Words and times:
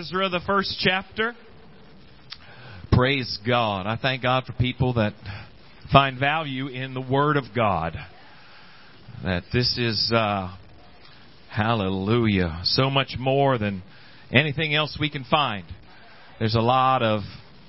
Ezra, 0.00 0.30
the 0.30 0.40
first 0.46 0.76
chapter. 0.80 1.34
Praise 2.90 3.38
God. 3.46 3.86
I 3.86 3.98
thank 4.00 4.22
God 4.22 4.44
for 4.44 4.54
people 4.54 4.94
that 4.94 5.12
find 5.92 6.18
value 6.18 6.68
in 6.68 6.94
the 6.94 7.02
Word 7.02 7.36
of 7.36 7.44
God. 7.54 7.96
That 9.22 9.42
this 9.52 9.76
is, 9.76 10.10
uh, 10.14 10.56
hallelujah, 11.50 12.60
so 12.64 12.88
much 12.88 13.16
more 13.18 13.58
than 13.58 13.82
anything 14.32 14.74
else 14.74 14.96
we 14.98 15.10
can 15.10 15.24
find. 15.24 15.66
There's 16.38 16.54
a 16.54 16.60
lot 16.60 17.02
of 17.02 17.20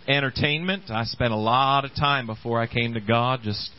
entertainment. 0.08 0.84
I 0.90 1.04
spent 1.04 1.34
a 1.34 1.38
lot 1.38 1.84
of 1.84 1.92
time 1.96 2.28
before 2.28 2.62
I 2.62 2.68
came 2.68 2.94
to 2.94 3.02
God 3.02 3.42
just, 3.44 3.72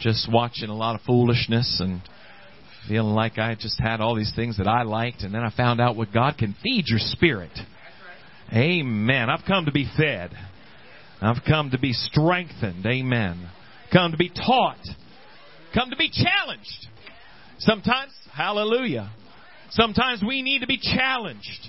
just 0.00 0.28
watching 0.30 0.68
a 0.68 0.76
lot 0.76 0.96
of 0.96 1.00
foolishness 1.06 1.78
and 1.82 2.02
feeling 2.88 3.14
like 3.14 3.38
I 3.38 3.54
just 3.54 3.80
had 3.80 4.00
all 4.00 4.14
these 4.14 4.32
things 4.34 4.58
that 4.58 4.66
I 4.66 4.82
liked, 4.82 5.22
and 5.22 5.34
then 5.34 5.42
I 5.42 5.50
found 5.50 5.80
out 5.80 5.96
what 5.96 6.12
God 6.12 6.36
can 6.38 6.54
feed 6.62 6.84
your 6.86 6.98
spirit. 6.98 7.52
Amen. 8.52 9.30
I've 9.30 9.44
come 9.46 9.66
to 9.66 9.72
be 9.72 9.88
fed. 9.96 10.32
I've 11.20 11.42
come 11.46 11.70
to 11.70 11.78
be 11.78 11.92
strengthened. 11.92 12.84
Amen. 12.86 13.48
Come 13.92 14.12
to 14.12 14.16
be 14.16 14.28
taught. 14.30 14.80
Come 15.74 15.90
to 15.90 15.96
be 15.96 16.10
challenged. 16.10 16.88
Sometimes, 17.58 18.12
hallelujah. 18.32 19.12
Sometimes 19.70 20.22
we 20.26 20.42
need 20.42 20.60
to 20.60 20.66
be 20.66 20.78
challenged. 20.78 21.68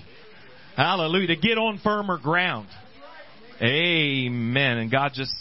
Hallelujah. 0.76 1.28
To 1.28 1.36
get 1.36 1.58
on 1.58 1.78
firmer 1.84 2.18
ground. 2.18 2.68
Amen. 3.60 4.78
And 4.78 4.90
God 4.90 5.12
just 5.14 5.32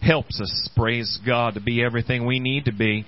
helps 0.00 0.40
us, 0.40 0.70
praise 0.74 1.20
God, 1.24 1.54
to 1.54 1.60
be 1.60 1.82
everything 1.84 2.26
we 2.26 2.40
need 2.40 2.64
to 2.64 2.72
be. 2.72 3.06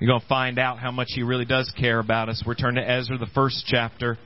You're 0.00 0.08
going 0.08 0.20
to 0.20 0.28
find 0.28 0.60
out 0.60 0.78
how 0.78 0.92
much 0.92 1.08
He 1.10 1.24
really 1.24 1.44
does 1.44 1.72
care 1.76 1.98
about 1.98 2.28
us. 2.28 2.42
We're 2.46 2.54
to 2.54 2.88
Ezra, 2.88 3.18
the 3.18 3.26
first 3.34 3.64
chapter. 3.66 4.16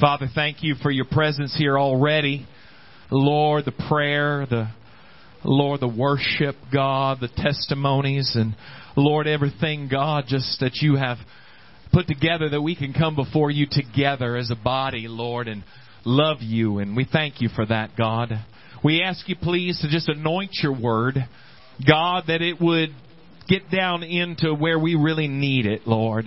Father, 0.00 0.26
thank 0.34 0.64
you 0.64 0.74
for 0.82 0.90
your 0.90 1.04
presence 1.04 1.54
here 1.56 1.78
already. 1.78 2.48
Lord, 3.12 3.64
the 3.64 3.86
prayer, 3.88 4.44
the 4.50 4.68
Lord, 5.44 5.78
the 5.78 5.88
worship, 5.88 6.56
God, 6.72 7.18
the 7.20 7.28
testimonies, 7.28 8.32
and 8.34 8.56
Lord, 8.96 9.28
everything, 9.28 9.88
God, 9.88 10.24
just 10.26 10.58
that 10.58 10.78
you 10.82 10.96
have 10.96 11.18
put 11.92 12.08
together 12.08 12.48
that 12.48 12.62
we 12.62 12.74
can 12.74 12.92
come 12.92 13.14
before 13.14 13.52
you 13.52 13.66
together 13.70 14.36
as 14.36 14.50
a 14.50 14.56
body, 14.56 15.06
Lord, 15.06 15.46
and 15.46 15.62
love 16.04 16.38
you. 16.40 16.78
And 16.78 16.96
we 16.96 17.06
thank 17.10 17.40
you 17.40 17.48
for 17.54 17.64
that, 17.66 17.90
God. 17.96 18.32
We 18.82 19.00
ask 19.00 19.28
you, 19.28 19.36
please, 19.40 19.78
to 19.80 19.88
just 19.88 20.08
anoint 20.08 20.50
your 20.60 20.76
word, 20.76 21.18
God, 21.86 22.24
that 22.26 22.42
it 22.42 22.60
would 22.60 22.90
get 23.48 23.70
down 23.70 24.02
into 24.02 24.54
where 24.54 24.78
we 24.78 24.94
really 24.94 25.28
need 25.28 25.66
it, 25.66 25.86
Lord. 25.86 26.26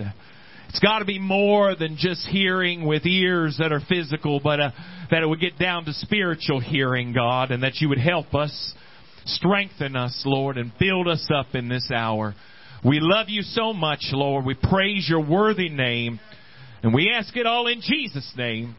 It's 0.68 0.80
got 0.80 0.98
to 0.98 1.04
be 1.04 1.18
more 1.18 1.74
than 1.74 1.96
just 1.98 2.26
hearing 2.26 2.86
with 2.86 3.06
ears 3.06 3.56
that 3.58 3.72
are 3.72 3.80
physical, 3.88 4.40
but 4.42 4.60
uh, 4.60 4.70
that 5.10 5.22
it 5.22 5.26
would 5.26 5.40
get 5.40 5.58
down 5.58 5.86
to 5.86 5.92
spiritual 5.94 6.60
hearing, 6.60 7.14
God, 7.14 7.50
and 7.50 7.62
that 7.62 7.76
you 7.80 7.88
would 7.88 7.98
help 7.98 8.34
us, 8.34 8.74
strengthen 9.24 9.96
us, 9.96 10.22
Lord, 10.26 10.58
and 10.58 10.70
build 10.78 11.08
us 11.08 11.26
up 11.34 11.54
in 11.54 11.68
this 11.68 11.90
hour. 11.90 12.34
We 12.84 12.98
love 13.00 13.28
you 13.28 13.42
so 13.42 13.72
much, 13.72 14.00
Lord. 14.12 14.44
We 14.44 14.54
praise 14.54 15.06
your 15.08 15.24
worthy 15.24 15.70
name, 15.70 16.20
and 16.82 16.94
we 16.94 17.10
ask 17.10 17.34
it 17.36 17.46
all 17.46 17.66
in 17.66 17.80
Jesus' 17.80 18.30
name. 18.36 18.76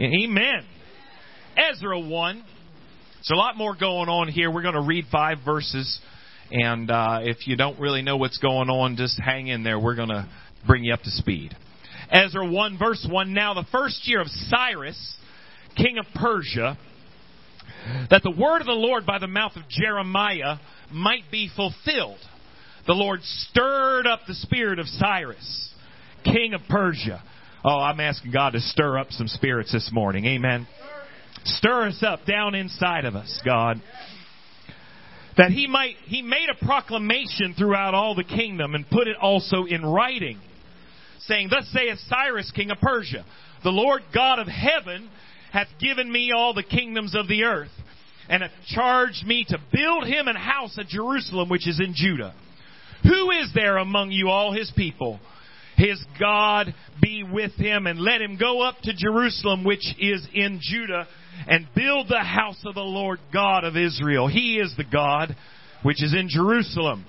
Amen. 0.00 0.66
Ezra 1.56 2.00
1. 2.00 2.36
There's 2.36 3.30
a 3.32 3.36
lot 3.36 3.56
more 3.56 3.76
going 3.76 4.08
on 4.08 4.26
here. 4.26 4.50
We're 4.50 4.62
going 4.62 4.74
to 4.74 4.80
read 4.82 5.04
five 5.12 5.38
verses. 5.44 6.00
And 6.52 6.90
uh, 6.90 7.20
if 7.22 7.46
you 7.46 7.56
don't 7.56 7.80
really 7.80 8.02
know 8.02 8.18
what's 8.18 8.36
going 8.36 8.68
on, 8.68 8.96
just 8.96 9.18
hang 9.18 9.46
in 9.46 9.64
there. 9.64 9.80
We're 9.80 9.94
going 9.94 10.10
to 10.10 10.28
bring 10.66 10.84
you 10.84 10.92
up 10.92 11.00
to 11.00 11.10
speed. 11.10 11.56
Ezra 12.10 12.46
1, 12.46 12.78
verse 12.78 13.06
1. 13.08 13.32
Now, 13.32 13.54
the 13.54 13.64
first 13.72 14.06
year 14.06 14.20
of 14.20 14.26
Cyrus, 14.28 15.16
king 15.78 15.96
of 15.96 16.04
Persia, 16.14 16.76
that 18.10 18.22
the 18.22 18.30
word 18.30 18.60
of 18.60 18.66
the 18.66 18.72
Lord 18.72 19.06
by 19.06 19.18
the 19.18 19.26
mouth 19.26 19.52
of 19.56 19.66
Jeremiah 19.70 20.56
might 20.92 21.24
be 21.30 21.48
fulfilled, 21.56 22.20
the 22.86 22.92
Lord 22.92 23.20
stirred 23.22 24.06
up 24.06 24.20
the 24.26 24.34
spirit 24.34 24.78
of 24.78 24.86
Cyrus, 24.88 25.72
king 26.22 26.52
of 26.52 26.60
Persia. 26.68 27.22
Oh, 27.64 27.78
I'm 27.78 27.98
asking 27.98 28.32
God 28.32 28.50
to 28.50 28.60
stir 28.60 28.98
up 28.98 29.10
some 29.10 29.26
spirits 29.26 29.72
this 29.72 29.88
morning. 29.90 30.26
Amen. 30.26 30.66
Stir 31.44 31.88
us 31.88 32.02
up 32.06 32.26
down 32.26 32.54
inside 32.54 33.06
of 33.06 33.16
us, 33.16 33.40
God 33.42 33.80
that 35.36 35.50
he 35.50 35.66
might 35.66 35.96
he 36.04 36.22
made 36.22 36.48
a 36.50 36.64
proclamation 36.64 37.54
throughout 37.56 37.94
all 37.94 38.14
the 38.14 38.24
kingdom 38.24 38.74
and 38.74 38.88
put 38.88 39.08
it 39.08 39.16
also 39.20 39.64
in 39.64 39.84
writing 39.84 40.38
saying 41.20 41.48
thus 41.50 41.68
saith 41.72 41.98
cyrus 42.08 42.50
king 42.54 42.70
of 42.70 42.78
persia 42.80 43.24
the 43.64 43.70
lord 43.70 44.02
god 44.14 44.38
of 44.38 44.46
heaven 44.46 45.08
hath 45.52 45.68
given 45.78 46.10
me 46.10 46.32
all 46.34 46.54
the 46.54 46.62
kingdoms 46.62 47.14
of 47.14 47.28
the 47.28 47.44
earth 47.44 47.70
and 48.28 48.42
hath 48.42 48.52
charged 48.68 49.26
me 49.26 49.44
to 49.48 49.58
build 49.72 50.06
him 50.06 50.28
an 50.28 50.36
house 50.36 50.76
at 50.78 50.86
jerusalem 50.86 51.48
which 51.48 51.68
is 51.68 51.80
in 51.80 51.94
judah. 51.94 52.34
Who 53.02 53.30
is 53.32 53.52
there 53.54 53.78
among 53.78 54.12
you 54.12 54.28
all 54.28 54.52
his 54.52 54.70
people? 54.76 55.18
His 55.76 56.02
God 56.20 56.72
be 57.00 57.24
with 57.24 57.52
him 57.54 57.86
and 57.86 57.98
let 57.98 58.20
him 58.20 58.36
go 58.38 58.62
up 58.62 58.76
to 58.82 58.92
Jerusalem 58.94 59.64
which 59.64 59.84
is 59.98 60.26
in 60.32 60.60
Judah 60.62 61.08
and 61.46 61.66
build 61.74 62.08
the 62.08 62.20
house 62.20 62.60
of 62.64 62.74
the 62.74 62.80
Lord 62.80 63.18
God 63.32 63.64
of 63.64 63.76
Israel. 63.76 64.28
He 64.28 64.58
is 64.58 64.72
the 64.76 64.84
God 64.84 65.34
which 65.82 66.02
is 66.02 66.14
in 66.14 66.28
Jerusalem. 66.28 67.04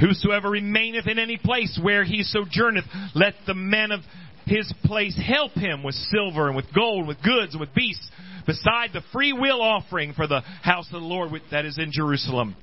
Whosoever 0.00 0.50
remaineth 0.50 1.06
in 1.06 1.18
any 1.18 1.36
place 1.36 1.78
where 1.82 2.04
he 2.04 2.22
sojourneth, 2.22 2.84
let 3.14 3.34
the 3.46 3.54
men 3.54 3.90
of 3.90 4.00
his 4.46 4.72
place 4.84 5.18
help 5.26 5.52
him 5.52 5.82
with 5.82 5.94
silver 5.94 6.46
and 6.46 6.56
with 6.56 6.72
gold, 6.74 7.06
with 7.06 7.22
goods 7.22 7.52
and 7.52 7.60
with 7.60 7.74
beasts, 7.74 8.10
beside 8.46 8.90
the 8.92 9.02
free 9.12 9.32
will 9.32 9.60
offering 9.60 10.14
for 10.14 10.26
the 10.26 10.40
house 10.62 10.86
of 10.86 11.00
the 11.00 11.06
Lord 11.06 11.30
that 11.50 11.66
is 11.66 11.78
in 11.78 11.90
Jerusalem. 11.92 12.56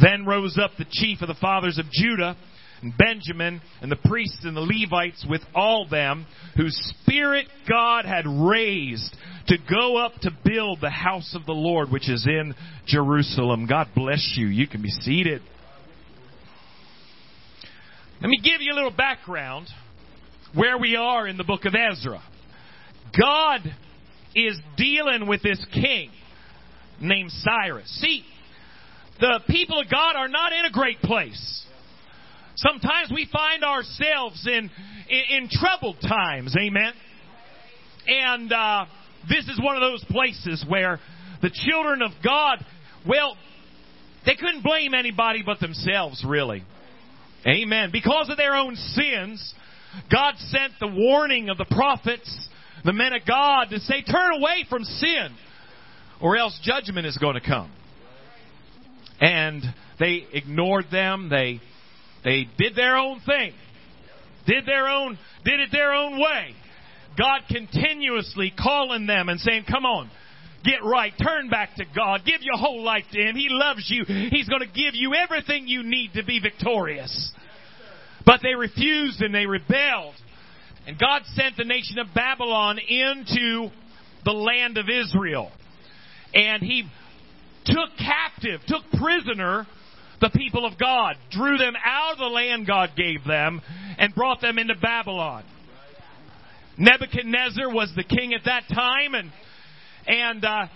Then 0.00 0.24
rose 0.24 0.58
up 0.62 0.72
the 0.78 0.86
chief 0.90 1.20
of 1.22 1.28
the 1.28 1.34
fathers 1.34 1.78
of 1.78 1.90
Judah, 1.90 2.36
and 2.86 2.96
Benjamin 2.96 3.60
and 3.80 3.90
the 3.90 3.96
priests 3.96 4.38
and 4.44 4.56
the 4.56 4.60
Levites 4.60 5.26
with 5.28 5.40
all 5.54 5.88
them 5.88 6.26
whose 6.56 6.76
spirit 7.00 7.46
God 7.68 8.04
had 8.04 8.24
raised 8.26 9.16
to 9.48 9.56
go 9.68 9.96
up 9.96 10.12
to 10.22 10.30
build 10.44 10.80
the 10.80 10.90
house 10.90 11.34
of 11.34 11.46
the 11.46 11.52
Lord 11.52 11.90
which 11.90 12.08
is 12.08 12.26
in 12.26 12.54
Jerusalem. 12.86 13.66
God 13.66 13.88
bless 13.94 14.34
you. 14.36 14.46
You 14.46 14.68
can 14.68 14.82
be 14.82 14.90
seated. 14.90 15.42
Let 18.20 18.28
me 18.28 18.38
give 18.42 18.60
you 18.60 18.72
a 18.72 18.76
little 18.76 18.94
background 18.96 19.66
where 20.54 20.78
we 20.78 20.94
are 20.94 21.26
in 21.26 21.36
the 21.36 21.44
book 21.44 21.64
of 21.64 21.74
Ezra. 21.74 22.22
God 23.20 23.60
is 24.34 24.58
dealing 24.76 25.26
with 25.26 25.42
this 25.42 25.64
king 25.72 26.10
named 27.00 27.30
Cyrus. 27.30 27.88
See, 28.00 28.24
the 29.18 29.40
people 29.48 29.80
of 29.80 29.90
God 29.90 30.14
are 30.14 30.28
not 30.28 30.52
in 30.52 30.66
a 30.66 30.70
great 30.70 31.00
place. 31.00 31.65
Sometimes 32.56 33.10
we 33.12 33.28
find 33.32 33.64
ourselves 33.64 34.46
in, 34.46 34.70
in, 35.08 35.22
in 35.30 35.48
troubled 35.50 35.96
times. 36.00 36.54
Amen. 36.58 36.92
And, 38.08 38.52
uh, 38.52 38.86
this 39.28 39.48
is 39.48 39.60
one 39.60 39.76
of 39.76 39.80
those 39.80 40.04
places 40.04 40.64
where 40.68 41.00
the 41.42 41.50
children 41.50 42.02
of 42.02 42.12
God, 42.22 42.64
well, 43.06 43.36
they 44.24 44.36
couldn't 44.36 44.62
blame 44.62 44.94
anybody 44.94 45.42
but 45.44 45.60
themselves, 45.60 46.24
really. 46.26 46.64
Amen. 47.46 47.90
Because 47.92 48.28
of 48.28 48.36
their 48.36 48.54
own 48.54 48.76
sins, 48.76 49.54
God 50.10 50.34
sent 50.38 50.74
the 50.80 50.88
warning 50.88 51.48
of 51.48 51.58
the 51.58 51.64
prophets, 51.64 52.48
the 52.84 52.92
men 52.92 53.12
of 53.12 53.22
God, 53.26 53.70
to 53.70 53.80
say, 53.80 54.02
turn 54.02 54.32
away 54.38 54.64
from 54.68 54.84
sin, 54.84 55.28
or 56.20 56.36
else 56.36 56.58
judgment 56.62 57.06
is 57.06 57.16
going 57.18 57.34
to 57.34 57.40
come. 57.40 57.72
And 59.20 59.62
they 59.98 60.26
ignored 60.32 60.86
them. 60.90 61.28
They, 61.30 61.60
they 62.26 62.48
did 62.58 62.74
their 62.74 62.96
own 62.96 63.20
thing. 63.20 63.52
Did 64.48 64.66
their 64.66 64.88
own, 64.88 65.16
did 65.44 65.60
it 65.60 65.68
their 65.70 65.94
own 65.94 66.18
way. 66.18 66.56
God 67.16 67.42
continuously 67.48 68.52
calling 68.58 69.06
them 69.06 69.28
and 69.28 69.38
saying, 69.38 69.64
come 69.70 69.86
on, 69.86 70.10
get 70.64 70.82
right, 70.82 71.12
turn 71.24 71.48
back 71.48 71.76
to 71.76 71.84
God, 71.94 72.22
give 72.26 72.42
your 72.42 72.58
whole 72.58 72.82
life 72.82 73.04
to 73.12 73.20
Him. 73.20 73.36
He 73.36 73.46
loves 73.48 73.86
you. 73.88 74.04
He's 74.04 74.48
going 74.48 74.60
to 74.60 74.66
give 74.66 74.94
you 74.94 75.14
everything 75.14 75.68
you 75.68 75.84
need 75.84 76.14
to 76.14 76.24
be 76.24 76.40
victorious. 76.40 77.30
But 78.26 78.40
they 78.42 78.56
refused 78.56 79.22
and 79.22 79.32
they 79.32 79.46
rebelled. 79.46 80.14
And 80.88 80.98
God 80.98 81.22
sent 81.34 81.56
the 81.56 81.64
nation 81.64 82.00
of 82.00 82.08
Babylon 82.12 82.78
into 82.78 83.68
the 84.24 84.32
land 84.32 84.78
of 84.78 84.86
Israel. 84.88 85.52
And 86.34 86.60
He 86.60 86.88
took 87.64 87.96
captive, 87.98 88.60
took 88.66 88.82
prisoner 89.00 89.66
the 90.20 90.30
people 90.30 90.64
of 90.64 90.78
God, 90.78 91.16
drew 91.30 91.58
them 91.58 91.74
out 91.84 92.12
of 92.12 92.18
the 92.18 92.24
land 92.24 92.66
God 92.66 92.90
gave 92.96 93.24
them, 93.24 93.60
and 93.98 94.14
brought 94.14 94.40
them 94.40 94.58
into 94.58 94.74
Babylon. 94.74 95.44
Nebuchadnezzar 96.78 97.72
was 97.72 97.92
the 97.96 98.04
king 98.04 98.34
at 98.34 98.44
that 98.44 98.64
time, 98.72 99.14
and 99.14 99.32
and 100.06 100.44
uh, 100.44 100.66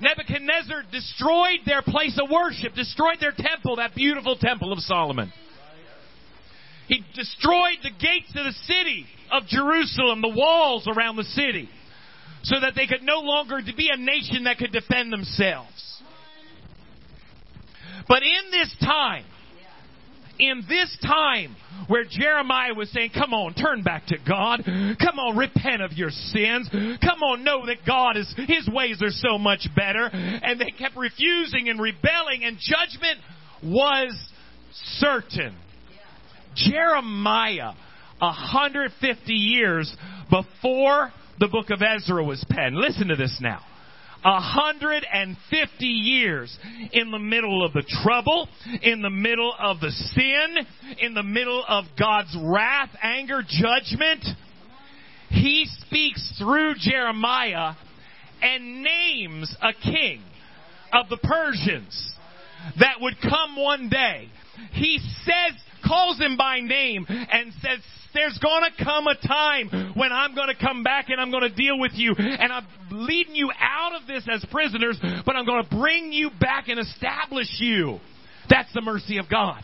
Nebuchadnezzar 0.00 0.84
destroyed 0.90 1.60
their 1.66 1.82
place 1.82 2.18
of 2.22 2.30
worship, 2.30 2.74
destroyed 2.74 3.18
their 3.20 3.32
temple, 3.36 3.76
that 3.76 3.94
beautiful 3.94 4.36
temple 4.36 4.72
of 4.72 4.78
Solomon. 4.80 5.32
He 6.88 7.04
destroyed 7.14 7.78
the 7.82 7.90
gates 7.90 8.30
of 8.34 8.44
the 8.44 8.52
city 8.64 9.06
of 9.30 9.46
Jerusalem, 9.46 10.20
the 10.20 10.34
walls 10.34 10.88
around 10.88 11.16
the 11.16 11.24
city. 11.24 11.68
so 12.42 12.60
that 12.60 12.74
they 12.74 12.86
could 12.86 13.02
no 13.02 13.20
longer 13.20 13.60
be 13.76 13.90
a 13.92 13.96
nation 13.96 14.44
that 14.44 14.58
could 14.58 14.72
defend 14.72 15.12
themselves. 15.12 15.91
But 18.08 18.22
in 18.22 18.50
this 18.50 18.74
time, 18.80 19.24
in 20.38 20.64
this 20.68 20.96
time 21.02 21.56
where 21.88 22.04
Jeremiah 22.08 22.74
was 22.74 22.90
saying, 22.90 23.10
come 23.14 23.34
on, 23.34 23.54
turn 23.54 23.82
back 23.82 24.06
to 24.06 24.16
God. 24.26 24.62
Come 24.64 25.18
on, 25.18 25.36
repent 25.36 25.82
of 25.82 25.92
your 25.92 26.10
sins. 26.10 26.68
Come 26.70 27.22
on, 27.22 27.44
know 27.44 27.66
that 27.66 27.78
God 27.86 28.16
is, 28.16 28.32
His 28.48 28.68
ways 28.72 29.02
are 29.02 29.10
so 29.10 29.38
much 29.38 29.68
better. 29.74 30.06
And 30.12 30.60
they 30.60 30.70
kept 30.70 30.96
refusing 30.96 31.68
and 31.68 31.80
rebelling 31.80 32.44
and 32.44 32.58
judgment 32.58 33.18
was 33.62 34.16
certain. 34.98 35.56
Jeremiah, 36.54 37.72
150 38.18 39.32
years 39.32 39.94
before 40.30 41.12
the 41.38 41.48
book 41.48 41.70
of 41.70 41.82
Ezra 41.82 42.22
was 42.22 42.44
penned. 42.48 42.76
Listen 42.76 43.08
to 43.08 43.16
this 43.16 43.38
now. 43.40 43.60
150 44.22 45.84
years 45.84 46.56
in 46.92 47.10
the 47.10 47.18
middle 47.18 47.64
of 47.64 47.72
the 47.72 47.84
trouble, 48.02 48.48
in 48.82 49.02
the 49.02 49.10
middle 49.10 49.54
of 49.58 49.80
the 49.80 49.90
sin, 49.90 50.56
in 51.00 51.14
the 51.14 51.22
middle 51.22 51.64
of 51.66 51.84
God's 51.98 52.36
wrath, 52.40 52.90
anger, 53.02 53.42
judgment. 53.46 54.24
He 55.28 55.66
speaks 55.80 56.38
through 56.38 56.74
Jeremiah 56.78 57.74
and 58.42 58.82
names 58.82 59.54
a 59.62 59.72
king 59.72 60.22
of 60.92 61.08
the 61.08 61.16
Persians 61.16 62.14
that 62.78 63.00
would 63.00 63.14
come 63.20 63.56
one 63.56 63.88
day. 63.88 64.28
He 64.72 64.98
says, 65.24 65.58
calls 65.86 66.18
him 66.18 66.36
by 66.36 66.60
name 66.60 67.06
and 67.08 67.52
says, 67.60 67.80
there's 68.14 68.38
to 68.76 68.84
come 68.84 69.06
a 69.06 69.14
time 69.16 69.92
when 69.94 70.12
I'm 70.12 70.34
to 70.48 70.60
come 70.60 70.82
back 70.82 71.08
and 71.08 71.20
I'm 71.20 71.30
to 71.48 71.54
deal 71.54 71.78
with 71.78 71.92
you 71.94 72.14
and 72.16 72.52
I'm 72.52 72.66
leading 72.90 73.34
you 73.34 73.50
out 73.58 74.00
of 74.00 74.06
this 74.06 74.26
as 74.30 74.44
prisoners, 74.50 74.98
but 75.24 75.36
I'm 75.36 75.46
to 75.64 75.76
bring 75.76 76.12
you 76.12 76.30
back 76.40 76.68
and 76.68 76.78
establish 76.78 77.48
you. 77.58 77.98
That's 78.48 78.72
the 78.74 78.82
mercy 78.82 79.18
of 79.18 79.28
God. 79.30 79.62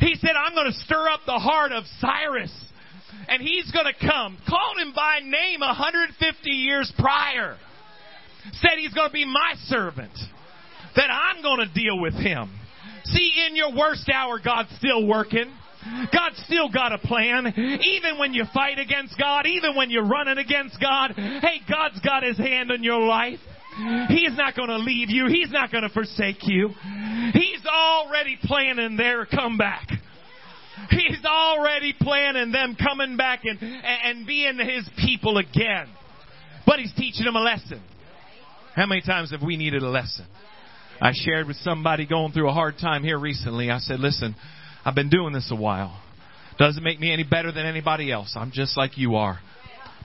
He 0.00 0.14
said, 0.16 0.32
I'm 0.36 0.54
to 0.72 0.78
stir 0.80 1.08
up 1.08 1.20
the 1.26 1.38
heart 1.38 1.72
of 1.72 1.84
Cyrus 2.00 2.52
and 3.28 3.40
he's 3.42 3.70
to 3.86 4.06
come. 4.06 4.38
Called 4.48 4.78
him 4.78 4.92
by 4.94 5.20
name 5.20 5.60
150 5.60 6.50
years 6.50 6.92
prior. 6.98 7.56
Said 8.52 8.72
he's 8.78 8.92
to 9.08 9.12
be 9.12 9.24
my 9.24 9.54
servant. 9.66 10.12
That 10.96 11.10
I'm 11.10 11.42
to 11.66 11.74
deal 11.74 11.98
with 11.98 12.14
him. 12.14 12.50
See, 13.04 13.32
in 13.48 13.56
your 13.56 13.74
worst 13.74 14.08
hour, 14.12 14.38
God's 14.42 14.70
still 14.78 15.06
working. 15.06 15.50
God's 16.12 16.42
still 16.46 16.68
got 16.70 16.92
a 16.92 16.98
plan. 16.98 17.46
Even 17.56 18.18
when 18.18 18.32
you 18.34 18.44
fight 18.52 18.78
against 18.78 19.18
God, 19.18 19.46
even 19.46 19.76
when 19.76 19.90
you're 19.90 20.06
running 20.06 20.38
against 20.38 20.80
God, 20.80 21.12
hey, 21.12 21.60
God's 21.68 22.00
got 22.00 22.22
His 22.22 22.38
hand 22.38 22.70
on 22.70 22.82
your 22.82 23.00
life. 23.00 23.38
He's 24.08 24.36
not 24.36 24.54
going 24.54 24.68
to 24.68 24.78
leave 24.78 25.10
you. 25.10 25.26
He's 25.26 25.50
not 25.50 25.72
going 25.72 25.82
to 25.82 25.88
forsake 25.88 26.46
you. 26.46 26.68
He's 27.32 27.66
already 27.66 28.38
planning 28.42 28.96
their 28.96 29.26
comeback. 29.26 29.88
He's 30.90 31.24
already 31.24 31.94
planning 32.00 32.52
them 32.52 32.76
coming 32.76 33.16
back 33.16 33.40
and, 33.44 33.58
and 33.60 34.26
being 34.26 34.58
His 34.58 34.88
people 35.04 35.38
again. 35.38 35.88
But 36.66 36.78
He's 36.78 36.92
teaching 36.94 37.24
them 37.24 37.36
a 37.36 37.40
lesson. 37.40 37.82
How 38.74 38.86
many 38.86 39.02
times 39.02 39.30
have 39.30 39.42
we 39.42 39.56
needed 39.56 39.82
a 39.82 39.88
lesson? 39.88 40.26
I 41.00 41.12
shared 41.12 41.46
with 41.46 41.56
somebody 41.58 42.06
going 42.06 42.32
through 42.32 42.48
a 42.48 42.52
hard 42.52 42.76
time 42.80 43.02
here 43.02 43.18
recently. 43.18 43.70
I 43.70 43.78
said, 43.78 44.00
listen, 44.00 44.34
I've 44.84 44.94
been 44.94 45.08
doing 45.08 45.32
this 45.32 45.50
a 45.50 45.56
while. 45.56 46.00
Doesn't 46.58 46.82
make 46.82 47.00
me 47.00 47.12
any 47.12 47.24
better 47.24 47.50
than 47.50 47.66
anybody 47.66 48.12
else. 48.12 48.34
I'm 48.36 48.52
just 48.52 48.76
like 48.76 48.96
you 48.96 49.16
are. 49.16 49.40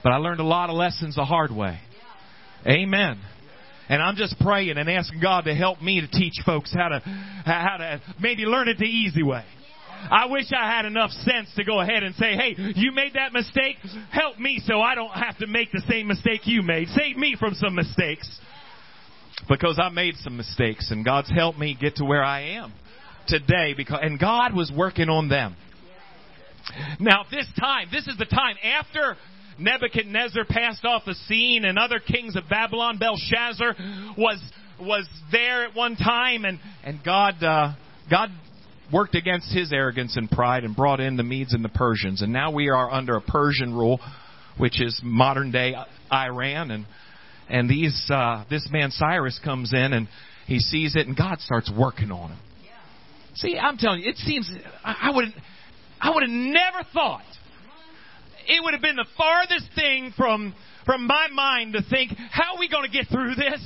But 0.02 0.12
I 0.12 0.16
learned 0.16 0.40
a 0.40 0.44
lot 0.44 0.70
of 0.70 0.76
lessons 0.76 1.16
the 1.16 1.24
hard 1.24 1.50
way. 1.52 1.78
Amen. 2.66 3.20
And 3.88 4.02
I'm 4.02 4.16
just 4.16 4.38
praying 4.38 4.78
and 4.78 4.88
asking 4.88 5.20
God 5.20 5.42
to 5.42 5.54
help 5.54 5.82
me 5.82 6.00
to 6.00 6.08
teach 6.08 6.34
folks 6.46 6.72
how 6.72 6.88
to, 6.88 7.00
how 7.44 7.76
to 7.78 8.00
maybe 8.20 8.44
learn 8.44 8.68
it 8.68 8.78
the 8.78 8.84
easy 8.84 9.22
way. 9.22 9.44
I 10.10 10.26
wish 10.26 10.46
I 10.56 10.70
had 10.70 10.86
enough 10.86 11.10
sense 11.10 11.48
to 11.56 11.64
go 11.64 11.80
ahead 11.80 12.02
and 12.02 12.14
say, 12.14 12.34
hey, 12.34 12.54
you 12.56 12.92
made 12.92 13.14
that 13.14 13.32
mistake. 13.32 13.76
Help 14.10 14.38
me 14.38 14.62
so 14.64 14.80
I 14.80 14.94
don't 14.94 15.10
have 15.10 15.36
to 15.38 15.46
make 15.46 15.72
the 15.72 15.82
same 15.90 16.06
mistake 16.06 16.42
you 16.44 16.62
made. 16.62 16.88
Save 16.88 17.16
me 17.16 17.36
from 17.38 17.54
some 17.54 17.74
mistakes. 17.74 18.40
Because 19.48 19.78
I 19.82 19.90
made 19.90 20.14
some 20.16 20.36
mistakes 20.36 20.90
and 20.90 21.04
God's 21.04 21.30
helped 21.30 21.58
me 21.58 21.76
get 21.78 21.96
to 21.96 22.04
where 22.04 22.24
I 22.24 22.54
am 22.54 22.72
today 23.26 23.74
because, 23.76 24.00
and 24.02 24.18
God 24.18 24.54
was 24.54 24.72
working 24.74 25.08
on 25.08 25.28
them. 25.28 25.56
Now, 26.98 27.24
this 27.30 27.46
time, 27.58 27.88
this 27.90 28.06
is 28.06 28.16
the 28.18 28.26
time 28.26 28.56
after 28.62 29.16
Nebuchadnezzar 29.58 30.44
passed 30.48 30.84
off 30.84 31.02
the 31.04 31.14
scene 31.26 31.64
and 31.64 31.78
other 31.78 32.00
kings 32.00 32.36
of 32.36 32.44
Babylon, 32.48 32.98
Belshazzar 32.98 33.74
was, 34.16 34.40
was 34.80 35.08
there 35.32 35.64
at 35.64 35.74
one 35.74 35.96
time 35.96 36.44
and, 36.44 36.58
and 36.84 37.00
God, 37.04 37.42
uh, 37.42 37.74
God 38.10 38.30
worked 38.92 39.14
against 39.14 39.52
his 39.52 39.72
arrogance 39.72 40.16
and 40.16 40.30
pride 40.30 40.64
and 40.64 40.74
brought 40.74 41.00
in 41.00 41.16
the 41.16 41.22
Medes 41.22 41.54
and 41.54 41.64
the 41.64 41.68
Persians. 41.70 42.22
And 42.22 42.32
now 42.32 42.52
we 42.52 42.68
are 42.68 42.90
under 42.90 43.16
a 43.16 43.20
Persian 43.20 43.74
rule, 43.74 44.00
which 44.58 44.80
is 44.80 45.00
modern 45.02 45.50
day 45.50 45.74
Iran. 46.12 46.70
And, 46.70 46.86
and 47.48 47.68
these, 47.68 48.10
uh, 48.10 48.44
this 48.50 48.68
man 48.70 48.90
Cyrus 48.90 49.40
comes 49.44 49.72
in 49.72 49.92
and 49.92 50.08
he 50.46 50.58
sees 50.58 50.96
it 50.96 51.06
and 51.06 51.16
God 51.16 51.40
starts 51.40 51.70
working 51.76 52.10
on 52.10 52.30
him. 52.30 52.38
See, 53.40 53.58
I'm 53.58 53.78
telling 53.78 54.00
you, 54.02 54.10
it 54.10 54.16
seems 54.18 54.50
I 54.84 55.10
would 55.14 55.26
I 56.00 56.10
would 56.10 56.22
have 56.22 56.30
never 56.30 56.84
thought 56.92 57.24
it 58.46 58.62
would 58.62 58.74
have 58.74 58.82
been 58.82 58.96
the 58.96 59.08
farthest 59.16 59.70
thing 59.74 60.12
from 60.16 60.54
from 60.84 61.06
my 61.06 61.28
mind 61.32 61.74
to 61.74 61.82
think, 61.88 62.10
how 62.30 62.54
are 62.54 62.58
we 62.58 62.68
going 62.68 62.84
to 62.84 62.90
get 62.90 63.06
through 63.08 63.34
this? 63.34 63.60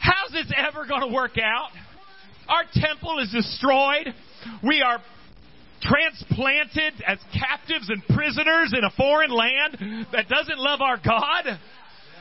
How's 0.00 0.32
this 0.32 0.52
ever 0.56 0.86
going 0.86 1.02
to 1.02 1.14
work 1.14 1.38
out? 1.38 1.70
Our 2.48 2.64
temple 2.74 3.18
is 3.20 3.30
destroyed. 3.30 4.14
We 4.62 4.82
are 4.82 4.98
transplanted 5.82 6.94
as 7.06 7.18
captives 7.32 7.90
and 7.90 8.02
prisoners 8.16 8.72
in 8.76 8.82
a 8.84 8.90
foreign 8.96 9.30
land 9.30 10.06
that 10.12 10.28
doesn't 10.28 10.58
love 10.58 10.80
our 10.80 10.96
God. 10.96 11.58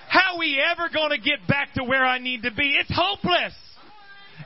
How 0.10 0.34
are 0.36 0.40
we 0.40 0.62
ever 0.62 0.90
going 0.94 1.12
to 1.12 1.18
get 1.18 1.48
back 1.48 1.74
to 1.76 1.84
where 1.84 2.06
I 2.06 2.20
need 2.20 2.44
to 2.44 2.52
be? 2.52 2.78
It's 2.80 2.92
hopeless. 2.94 3.54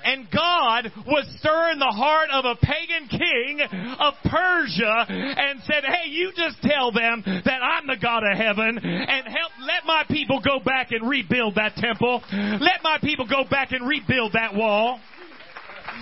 And 0.04 0.28
God 0.32 0.92
was 1.06 1.26
stirring 1.40 1.80
the 1.80 1.92
heart 1.92 2.30
of 2.32 2.46
a 2.46 2.56
pagan 2.56 3.08
king 3.10 3.62
of 4.00 4.14
Persia 4.26 5.06
and 5.10 5.60
said, 5.66 5.84
Hey, 5.84 6.10
you 6.10 6.32
just 6.36 6.62
tell 6.62 6.92
them 6.92 7.24
that 7.26 7.60
I'm 7.62 7.88
the 7.88 7.98
God 8.02 8.24
of 8.24 8.38
heaven 8.38 8.78
and 8.78 9.28
help, 9.28 9.52
let 9.62 9.86
my 9.86 10.04
people 10.10 10.42
go 10.42 10.60
back 10.64 10.92
and 10.92 11.10
rebuild 11.10 11.56
that 11.56 11.76
temple. 11.76 12.24
Let 12.32 12.84
my 12.84 12.98
people 13.02 13.28
go 13.28 13.44
back 13.50 13.72
and 13.72 13.88
rebuild 13.88 14.34
that 14.34 14.56
wall. 14.56 15.00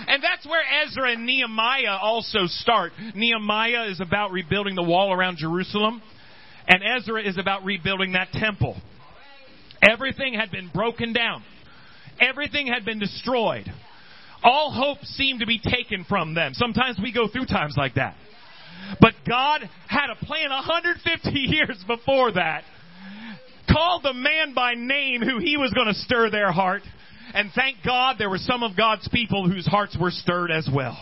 And 0.06 0.22
that's 0.22 0.46
where 0.46 0.62
Ezra 0.84 1.12
and 1.12 1.26
Nehemiah 1.26 1.98
also 2.00 2.40
start. 2.46 2.92
Nehemiah 3.14 3.90
is 3.90 4.00
about 4.00 4.30
rebuilding 4.30 4.74
the 4.74 4.82
wall 4.82 5.12
around 5.12 5.38
Jerusalem, 5.38 6.02
and 6.68 6.82
Ezra 6.96 7.22
is 7.22 7.38
about 7.38 7.64
rebuilding 7.64 8.12
that 8.12 8.28
temple. 8.32 8.76
Everything 9.82 10.34
had 10.34 10.50
been 10.50 10.70
broken 10.72 11.12
down. 11.12 11.42
Everything 12.20 12.66
had 12.66 12.84
been 12.84 12.98
destroyed. 12.98 13.70
All 14.42 14.70
hope 14.70 15.04
seemed 15.04 15.40
to 15.40 15.46
be 15.46 15.58
taken 15.58 16.04
from 16.08 16.34
them. 16.34 16.54
Sometimes 16.54 16.98
we 17.02 17.12
go 17.12 17.28
through 17.28 17.46
times 17.46 17.74
like 17.76 17.94
that. 17.94 18.14
But 19.00 19.14
God 19.28 19.68
had 19.88 20.10
a 20.10 20.24
plan 20.24 20.50
150 20.50 21.30
years 21.34 21.82
before 21.86 22.32
that. 22.32 22.62
Called 23.70 24.02
the 24.02 24.14
man 24.14 24.54
by 24.54 24.74
name 24.74 25.20
who 25.20 25.38
he 25.38 25.56
was 25.56 25.72
going 25.72 25.88
to 25.88 25.94
stir 25.94 26.30
their 26.30 26.52
heart. 26.52 26.82
And 27.34 27.50
thank 27.54 27.78
God 27.84 28.16
there 28.18 28.30
were 28.30 28.38
some 28.38 28.62
of 28.62 28.76
God's 28.76 29.06
people 29.08 29.48
whose 29.48 29.66
hearts 29.66 29.96
were 30.00 30.10
stirred 30.10 30.50
as 30.50 30.68
well. 30.72 30.98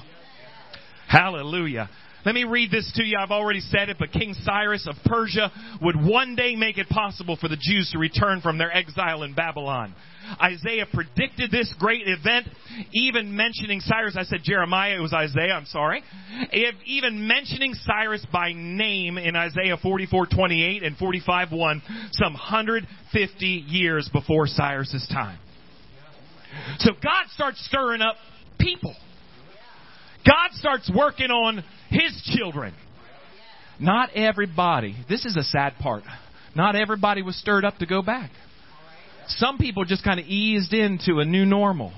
Hallelujah. 1.09 1.89
Let 2.27 2.35
me 2.35 2.43
read 2.43 2.73
this 2.73 2.91
to 2.97 3.05
you. 3.05 3.17
I've 3.17 3.31
already 3.31 3.61
said 3.61 3.89
it, 3.89 3.99
but 4.01 4.11
King 4.11 4.35
Cyrus 4.43 4.89
of 4.89 4.97
Persia 5.05 5.53
would 5.81 5.95
one 5.95 6.35
day 6.35 6.57
make 6.57 6.77
it 6.77 6.89
possible 6.89 7.37
for 7.41 7.47
the 7.47 7.57
Jews 7.57 7.89
to 7.93 8.01
return 8.01 8.41
from 8.41 8.59
their 8.59 8.77
exile 8.77 9.23
in 9.23 9.33
Babylon. 9.33 9.95
Isaiah 10.43 10.87
predicted 10.93 11.53
this 11.53 11.73
great 11.79 12.03
event, 12.09 12.49
even 12.93 13.37
mentioning 13.37 13.79
Cyrus. 13.79 14.17
I 14.19 14.25
said 14.25 14.41
Jeremiah, 14.43 14.97
it 14.97 15.01
was 15.01 15.13
Isaiah, 15.13 15.53
I'm 15.53 15.67
sorry. 15.67 16.03
Even 16.85 17.29
mentioning 17.29 17.75
Cyrus 17.75 18.27
by 18.33 18.53
name 18.53 19.19
in 19.19 19.37
Isaiah 19.37 19.77
44:28 19.77 20.83
and 20.83 20.99
45:1, 20.99 21.81
some 22.11 22.33
150 22.33 23.47
years 23.47 24.09
before 24.09 24.49
Cyrus's 24.49 25.07
time. 25.07 25.39
So 26.81 26.91
God 27.01 27.29
starts 27.29 27.65
stirring 27.67 28.03
up 28.03 28.17
people. 28.59 28.97
God 30.27 30.51
starts 30.55 30.91
working 30.93 31.31
on 31.31 31.63
his 31.91 32.23
children. 32.37 32.75
Not 33.79 34.11
everybody, 34.15 34.97
this 35.09 35.25
is 35.25 35.37
a 35.37 35.43
sad 35.43 35.75
part, 35.81 36.03
not 36.55 36.75
everybody 36.77 37.23
was 37.23 37.39
stirred 37.39 37.65
up 37.65 37.79
to 37.79 37.87
go 37.87 38.01
back. 38.03 38.31
Some 39.29 39.59
people 39.59 39.85
just 39.85 40.05
kind 40.05 40.19
of 40.21 40.27
eased 40.27 40.73
into 40.73 41.19
a 41.19 41.25
new 41.25 41.45
normal. 41.45 41.93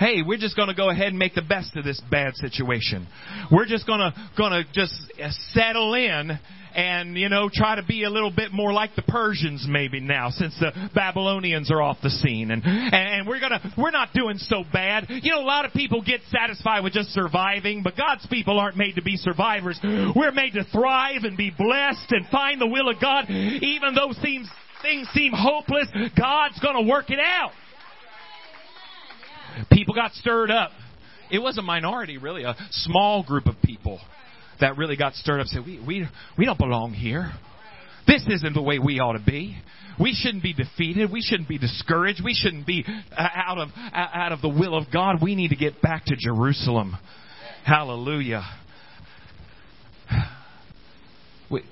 Hey, 0.00 0.22
we're 0.26 0.38
just 0.38 0.56
going 0.56 0.68
to 0.68 0.74
go 0.74 0.88
ahead 0.88 1.08
and 1.08 1.18
make 1.18 1.34
the 1.34 1.42
best 1.42 1.76
of 1.76 1.84
this 1.84 2.00
bad 2.10 2.34
situation. 2.36 3.06
We're 3.52 3.66
just 3.66 3.86
going 3.86 4.00
to 4.00 4.14
going 4.36 4.52
to 4.52 4.64
just 4.72 4.94
uh, 5.22 5.28
settle 5.52 5.94
in 5.94 6.40
and 6.74 7.16
you 7.16 7.28
know 7.28 7.50
try 7.52 7.76
to 7.76 7.82
be 7.82 8.04
a 8.04 8.10
little 8.10 8.30
bit 8.30 8.52
more 8.52 8.72
like 8.72 8.94
the 8.94 9.02
Persians 9.02 9.66
maybe 9.68 10.00
now 10.00 10.30
since 10.30 10.58
the 10.58 10.70
Babylonians 10.94 11.70
are 11.70 11.82
off 11.82 11.98
the 12.02 12.10
scene 12.10 12.50
and 12.50 12.62
and 12.64 13.28
we're 13.28 13.40
going 13.40 13.52
to 13.52 13.74
we're 13.76 13.90
not 13.90 14.12
doing 14.14 14.38
so 14.38 14.64
bad. 14.72 15.06
You 15.08 15.32
know 15.32 15.40
a 15.40 15.44
lot 15.44 15.64
of 15.64 15.72
people 15.72 16.02
get 16.02 16.20
satisfied 16.30 16.82
with 16.82 16.92
just 16.92 17.10
surviving, 17.10 17.82
but 17.82 17.96
God's 17.96 18.26
people 18.28 18.58
aren't 18.58 18.76
made 18.76 18.94
to 18.94 19.02
be 19.02 19.16
survivors. 19.16 19.78
We're 19.82 20.32
made 20.32 20.52
to 20.54 20.64
thrive 20.64 21.24
and 21.24 21.36
be 21.36 21.50
blessed 21.50 22.10
and 22.10 22.26
find 22.28 22.60
the 22.60 22.68
will 22.68 22.88
of 22.88 23.00
God 23.00 23.28
even 23.28 23.94
though 23.94 24.14
things 24.22 24.48
things 24.80 25.08
seem 25.12 25.32
hopeless. 25.34 25.88
God's 26.18 26.58
going 26.60 26.84
to 26.84 26.90
work 26.90 27.10
it 27.10 27.18
out. 27.18 27.50
People 29.72 29.94
got 29.94 30.12
stirred 30.12 30.50
up. 30.50 30.70
It 31.30 31.38
was 31.38 31.58
a 31.58 31.62
minority, 31.62 32.18
really, 32.18 32.42
a 32.44 32.56
small 32.70 33.22
group 33.22 33.46
of 33.46 33.54
people 33.64 34.00
that 34.60 34.76
really 34.76 34.96
got 34.96 35.14
stirred 35.14 35.40
up. 35.40 35.46
Said, 35.46 35.64
"We 35.64 35.80
we 35.86 36.08
we 36.36 36.44
don't 36.44 36.58
belong 36.58 36.92
here. 36.92 37.32
This 38.06 38.24
isn't 38.28 38.54
the 38.54 38.62
way 38.62 38.78
we 38.78 38.98
ought 38.98 39.12
to 39.12 39.24
be. 39.24 39.56
We 39.98 40.14
shouldn't 40.14 40.42
be 40.42 40.54
defeated. 40.54 41.12
We 41.12 41.22
shouldn't 41.22 41.48
be 41.48 41.58
discouraged. 41.58 42.22
We 42.24 42.34
shouldn't 42.34 42.66
be 42.66 42.84
uh, 42.86 43.28
out 43.34 43.58
of 43.58 43.68
uh, 43.68 43.96
out 43.96 44.32
of 44.32 44.40
the 44.40 44.48
will 44.48 44.74
of 44.76 44.86
God. 44.92 45.22
We 45.22 45.34
need 45.34 45.48
to 45.48 45.56
get 45.56 45.80
back 45.80 46.04
to 46.06 46.16
Jerusalem. 46.16 46.96
Hallelujah." 47.64 48.42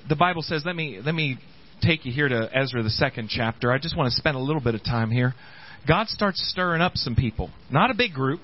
The 0.09 0.17
Bible 0.17 0.43
says, 0.43 0.63
"Let 0.65 0.77
me 0.77 1.01
let 1.05 1.15
me 1.15 1.39
take 1.83 2.05
you 2.05 2.13
here 2.13 2.29
to 2.29 2.49
Ezra 2.53 2.83
the 2.83 2.91
second 2.91 3.29
chapter. 3.31 3.73
I 3.73 3.79
just 3.79 3.97
want 3.97 4.11
to 4.11 4.17
spend 4.17 4.37
a 4.37 4.41
little 4.41 4.63
bit 4.63 4.75
of 4.75 4.85
time 4.85 5.11
here." 5.11 5.35
God 5.87 6.09
starts 6.09 6.47
stirring 6.51 6.83
up 6.83 6.93
some 6.97 7.15
people. 7.15 7.51
Not 7.71 7.91
a 7.91 7.95
big 7.95 8.13
group. 8.13 8.41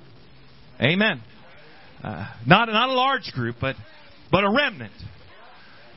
Amen. 0.80 1.22
Uh, 2.02 2.26
not, 2.46 2.68
not 2.68 2.88
a 2.88 2.92
large 2.92 3.32
group, 3.32 3.56
but, 3.60 3.76
but 4.30 4.44
a 4.44 4.50
remnant. 4.50 4.92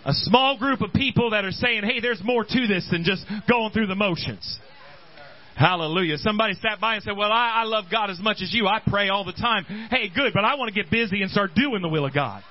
A 0.06 0.13
small 0.13 0.58
group 0.58 0.82
of 0.82 0.94
people 0.94 1.32
that 1.32 1.44
are 1.44 1.51
saying, 1.51 1.84
hey, 1.84 2.00
there's 2.00 2.22
more 2.24 2.46
to 2.46 2.67
this 2.67 2.88
than 2.91 3.03
just 3.03 3.25
going 3.50 3.72
through 3.72 3.88
the 3.88 3.96
motions. 3.96 4.60
Hallelujah. 5.58 6.17
Somebody 6.17 6.53
sat 6.53 6.79
by 6.79 6.96
and 6.96 7.03
said, 7.03 7.17
well, 7.17 7.32
I, 7.32 7.62
I 7.62 7.63
love 7.63 7.86
God 7.91 8.10
as 8.10 8.20
much 8.20 8.38
as 8.41 8.53
you. 8.53 8.67
I 8.67 8.79
pray 8.86 9.10
all 9.10 9.25
the 9.25 9.34
time. 9.34 9.65
Hey, 9.89 10.10
good, 10.13 10.32
but 10.34 10.46
I 10.46 10.56
want 10.56 10.74
to 10.74 10.82
get 10.82 10.91
busy 10.91 11.24
and 11.24 11.32
start 11.32 11.56
doing 11.56 11.82
the 11.82 11.89
will 11.89 12.06
of 12.06 12.13
God. 12.13 12.44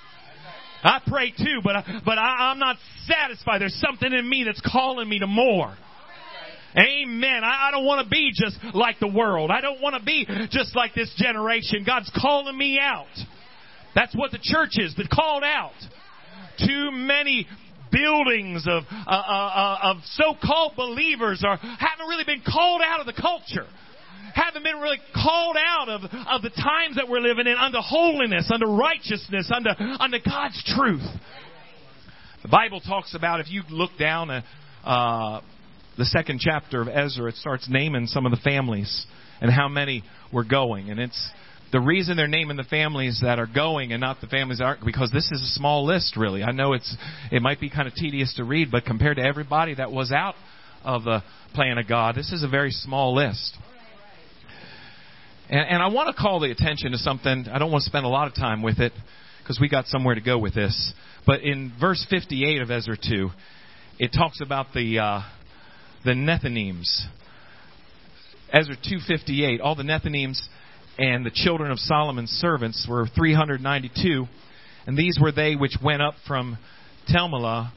I 0.82 1.00
pray 1.06 1.30
too, 1.30 1.60
but, 1.62 1.76
I, 1.76 2.00
but 2.04 2.18
I, 2.18 2.50
I'm 2.50 2.58
not 2.58 2.76
satisfied. 3.06 3.60
There's 3.60 3.80
something 3.80 4.12
in 4.12 4.28
me 4.28 4.44
that's 4.44 4.60
calling 4.60 5.08
me 5.08 5.20
to 5.20 5.26
more. 5.26 5.74
Amen. 6.76 7.44
I, 7.44 7.68
I 7.68 7.70
don't 7.70 7.84
want 7.84 8.04
to 8.04 8.10
be 8.10 8.32
just 8.34 8.58
like 8.74 8.98
the 9.00 9.08
world. 9.08 9.50
I 9.50 9.60
don't 9.60 9.80
want 9.80 9.96
to 9.96 10.04
be 10.04 10.26
just 10.50 10.74
like 10.74 10.94
this 10.94 11.12
generation. 11.16 11.84
God's 11.86 12.10
calling 12.20 12.56
me 12.56 12.78
out. 12.80 13.06
That's 13.94 14.14
what 14.14 14.30
the 14.30 14.38
church 14.42 14.72
is. 14.78 14.94
Called 15.12 15.42
out. 15.42 15.72
Too 16.58 16.90
many 16.92 17.46
buildings 17.90 18.66
of 18.66 18.82
uh, 18.90 19.10
uh, 19.10 19.12
uh, 19.12 19.78
of 19.82 19.96
so-called 20.04 20.72
believers 20.76 21.42
are 21.46 21.56
haven't 21.56 22.06
really 22.08 22.24
been 22.24 22.42
called 22.46 22.82
out 22.84 23.00
of 23.00 23.06
the 23.06 23.20
culture. 23.20 23.66
Haven't 24.34 24.64
been 24.64 24.76
really 24.76 24.98
called 25.14 25.56
out 25.58 25.88
of, 25.88 26.02
of 26.02 26.42
the 26.42 26.50
times 26.50 26.96
that 26.96 27.08
we're 27.08 27.20
living 27.20 27.46
in 27.46 27.56
under 27.56 27.78
holiness, 27.80 28.50
under 28.52 28.66
righteousness, 28.66 29.50
under 29.54 29.70
under 29.98 30.18
God's 30.24 30.62
truth. 30.76 31.06
The 32.42 32.48
Bible 32.48 32.80
talks 32.80 33.14
about 33.14 33.40
if 33.40 33.50
you 33.50 33.62
look 33.70 33.92
down 33.98 34.30
uh, 34.30 34.42
uh 34.84 35.40
the 35.96 36.04
second 36.04 36.40
chapter 36.40 36.80
of 36.80 36.88
Ezra, 36.88 37.28
it 37.28 37.36
starts 37.36 37.66
naming 37.68 38.06
some 38.06 38.26
of 38.26 38.32
the 38.32 38.38
families 38.38 39.06
and 39.40 39.50
how 39.50 39.68
many 39.68 40.02
were 40.32 40.44
going. 40.44 40.90
And 40.90 41.00
it's 41.00 41.30
the 41.72 41.80
reason 41.80 42.16
they're 42.16 42.28
naming 42.28 42.56
the 42.56 42.64
families 42.64 43.20
that 43.22 43.38
are 43.38 43.46
going 43.46 43.92
and 43.92 44.00
not 44.00 44.20
the 44.20 44.26
families 44.26 44.58
that 44.58 44.64
aren't 44.64 44.84
because 44.84 45.10
this 45.10 45.30
is 45.32 45.42
a 45.42 45.54
small 45.54 45.84
list 45.84 46.16
really. 46.16 46.42
I 46.42 46.52
know 46.52 46.74
it's 46.74 46.96
it 47.32 47.42
might 47.42 47.60
be 47.60 47.70
kind 47.70 47.88
of 47.88 47.94
tedious 47.94 48.34
to 48.36 48.44
read, 48.44 48.70
but 48.70 48.84
compared 48.84 49.16
to 49.16 49.22
everybody 49.22 49.74
that 49.74 49.90
was 49.90 50.12
out 50.12 50.34
of 50.84 51.04
the 51.04 51.22
plan 51.54 51.78
of 51.78 51.88
God, 51.88 52.14
this 52.14 52.32
is 52.32 52.42
a 52.42 52.48
very 52.48 52.70
small 52.70 53.14
list. 53.14 53.56
And, 55.48 55.68
and 55.68 55.82
I 55.82 55.88
want 55.88 56.14
to 56.14 56.20
call 56.20 56.40
the 56.40 56.50
attention 56.50 56.92
to 56.92 56.98
something. 56.98 57.46
I 57.50 57.58
don't 57.58 57.70
want 57.70 57.84
to 57.84 57.90
spend 57.90 58.04
a 58.04 58.08
lot 58.08 58.28
of 58.28 58.34
time 58.34 58.62
with 58.62 58.78
it 58.78 58.92
because 59.42 59.58
we 59.60 59.68
got 59.68 59.86
somewhere 59.86 60.14
to 60.14 60.20
go 60.20 60.38
with 60.38 60.54
this. 60.54 60.92
But 61.26 61.42
in 61.42 61.72
verse 61.80 62.04
58 62.08 62.62
of 62.62 62.70
Ezra 62.70 62.96
2, 62.96 63.30
it 63.98 64.12
talks 64.12 64.40
about 64.40 64.66
the 64.74 64.98
uh, 64.98 65.20
the 66.06 66.12
Nethinims. 66.12 67.04
Ezra 68.52 68.76
2:58. 68.76 69.60
All 69.60 69.74
the 69.74 69.82
Nethinims 69.82 70.40
and 70.98 71.26
the 71.26 71.32
children 71.34 71.72
of 71.72 71.80
Solomon's 71.80 72.30
servants 72.30 72.86
were 72.88 73.08
392, 73.08 74.28
and 74.86 74.96
these 74.96 75.18
were 75.20 75.32
they 75.32 75.56
which 75.56 75.76
went 75.82 76.00
up 76.00 76.14
from 76.26 76.58
Telmelah, 77.08 77.72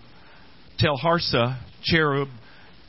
Telharsa, 0.80 1.58
Cherub, 1.84 2.30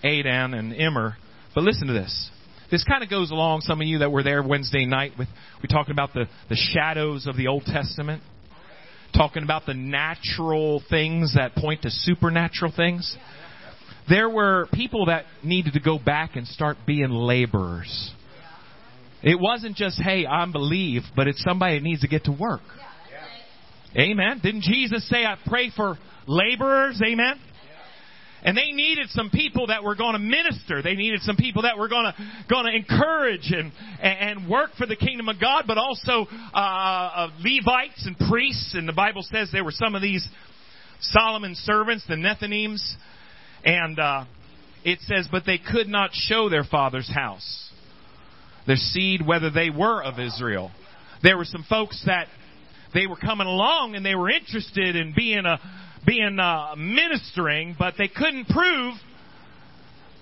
Addan, 0.04 0.54
and 0.56 0.74
Immer. 0.74 1.16
But 1.54 1.64
listen 1.64 1.86
to 1.86 1.94
this. 1.94 2.30
This 2.70 2.84
kind 2.84 3.02
of 3.02 3.08
goes 3.08 3.30
along. 3.30 3.62
Some 3.62 3.80
of 3.80 3.86
you 3.86 3.98
that 4.00 4.12
were 4.12 4.22
there 4.22 4.42
Wednesday 4.42 4.84
night 4.84 5.12
with 5.18 5.28
we 5.62 5.68
talking 5.68 5.92
about 5.92 6.12
the, 6.12 6.26
the 6.50 6.56
shadows 6.56 7.26
of 7.26 7.38
the 7.38 7.46
Old 7.46 7.64
Testament, 7.64 8.22
talking 9.16 9.42
about 9.42 9.64
the 9.64 9.74
natural 9.74 10.82
things 10.90 11.34
that 11.34 11.54
point 11.54 11.80
to 11.82 11.90
supernatural 11.90 12.72
things 12.76 13.16
there 14.08 14.28
were 14.28 14.68
people 14.72 15.06
that 15.06 15.24
needed 15.42 15.74
to 15.74 15.80
go 15.80 15.98
back 15.98 16.36
and 16.36 16.46
start 16.46 16.78
being 16.86 17.10
laborers. 17.10 18.12
It 19.22 19.38
wasn't 19.38 19.76
just, 19.76 20.00
hey, 20.00 20.26
I'm 20.26 20.52
believe, 20.52 21.02
but 21.14 21.28
it's 21.28 21.42
somebody 21.42 21.78
that 21.78 21.84
needs 21.84 22.00
to 22.00 22.08
get 22.08 22.24
to 22.24 22.32
work. 22.32 22.62
Amen. 23.96 24.40
Didn't 24.42 24.62
Jesus 24.62 25.08
say, 25.08 25.24
I 25.24 25.36
pray 25.46 25.70
for 25.74 25.98
laborers? 26.26 27.00
Amen. 27.04 27.38
And 28.42 28.56
they 28.56 28.72
needed 28.72 29.08
some 29.10 29.28
people 29.28 29.66
that 29.66 29.84
were 29.84 29.94
going 29.94 30.14
to 30.14 30.18
minister. 30.18 30.80
They 30.80 30.94
needed 30.94 31.20
some 31.22 31.36
people 31.36 31.62
that 31.62 31.76
were 31.76 31.88
going 31.88 32.04
to 32.04 32.14
going 32.48 32.64
to 32.64 32.74
encourage 32.74 33.52
and 33.52 33.70
and 34.00 34.48
work 34.48 34.70
for 34.78 34.86
the 34.86 34.96
kingdom 34.96 35.28
of 35.28 35.38
God, 35.38 35.64
but 35.66 35.76
also 35.76 36.26
uh, 36.54 36.56
uh, 36.56 37.30
Levites 37.40 38.06
and 38.06 38.16
priests. 38.30 38.74
And 38.74 38.88
the 38.88 38.94
Bible 38.94 39.22
says 39.30 39.50
there 39.52 39.64
were 39.64 39.72
some 39.72 39.94
of 39.94 40.00
these 40.00 40.26
Solomon's 41.00 41.58
servants, 41.58 42.04
the 42.08 42.14
Nethinims, 42.14 42.80
and 43.64 43.98
uh, 43.98 44.24
it 44.84 45.00
says, 45.00 45.28
But 45.30 45.44
they 45.46 45.58
could 45.58 45.88
not 45.88 46.10
show 46.12 46.48
their 46.48 46.64
father's 46.64 47.10
house, 47.12 47.70
their 48.66 48.76
seed, 48.76 49.26
whether 49.26 49.50
they 49.50 49.70
were 49.70 50.02
of 50.02 50.18
Israel. 50.18 50.70
There 51.22 51.36
were 51.36 51.44
some 51.44 51.64
folks 51.68 52.02
that 52.06 52.28
they 52.94 53.06
were 53.06 53.16
coming 53.16 53.46
along 53.46 53.94
and 53.94 54.04
they 54.04 54.14
were 54.14 54.30
interested 54.30 54.96
in 54.96 55.12
being 55.14 55.44
a 55.44 55.60
being 56.06 56.38
uh, 56.38 56.74
ministering, 56.76 57.76
but 57.78 57.94
they 57.98 58.08
couldn't 58.08 58.48
prove 58.48 58.94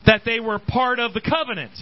that 0.06 0.22
they 0.24 0.40
were 0.40 0.58
part 0.58 0.98
of 0.98 1.14
the 1.14 1.20
covenant. 1.20 1.72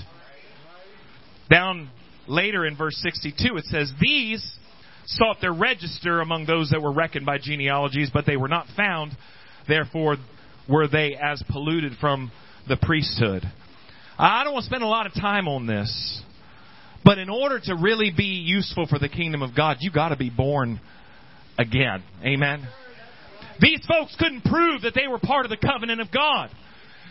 Down 1.51 1.91
later 2.27 2.67
in 2.67 2.77
verse 2.77 2.97
62, 3.03 3.57
it 3.57 3.65
says, 3.67 3.93
These 4.01 4.45
sought 5.07 5.37
their 5.41 5.55
register 5.55 6.21
among 6.21 6.47
those 6.47 6.71
that 6.71 6.83
were 6.83 6.93
reckoned 6.93 7.25
by 7.25 7.39
genealogies, 7.39 8.11
but 8.13 8.27
they 8.27 8.37
were 8.37 8.49
not 8.49 8.67
found. 8.77 9.17
Therefore, 9.69 10.17
were 10.69 10.89
they 10.89 11.15
as 11.15 11.43
polluted 11.51 11.93
from 12.01 12.31
the 12.69 12.77
priesthood. 12.77 13.43
I 14.19 14.45
don't 14.45 14.55
want 14.55 14.65
to 14.65 14.71
spend 14.71 14.83
a 14.83 14.89
lot 14.89 15.07
of 15.07 15.15
time 15.15 15.47
on 15.49 15.67
this. 15.67 16.23
But 17.05 17.19
in 17.19 17.29
order 17.29 17.61
to 17.61 17.77
really 17.77 18.13
be 18.17 18.25
useful 18.25 18.87
for 18.89 18.99
the 18.99 19.09
kingdom 19.09 19.43
of 19.43 19.55
God, 19.55 19.77
you 19.81 19.93
got 19.93 20.09
to 20.09 20.17
be 20.17 20.31
born 20.31 20.81
again. 21.57 22.03
Amen. 22.25 22.67
These 23.61 23.87
folks 23.87 24.17
couldn't 24.19 24.43
prove 24.43 24.83
that 24.83 24.95
they 24.95 25.07
were 25.07 25.19
part 25.19 25.47
of 25.47 25.51
the 25.51 25.57
covenant 25.57 26.01
of 26.01 26.11
God. 26.11 26.51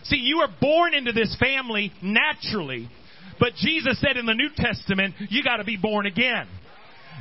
See, 0.04 0.18
you 0.18 0.40
are 0.40 0.50
born 0.60 0.94
into 0.94 1.14
this 1.14 1.36
family 1.40 1.94
naturally, 2.02 2.90
but 3.40 3.54
Jesus 3.56 4.00
said 4.02 4.18
in 4.18 4.26
the 4.26 4.34
New 4.34 4.50
Testament, 4.56 5.16
you 5.30 5.44
got 5.44 5.58
to 5.58 5.64
be 5.64 5.78
born 5.78 6.06
again. 6.06 6.48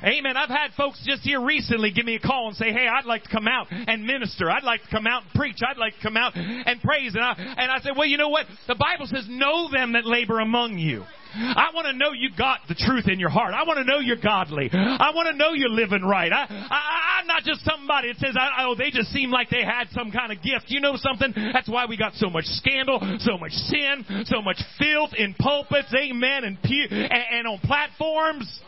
Amen. 0.02 0.36
I've 0.36 0.48
had 0.48 0.72
folks 0.76 1.02
just 1.06 1.22
here 1.22 1.40
recently 1.40 1.90
give 1.90 2.04
me 2.04 2.16
a 2.16 2.20
call 2.20 2.48
and 2.48 2.56
say, 2.56 2.72
"Hey, 2.72 2.86
I'd 2.88 3.06
like 3.06 3.24
to 3.24 3.30
come 3.30 3.46
out 3.46 3.68
and 3.70 4.04
minister. 4.04 4.50
I'd 4.50 4.64
like 4.64 4.82
to 4.82 4.88
come 4.88 5.06
out 5.06 5.22
and 5.22 5.32
preach. 5.32 5.58
I'd 5.66 5.78
like 5.78 5.96
to 5.96 6.02
come 6.02 6.16
out 6.16 6.36
and 6.36 6.80
praise." 6.82 7.14
And 7.14 7.24
I 7.24 7.32
and 7.32 7.70
I 7.70 7.80
said, 7.80 7.92
"Well, 7.96 8.06
you 8.06 8.16
know 8.16 8.28
what? 8.28 8.46
The 8.66 8.74
Bible 8.74 9.06
says, 9.06 9.26
know 9.28 9.68
them 9.70 9.92
that 9.92 10.06
labor 10.06 10.40
among 10.40 10.78
you." 10.78 11.04
I 11.36 11.70
want 11.74 11.86
to 11.86 11.92
know 11.92 12.12
you 12.12 12.30
got 12.36 12.60
the 12.68 12.76
truth 12.76 13.08
in 13.08 13.18
your 13.18 13.28
heart. 13.28 13.54
I 13.54 13.64
want 13.64 13.78
to 13.78 13.84
know 13.84 13.98
you're 13.98 14.20
godly. 14.22 14.70
I 14.72 15.10
want 15.14 15.28
to 15.28 15.36
know 15.36 15.52
you're 15.52 15.68
living 15.68 16.02
right. 16.02 16.32
I, 16.32 16.46
I, 16.48 17.18
I'm 17.18 17.26
not 17.26 17.42
just 17.42 17.64
somebody 17.64 18.12
that 18.12 18.18
says, 18.18 18.36
oh, 18.58 18.76
they 18.78 18.90
just 18.90 19.10
seem 19.10 19.30
like 19.30 19.50
they 19.50 19.64
had 19.64 19.88
some 19.90 20.12
kind 20.12 20.30
of 20.30 20.42
gift. 20.42 20.66
You 20.68 20.80
know 20.80 20.94
something? 20.96 21.34
That's 21.52 21.68
why 21.68 21.86
we 21.86 21.96
got 21.96 22.14
so 22.14 22.30
much 22.30 22.44
scandal, 22.44 23.00
so 23.18 23.36
much 23.36 23.50
sin, 23.50 24.04
so 24.26 24.42
much 24.42 24.58
filth 24.78 25.10
in 25.16 25.34
pulpits, 25.34 25.92
amen, 25.92 26.44
and, 26.44 26.58
and, 26.62 27.10
and 27.10 27.46
on 27.48 27.58
platforms. 27.58 28.60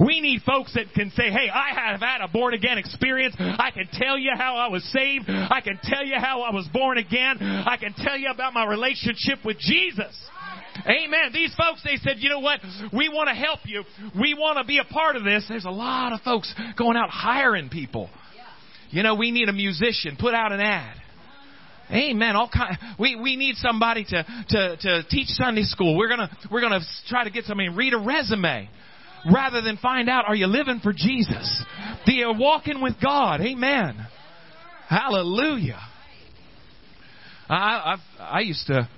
We 0.00 0.20
need 0.20 0.42
folks 0.42 0.74
that 0.74 0.92
can 0.94 1.10
say, 1.10 1.30
hey, 1.30 1.48
I 1.52 1.90
have 1.90 2.00
had 2.00 2.20
a 2.20 2.28
born 2.28 2.54
again 2.54 2.78
experience. 2.78 3.34
I 3.38 3.70
can 3.72 3.88
tell 3.92 4.18
you 4.18 4.32
how 4.36 4.56
I 4.56 4.68
was 4.68 4.84
saved. 4.92 5.24
I 5.28 5.60
can 5.62 5.78
tell 5.82 6.04
you 6.04 6.16
how 6.18 6.42
I 6.42 6.52
was 6.52 6.68
born 6.72 6.98
again. 6.98 7.38
I 7.40 7.76
can 7.76 7.94
tell 7.94 8.16
you 8.16 8.30
about 8.30 8.54
my 8.54 8.66
relationship 8.66 9.44
with 9.44 9.58
Jesus. 9.58 10.14
Amen. 10.86 11.30
These 11.32 11.54
folks, 11.54 11.82
they 11.84 11.96
said, 11.96 12.16
you 12.18 12.28
know 12.28 12.40
what? 12.40 12.60
We 12.92 13.08
want 13.08 13.28
to 13.28 13.34
help 13.34 13.60
you. 13.64 13.84
We 14.18 14.34
want 14.34 14.58
to 14.58 14.64
be 14.64 14.78
a 14.78 14.84
part 14.84 15.16
of 15.16 15.24
this. 15.24 15.44
There's 15.48 15.64
a 15.64 15.70
lot 15.70 16.12
of 16.12 16.20
folks 16.22 16.52
going 16.76 16.96
out 16.96 17.10
hiring 17.10 17.68
people. 17.68 18.10
You 18.90 19.02
know, 19.02 19.14
we 19.14 19.30
need 19.30 19.48
a 19.48 19.52
musician. 19.52 20.16
Put 20.18 20.34
out 20.34 20.52
an 20.52 20.60
ad. 20.60 20.96
Amen. 21.90 22.34
All 22.34 22.48
kind. 22.48 22.78
We 22.98 23.16
we 23.16 23.36
need 23.36 23.56
somebody 23.56 24.04
to 24.04 24.24
to 24.48 24.76
to 24.76 25.02
teach 25.10 25.28
Sunday 25.28 25.64
school. 25.64 25.96
We're 25.96 26.08
gonna 26.08 26.30
we're 26.50 26.62
gonna 26.62 26.80
try 27.08 27.24
to 27.24 27.30
get 27.30 27.44
somebody 27.44 27.68
read 27.68 27.92
a 27.92 27.98
resume, 27.98 28.70
rather 29.32 29.60
than 29.60 29.76
find 29.76 30.08
out 30.08 30.24
are 30.26 30.34
you 30.34 30.46
living 30.46 30.80
for 30.82 30.92
Jesus? 30.92 31.64
Do 32.06 32.12
you 32.12 32.32
walking 32.36 32.80
with 32.80 32.94
God? 33.02 33.40
Amen. 33.40 34.06
Hallelujah. 34.88 35.80
I 37.48 37.96
I 38.18 38.22
I 38.22 38.40
used 38.40 38.66
to 38.68 38.88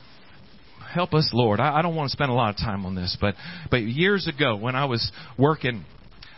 help 0.92 1.14
us, 1.14 1.30
Lord. 1.32 1.60
I, 1.60 1.78
I 1.78 1.82
don't 1.82 1.94
want 1.94 2.08
to 2.08 2.12
spend 2.12 2.30
a 2.30 2.34
lot 2.34 2.50
of 2.50 2.56
time 2.56 2.86
on 2.86 2.94
this, 2.94 3.16
but 3.20 3.34
but 3.70 3.82
years 3.82 4.26
ago 4.26 4.56
when 4.56 4.74
I 4.74 4.86
was 4.86 5.12
working 5.38 5.84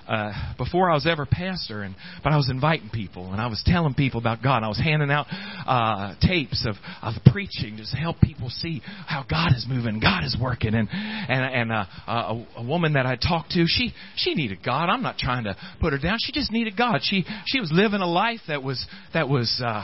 uh, 0.08 0.54
before 0.56 0.90
I 0.90 0.94
was 0.94 1.06
ever 1.06 1.26
pastor, 1.26 1.82
and 1.82 1.94
but 2.24 2.32
I 2.32 2.36
was 2.36 2.48
inviting 2.50 2.90
people 2.90 3.32
and 3.32 3.40
I 3.40 3.46
was 3.46 3.62
telling 3.66 3.94
people 3.94 4.20
about 4.20 4.42
God. 4.42 4.62
I 4.62 4.68
was 4.68 4.78
handing 4.78 5.10
out 5.10 5.26
uh, 5.66 6.14
tapes 6.20 6.66
of 6.66 6.76
of 7.02 7.14
preaching 7.26 7.76
just 7.76 7.92
to 7.92 7.98
help 7.98 8.20
people 8.20 8.48
see 8.48 8.80
how 9.06 9.24
God 9.28 9.52
is 9.54 9.66
moving, 9.68 10.00
God 10.00 10.24
is 10.24 10.36
working. 10.40 10.74
And 10.74 10.88
and 10.90 11.70
and 11.70 11.72
uh, 11.72 11.84
a, 12.06 12.46
a 12.56 12.62
woman 12.64 12.94
that 12.94 13.06
I 13.06 13.16
talked 13.16 13.50
to, 13.52 13.64
she 13.66 13.92
she 14.16 14.34
needed 14.34 14.58
God. 14.64 14.88
I'm 14.88 15.02
not 15.02 15.18
trying 15.18 15.44
to 15.44 15.56
put 15.80 15.92
her 15.92 15.98
down. 15.98 16.16
She 16.20 16.32
just 16.32 16.50
needed 16.50 16.76
God. 16.76 17.00
She 17.02 17.24
she 17.46 17.60
was 17.60 17.70
living 17.72 18.00
a 18.00 18.08
life 18.08 18.40
that 18.48 18.62
was 18.62 18.84
that 19.14 19.28
was. 19.28 19.62
Uh, 19.64 19.82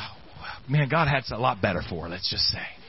man, 0.68 0.88
God 0.88 1.08
had 1.08 1.24
a 1.30 1.38
lot 1.38 1.60
better 1.60 1.82
for 1.88 2.04
her. 2.04 2.08
Let's 2.08 2.30
just 2.30 2.44
say. 2.44 2.83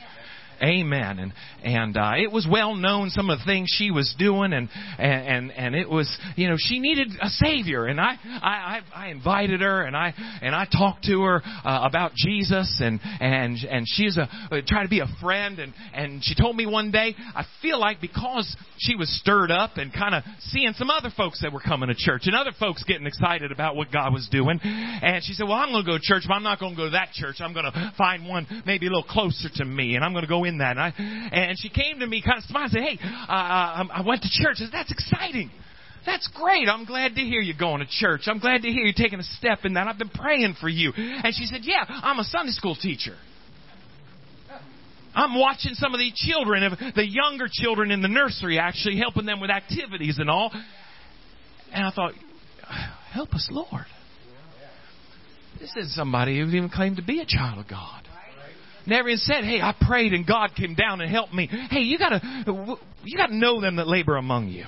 Amen. 0.61 1.19
And 1.19 1.33
and 1.63 1.97
uh, 1.97 2.13
it 2.17 2.31
was 2.31 2.47
well 2.49 2.75
known 2.75 3.09
some 3.09 3.29
of 3.29 3.39
the 3.39 3.45
things 3.45 3.73
she 3.75 3.91
was 3.91 4.13
doing, 4.17 4.53
and 4.53 4.69
and 4.97 5.51
and, 5.51 5.75
it 5.75 5.89
was 5.89 6.15
you 6.35 6.47
know 6.47 6.55
she 6.57 6.79
needed 6.79 7.09
a 7.21 7.27
savior, 7.29 7.85
and 7.85 7.99
I 7.99 8.15
I 8.23 8.81
I 8.93 9.07
invited 9.09 9.61
her, 9.61 9.81
and 9.83 9.95
I 9.95 10.13
and 10.41 10.55
I 10.55 10.65
talked 10.65 11.05
to 11.05 11.21
her 11.23 11.41
uh, 11.43 11.79
about 11.83 12.13
Jesus, 12.13 12.79
and 12.81 12.99
and 13.19 13.57
and 13.69 13.85
she's 13.87 14.17
a 14.17 14.29
uh, 14.51 14.61
try 14.65 14.83
to 14.83 14.89
be 14.89 14.99
a 14.99 15.07
friend, 15.21 15.59
and 15.59 15.73
and 15.93 16.23
she 16.23 16.35
told 16.35 16.55
me 16.55 16.65
one 16.65 16.91
day 16.91 17.15
I 17.35 17.43
feel 17.61 17.79
like 17.79 17.99
because 17.99 18.55
she 18.77 18.95
was 18.95 19.09
stirred 19.19 19.51
up 19.51 19.77
and 19.77 19.91
kind 19.91 20.15
of 20.15 20.23
seeing 20.39 20.73
some 20.73 20.89
other 20.89 21.09
folks 21.15 21.41
that 21.41 21.51
were 21.51 21.59
coming 21.59 21.89
to 21.89 21.95
church, 21.95 22.23
and 22.25 22.35
other 22.35 22.53
folks 22.59 22.83
getting 22.83 23.07
excited 23.07 23.51
about 23.51 23.75
what 23.75 23.91
God 23.91 24.13
was 24.13 24.27
doing, 24.31 24.59
and 24.63 25.23
she 25.23 25.33
said, 25.33 25.43
well 25.43 25.57
I'm 25.57 25.71
going 25.71 25.83
to 25.83 25.91
go 25.91 25.97
to 25.97 26.03
church, 26.03 26.23
but 26.27 26.35
I'm 26.35 26.43
not 26.43 26.59
going 26.59 26.73
to 26.73 26.77
go 26.77 26.85
to 26.85 26.91
that 26.91 27.11
church. 27.13 27.37
I'm 27.39 27.53
going 27.53 27.65
to 27.65 27.93
find 27.97 28.27
one 28.27 28.47
maybe 28.65 28.87
a 28.87 28.89
little 28.89 29.03
closer 29.03 29.49
to 29.55 29.65
me, 29.65 29.95
and 29.95 30.03
I'm 30.03 30.13
going 30.13 30.23
to 30.23 30.29
go 30.29 30.44
in 30.45 30.59
that. 30.59 30.77
And, 30.77 30.79
I, 30.79 30.93
and 31.33 31.57
she 31.59 31.69
came 31.69 31.99
to 31.99 32.07
me 32.07 32.21
kind 32.21 32.37
of 32.37 32.43
smiling 32.45 32.69
and 32.71 32.73
said, 32.73 32.83
Hey, 32.83 32.99
uh, 33.03 33.85
I 33.91 34.03
went 34.05 34.21
to 34.23 34.29
church. 34.29 34.57
I 34.57 34.65
said, 34.65 34.69
That's 34.71 34.91
exciting. 34.91 35.51
That's 36.05 36.29
great. 36.35 36.69
I'm 36.69 36.85
glad 36.85 37.15
to 37.15 37.21
hear 37.21 37.41
you 37.41 37.53
going 37.57 37.79
to 37.79 37.87
church. 37.89 38.21
I'm 38.27 38.39
glad 38.39 38.61
to 38.61 38.69
hear 38.69 38.85
you 38.85 38.93
taking 38.95 39.19
a 39.19 39.23
step 39.23 39.59
in 39.63 39.73
that. 39.73 39.87
I've 39.87 39.97
been 39.97 40.09
praying 40.09 40.55
for 40.61 40.69
you. 40.69 40.93
And 40.95 41.33
she 41.33 41.45
said, 41.45 41.61
Yeah, 41.63 41.83
I'm 41.87 42.19
a 42.19 42.23
Sunday 42.23 42.51
school 42.51 42.75
teacher. 42.75 43.15
I'm 45.15 45.39
watching 45.39 45.73
some 45.75 45.93
of 45.93 45.99
the 45.99 46.11
children, 46.13 46.77
the 46.93 47.07
younger 47.07 47.45
children 47.49 47.89
in 47.89 48.01
the 48.01 48.09
nursery, 48.09 48.59
actually 48.59 48.97
helping 48.97 49.25
them 49.25 49.39
with 49.39 49.49
activities 49.49 50.17
and 50.19 50.29
all. 50.29 50.51
And 51.73 51.85
I 51.85 51.91
thought, 51.91 52.13
help 53.11 53.33
us, 53.33 53.47
Lord. 53.49 53.85
This 55.59 55.73
is 55.77 55.95
somebody 55.95 56.37
who 56.37 56.47
even 56.47 56.69
claimed 56.69 56.97
to 56.97 57.03
be 57.03 57.21
a 57.21 57.25
child 57.25 57.59
of 57.59 57.67
God. 57.69 58.04
Never 58.87 59.09
even 59.09 59.19
said, 59.19 59.43
"Hey, 59.43 59.61
I 59.61 59.73
prayed 59.79 60.13
and 60.13 60.25
God 60.25 60.51
came 60.55 60.75
down 60.75 61.01
and 61.01 61.09
helped 61.09 61.33
me." 61.33 61.47
Hey, 61.47 61.81
you 61.81 61.97
gotta 61.97 62.21
you 63.03 63.17
gotta 63.17 63.35
know 63.35 63.61
them 63.61 63.77
that 63.77 63.87
labor 63.87 64.17
among 64.17 64.49
you. 64.49 64.65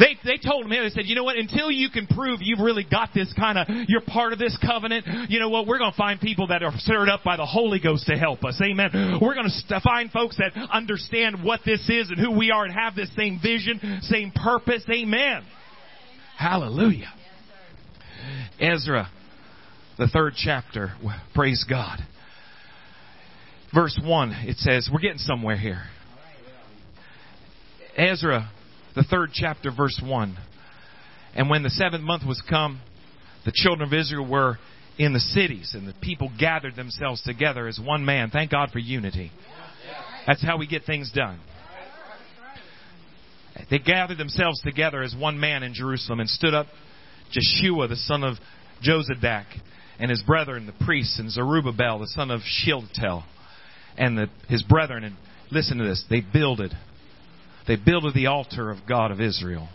They 0.00 0.16
they 0.24 0.38
told 0.38 0.66
me 0.66 0.78
they 0.80 0.88
said, 0.88 1.04
you 1.04 1.14
know 1.14 1.24
what? 1.24 1.36
Until 1.36 1.70
you 1.70 1.90
can 1.90 2.06
prove 2.06 2.40
you've 2.40 2.60
really 2.60 2.86
got 2.90 3.10
this 3.14 3.30
kind 3.38 3.58
of 3.58 3.66
you're 3.86 4.00
part 4.00 4.32
of 4.32 4.38
this 4.38 4.56
covenant, 4.64 5.04
you 5.28 5.38
know 5.38 5.50
what? 5.50 5.66
We're 5.66 5.78
going 5.78 5.92
to 5.92 5.96
find 5.96 6.18
people 6.18 6.46
that 6.46 6.62
are 6.62 6.72
stirred 6.76 7.10
up 7.10 7.22
by 7.22 7.36
the 7.36 7.44
Holy 7.44 7.80
Ghost 7.80 8.06
to 8.06 8.16
help 8.16 8.42
us. 8.44 8.58
Amen. 8.62 9.18
We're 9.20 9.34
going 9.34 9.50
to 9.68 9.80
find 9.80 10.10
folks 10.10 10.38
that 10.38 10.56
understand 10.72 11.44
what 11.44 11.60
this 11.66 11.80
is 11.90 12.08
and 12.08 12.18
who 12.18 12.36
we 12.36 12.50
are 12.50 12.64
and 12.64 12.72
have 12.72 12.94
this 12.94 13.10
same 13.14 13.40
vision, 13.42 14.00
same 14.02 14.32
purpose. 14.34 14.84
Amen. 14.90 15.42
Hallelujah. 16.38 17.12
Ezra, 18.58 19.10
the 19.98 20.08
third 20.08 20.32
chapter. 20.34 20.92
Praise 21.34 21.64
God 21.68 22.00
verse 23.74 23.98
1, 24.02 24.32
it 24.46 24.56
says, 24.58 24.88
we're 24.92 25.00
getting 25.00 25.18
somewhere 25.18 25.56
here. 25.56 25.82
Ezra, 27.96 28.50
the 28.94 29.04
third 29.04 29.30
chapter, 29.32 29.70
verse 29.70 30.00
1. 30.02 30.36
And 31.34 31.50
when 31.50 31.62
the 31.62 31.70
seventh 31.70 32.02
month 32.02 32.26
was 32.26 32.42
come, 32.48 32.80
the 33.44 33.52
children 33.54 33.86
of 33.86 33.98
Israel 33.98 34.28
were 34.28 34.58
in 34.98 35.12
the 35.12 35.20
cities, 35.20 35.72
and 35.74 35.88
the 35.88 35.94
people 36.02 36.30
gathered 36.38 36.76
themselves 36.76 37.22
together 37.22 37.66
as 37.66 37.80
one 37.82 38.04
man. 38.04 38.30
Thank 38.30 38.50
God 38.50 38.70
for 38.70 38.78
unity. 38.78 39.30
That's 40.26 40.42
how 40.42 40.58
we 40.58 40.66
get 40.66 40.84
things 40.84 41.10
done. 41.14 41.40
They 43.70 43.78
gathered 43.78 44.18
themselves 44.18 44.60
together 44.62 45.02
as 45.02 45.14
one 45.18 45.38
man 45.38 45.62
in 45.62 45.74
Jerusalem 45.74 46.20
and 46.20 46.28
stood 46.28 46.54
up 46.54 46.66
Jeshua, 47.30 47.88
the 47.88 47.96
son 47.96 48.24
of 48.24 48.36
Jozadak, 48.86 49.46
and 49.98 50.10
his 50.10 50.22
brethren, 50.22 50.66
the 50.66 50.84
priests, 50.84 51.18
and 51.18 51.30
Zerubbabel, 51.30 51.98
the 51.98 52.08
son 52.08 52.30
of 52.30 52.40
Shealtiel 52.44 53.24
and 53.96 54.16
the, 54.16 54.28
his 54.48 54.62
brethren, 54.62 55.04
and 55.04 55.16
listen 55.50 55.78
to 55.78 55.84
this, 55.84 56.04
they 56.08 56.20
builded. 56.20 56.72
They 57.66 57.76
builded 57.76 58.14
the 58.14 58.26
altar 58.26 58.70
of 58.70 58.78
God 58.88 59.10
of 59.10 59.20
Israel 59.20 59.68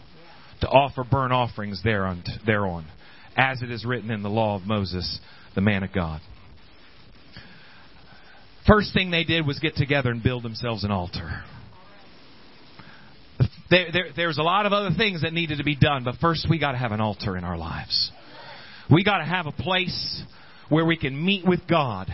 to 0.62 0.67
offer 0.67 1.04
burnt 1.04 1.34
offerings 1.34 1.82
thereon, 1.84 2.23
thereon, 2.45 2.86
as 3.36 3.62
it 3.62 3.71
is 3.71 3.86
written 3.86 4.12
in 4.12 4.23
the 4.23 4.30
law 4.30 4.56
of 4.56 4.63
Moses, 4.63 5.19
the 5.54 5.62
man 5.62 5.84
of 5.84 5.93
God. 5.93 6.21
First 8.67 8.93
thing 8.93 9.12
they 9.12 9.23
did 9.23 9.45
was 9.45 9.60
get 9.60 9.75
together 9.75 10.10
and 10.10 10.23
build 10.23 10.43
themselves 10.43 10.84
an 10.84 10.91
altar. 10.91 11.43
There, 13.69 13.88
there, 13.91 14.06
there's 14.15 14.38
a 14.38 14.43
lot 14.43 14.65
of 14.65 14.73
other 14.73 14.91
things 14.95 15.21
that 15.21 15.34
needed 15.34 15.60
to 15.60 15.63
be 15.63 15.75
done, 15.75 16.04
but 16.04 16.15
first 16.15 16.47
we 16.49 16.60
got 16.60 16.71
to 16.71 16.78
have 16.78 16.91
an 16.91 17.01
altar 17.01 17.38
in 17.38 17.43
our 17.43 17.58
lives. 17.58 18.12
We 18.89 19.04
got 19.04 19.19
to 19.19 19.25
have 19.25 19.45
a 19.45 19.51
place 19.51 20.23
where 20.69 20.86
we 20.86 20.97
can 20.97 21.23
meet 21.23 21.45
with 21.45 21.67
God 21.67 22.10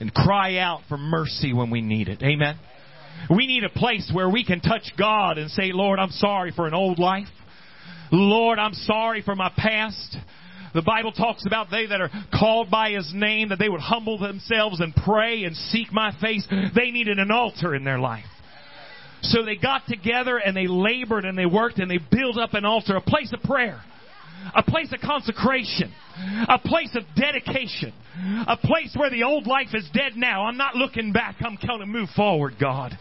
and 0.00 0.12
cry 0.12 0.58
out 0.58 0.80
for 0.88 0.96
mercy 0.96 1.52
when 1.52 1.70
we 1.70 1.80
need 1.80 2.08
it. 2.08 2.22
Amen. 2.22 2.58
We 3.30 3.46
need 3.46 3.64
a 3.64 3.68
place 3.68 4.10
where 4.12 4.30
we 4.30 4.44
can 4.44 4.60
touch 4.60 4.92
God 4.96 5.38
and 5.38 5.50
say, 5.50 5.72
Lord, 5.72 5.98
I'm 5.98 6.10
sorry 6.10 6.52
for 6.54 6.66
an 6.66 6.74
old 6.74 6.98
life. 6.98 7.26
Lord, 8.12 8.58
I'm 8.58 8.74
sorry 8.74 9.22
for 9.22 9.34
my 9.34 9.52
past. 9.56 10.16
The 10.74 10.82
Bible 10.82 11.12
talks 11.12 11.44
about 11.46 11.70
they 11.70 11.86
that 11.86 12.00
are 12.00 12.10
called 12.32 12.70
by 12.70 12.92
His 12.92 13.10
name, 13.14 13.48
that 13.48 13.58
they 13.58 13.68
would 13.68 13.80
humble 13.80 14.18
themselves 14.18 14.80
and 14.80 14.94
pray 14.94 15.44
and 15.44 15.56
seek 15.56 15.92
my 15.92 16.12
face. 16.20 16.46
They 16.74 16.90
needed 16.90 17.18
an 17.18 17.30
altar 17.30 17.74
in 17.74 17.84
their 17.84 17.98
life. 17.98 18.24
So 19.22 19.44
they 19.44 19.56
got 19.56 19.86
together 19.88 20.38
and 20.38 20.56
they 20.56 20.68
labored 20.68 21.24
and 21.24 21.36
they 21.36 21.46
worked 21.46 21.78
and 21.78 21.90
they 21.90 21.98
built 21.98 22.38
up 22.38 22.54
an 22.54 22.64
altar, 22.64 22.96
a 22.96 23.00
place 23.00 23.32
of 23.32 23.42
prayer 23.42 23.82
a 24.54 24.62
place 24.62 24.92
of 24.92 25.00
consecration, 25.00 25.92
a 26.48 26.58
place 26.58 26.94
of 26.96 27.04
dedication, 27.16 27.92
a 28.46 28.56
place 28.56 28.94
where 28.96 29.10
the 29.10 29.22
old 29.22 29.46
life 29.46 29.74
is 29.74 29.88
dead 29.92 30.12
now. 30.16 30.44
I'm 30.44 30.56
not 30.56 30.74
looking 30.74 31.12
back. 31.12 31.36
I'm 31.40 31.58
going 31.66 31.80
to 31.80 31.86
move 31.86 32.08
forward, 32.16 32.54
God. 32.60 32.96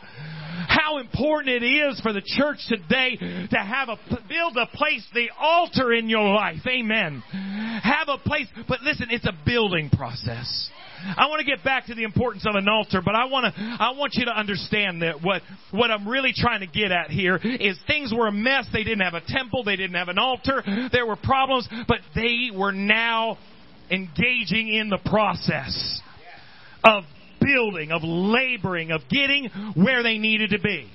How 0.68 0.98
important 0.98 1.64
it 1.64 1.66
is 1.66 2.00
for 2.02 2.14
the 2.14 2.22
church 2.22 2.58
today 2.68 3.16
to 3.16 3.58
have 3.58 3.90
a 3.90 3.98
build 4.28 4.58
a 4.58 4.66
place, 4.76 5.06
the 5.14 5.30
altar 5.40 5.94
in 5.94 6.10
your 6.10 6.34
life. 6.34 6.66
Amen. 6.68 7.22
Have 7.84 8.10
a 8.10 8.18
place, 8.18 8.48
but 8.68 8.82
listen, 8.82 9.08
it's 9.10 9.26
a 9.26 9.34
building 9.46 9.90
process. 9.90 10.70
I 11.18 11.28
want 11.28 11.40
to 11.40 11.46
get 11.46 11.64
back 11.64 11.86
to 11.88 11.96
the 11.96 12.04
importance 12.04 12.46
of 12.48 12.56
an 12.56 12.68
altar, 12.68 13.02
but 13.04 13.16
I 13.16 13.26
want 13.26 13.54
to, 13.54 13.62
I 13.62 13.92
want 13.92 14.16
you 14.16 14.26
to 14.26 14.32
understand 14.32 15.02
that 15.02 15.22
what, 15.22 15.42
what 15.72 15.92
I'm 15.92 16.08
really 16.08 16.34
trying 16.36 16.62
to 16.62 16.68
get 16.68 16.92
at 16.92 17.10
here 17.10 17.38
is 17.38 17.78
things 17.88 18.14
were 18.14 18.28
a 18.28 18.32
mess. 18.32 18.66
They 18.74 18.84
didn't 18.84 19.02
have 19.02 19.14
a 19.14 19.22
temple. 19.26 19.64
They 19.64 19.76
didn't 19.76 19.96
have 19.96 20.10
an 20.10 20.18
altar. 20.18 20.64
There 20.92 21.06
were 21.06 21.16
problems, 21.16 21.68
but 21.88 21.98
they 22.16 22.50
were 22.54 22.72
now 22.72 23.38
engaging 23.90 24.74
in 24.74 24.90
the 24.90 25.00
process 25.06 26.02
of 26.84 27.04
building, 27.40 27.92
of 27.92 28.02
laboring, 28.04 28.92
of 28.92 29.02
getting 29.10 29.50
where 29.76 30.04
they 30.04 30.18
needed 30.18 30.52
to 30.52 30.60
be. 30.60 30.90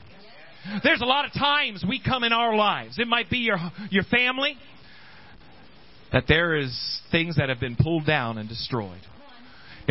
There's 0.82 1.00
a 1.00 1.06
lot 1.06 1.24
of 1.24 1.32
times 1.32 1.84
we 1.88 2.00
come 2.00 2.22
in 2.24 2.32
our 2.32 2.54
lives. 2.54 2.98
It 2.98 3.08
might 3.08 3.28
be 3.28 3.38
your, 3.38 3.58
your 3.90 4.04
family, 4.04 4.56
that 6.12 6.24
there 6.28 6.56
is 6.56 7.00
things 7.10 7.36
that 7.36 7.48
have 7.48 7.58
been 7.58 7.76
pulled 7.76 8.06
down 8.06 8.38
and 8.38 8.48
destroyed. 8.48 9.00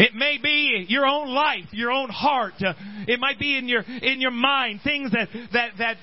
It 0.01 0.15
may 0.15 0.39
be 0.41 0.87
your 0.89 1.05
own 1.05 1.29
life, 1.29 1.65
your 1.71 1.91
own 1.91 2.09
heart. 2.09 2.55
Uh, 2.59 2.73
it 3.07 3.19
might 3.19 3.37
be 3.37 3.55
in 3.55 3.67
your 3.67 3.83
in 3.83 4.19
your 4.19 4.31
mind 4.31 4.79
things 4.83 5.11
that 5.11 5.27
that 5.53 5.73
that 5.77 5.97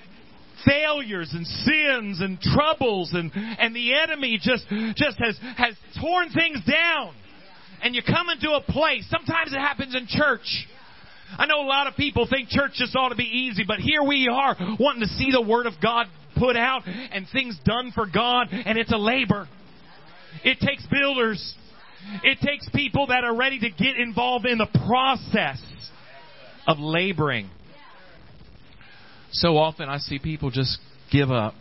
failures 0.65 1.31
and 1.33 1.45
sins 1.45 2.21
and 2.21 2.41
troubles 2.41 3.11
and 3.13 3.33
and 3.35 3.75
the 3.75 3.95
enemy 3.95 4.39
just 4.41 4.69
just 4.95 5.19
has 5.19 5.37
has 5.57 5.75
torn 6.01 6.31
things 6.31 6.61
down. 6.65 7.13
And 7.83 7.95
you 7.95 8.03
come 8.07 8.29
into 8.29 8.53
a 8.53 8.61
place. 8.61 9.05
Sometimes 9.11 9.53
it 9.53 9.59
happens 9.59 9.97
in 9.97 10.07
church. 10.09 10.67
I 11.37 11.47
know 11.47 11.61
a 11.61 11.67
lot 11.67 11.89
of 11.89 11.97
people 11.97 12.27
think 12.31 12.49
church 12.49 12.73
just 12.75 12.95
ought 12.95 13.11
to 13.11 13.17
be 13.17 13.25
easy, 13.25 13.65
but 13.67 13.79
here 13.79 14.03
we 14.03 14.29
are 14.29 14.57
wanting 14.79 15.03
to 15.03 15.09
see 15.09 15.31
the 15.33 15.43
Word 15.43 15.67
of 15.67 15.75
God 15.83 16.07
put 16.37 16.57
out 16.57 16.83
and 16.87 17.27
things 17.33 17.59
done 17.65 17.91
for 17.95 18.07
God, 18.07 18.49
and 18.53 18.79
it's 18.79 18.93
a 18.93 18.97
labor. 18.97 19.49
It 20.45 20.59
takes 20.61 20.87
builders. 20.87 21.57
It 22.23 22.39
takes 22.41 22.69
people 22.75 23.09
that 23.09 23.25
are 23.25 23.35
ready 23.35 23.59
to 23.61 23.71
get 23.71 23.97
involved 23.97 24.47
in 24.47 24.59
the 24.59 24.69
process 24.87 25.63
of 26.67 26.79
laboring. 26.79 27.51
So 29.33 29.57
often 29.57 29.89
I 29.89 29.99
see 29.99 30.19
people 30.19 30.51
just 30.51 30.79
give 31.13 31.31
up. 31.31 31.55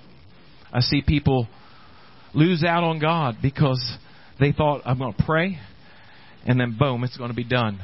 I 0.71 0.81
see 0.81 1.01
people 1.05 1.47
lose 2.33 2.63
out 2.63 2.83
on 2.83 2.99
God 2.99 3.37
because 3.41 3.81
they 4.39 4.51
thought, 4.51 4.81
I'm 4.85 4.99
going 4.99 5.13
to 5.13 5.23
pray, 5.23 5.59
and 6.45 6.59
then 6.59 6.77
boom, 6.77 7.03
it's 7.03 7.17
going 7.17 7.29
to 7.29 7.35
be 7.35 7.43
done. 7.43 7.79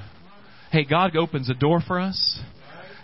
Hey, 0.72 0.86
God 0.86 1.16
opens 1.16 1.50
a 1.50 1.54
door 1.54 1.82
for 1.86 2.00
us. 2.00 2.39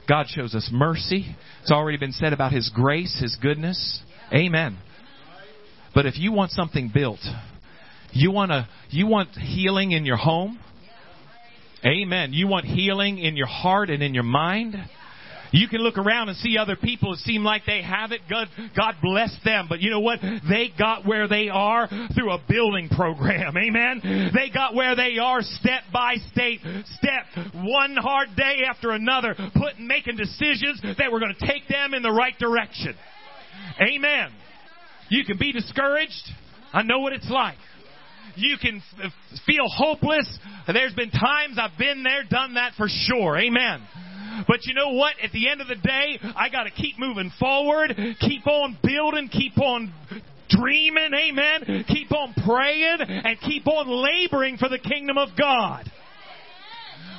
God 0.08 0.26
shows 0.28 0.56
us 0.56 0.70
mercy. 0.72 1.36
It's 1.62 1.72
already 1.72 1.98
been 1.98 2.14
said 2.14 2.34
about 2.34 2.52
His 2.52 2.72
grace, 2.74 3.20
His 3.22 3.38
goodness. 3.42 4.02
Amen. 4.34 4.78
But 5.94 6.06
if 6.06 6.18
you 6.18 6.32
want 6.32 6.52
something 6.52 6.92
built, 6.94 7.20
you 8.12 8.32
want 8.32 8.52
to, 8.52 8.68
you 8.90 9.08
want 9.08 9.30
healing 9.30 9.92
in 9.92 10.06
your 10.06 10.18
home. 10.18 10.60
Amen. 11.86 12.34
You 12.34 12.48
want 12.48 12.66
healing 12.66 13.20
in 13.20 13.38
your 13.38 13.48
heart 13.48 13.90
and 13.90 14.04
in 14.04 14.14
your 14.14 14.24
mind. 14.24 14.76
You 15.52 15.68
can 15.68 15.82
look 15.82 15.98
around 15.98 16.30
and 16.30 16.38
see 16.38 16.58
other 16.58 16.76
people 16.76 17.12
that 17.12 17.20
seem 17.20 17.44
like 17.44 17.64
they 17.66 17.82
have 17.82 18.12
it. 18.12 18.22
God, 18.30 18.50
God 18.78 18.96
bless 19.02 19.36
them. 19.44 19.66
But 19.68 19.80
you 19.80 19.90
know 19.90 20.00
what? 20.00 20.20
They 20.22 20.70
got 20.78 21.08
where 21.08 21.28
they 21.28 21.50
are 21.50 21.88
through 22.14 22.32
a 22.32 22.40
building 22.48 22.90
program. 22.90 23.58
Amen. 23.58 24.32
They 24.34 24.50
got 24.54 24.76
where 24.76 24.96
they 24.96 25.18
are 25.18 25.42
step 25.42 25.84
by 25.92 26.16
step, 26.32 26.60
step, 26.98 27.54
one 27.56 27.96
hard 27.96 28.30
day 28.36 28.60
after 28.70 28.92
another, 28.92 29.36
putting, 29.56 29.88
making 29.88 30.18
decisions 30.18 30.82
that 30.84 31.12
were 31.12 31.20
going 31.20 31.34
to 31.34 31.48
take 31.48 31.68
them 31.68 31.94
in 31.94 32.04
the 32.04 32.12
right 32.12 32.38
direction. 32.38 32.96
Amen. 33.82 34.32
You 35.10 35.26
can 35.26 35.38
be 35.38 35.52
discouraged. 35.52 36.30
I 36.72 36.84
know 36.84 37.00
what 37.00 37.14
it's 37.14 37.30
like. 37.30 37.58
You 38.36 38.58
can 38.62 38.82
f- 39.04 39.12
feel 39.46 39.66
hopeless. 39.68 40.28
There's 40.68 40.94
been 40.94 41.12
times 41.12 41.58
I've 41.60 41.78
been 41.78 42.04
there, 42.04 42.24
done 42.30 42.56
that 42.56 42.74
for 42.78 42.88
sure. 42.88 43.38
Amen. 43.38 43.82
But 44.48 44.66
you 44.66 44.74
know 44.74 44.94
what? 44.94 45.16
At 45.24 45.32
the 45.32 45.50
end 45.50 45.62
of 45.62 45.68
the 45.68 45.76
day, 45.76 46.20
I 46.36 46.50
got 46.50 46.64
to 46.64 46.72
keep 46.72 46.98
moving 46.98 47.32
forward, 47.40 47.94
keep 48.20 48.48
on 48.48 48.78
building, 48.84 49.30
keep 49.30 49.58
on 49.60 49.94
dreaming, 50.50 51.12
amen. 51.14 51.86
Keep 51.88 52.12
on 52.12 52.34
praying 52.46 52.98
and 53.00 53.40
keep 53.42 53.68
on 53.68 53.88
laboring 53.88 54.58
for 54.58 54.70
the 54.70 54.80
kingdom 54.80 55.18
of 55.18 55.30
God. 55.38 55.90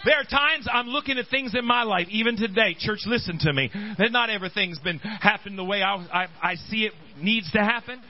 There 0.05 0.15
are 0.15 0.25
times 0.25 0.67
I'm 0.73 0.87
looking 0.87 1.19
at 1.19 1.27
things 1.31 1.55
in 1.55 1.65
my 1.67 1.83
life, 1.83 2.07
even 2.09 2.37
today. 2.37 2.75
Church, 2.79 3.01
listen 3.07 3.39
to 3.41 3.53
me. 3.53 3.71
That 3.99 4.13
not 4.13 4.31
everything's 4.31 4.79
been 4.79 4.99
happening 4.99 5.57
the 5.57 5.65
way 5.65 5.83
I, 5.83 5.95
I, 5.95 6.27
I 6.43 6.55
see 6.71 6.87
it 6.87 6.93
needs 7.21 7.51
to 7.53 7.59
happen. 7.59 8.01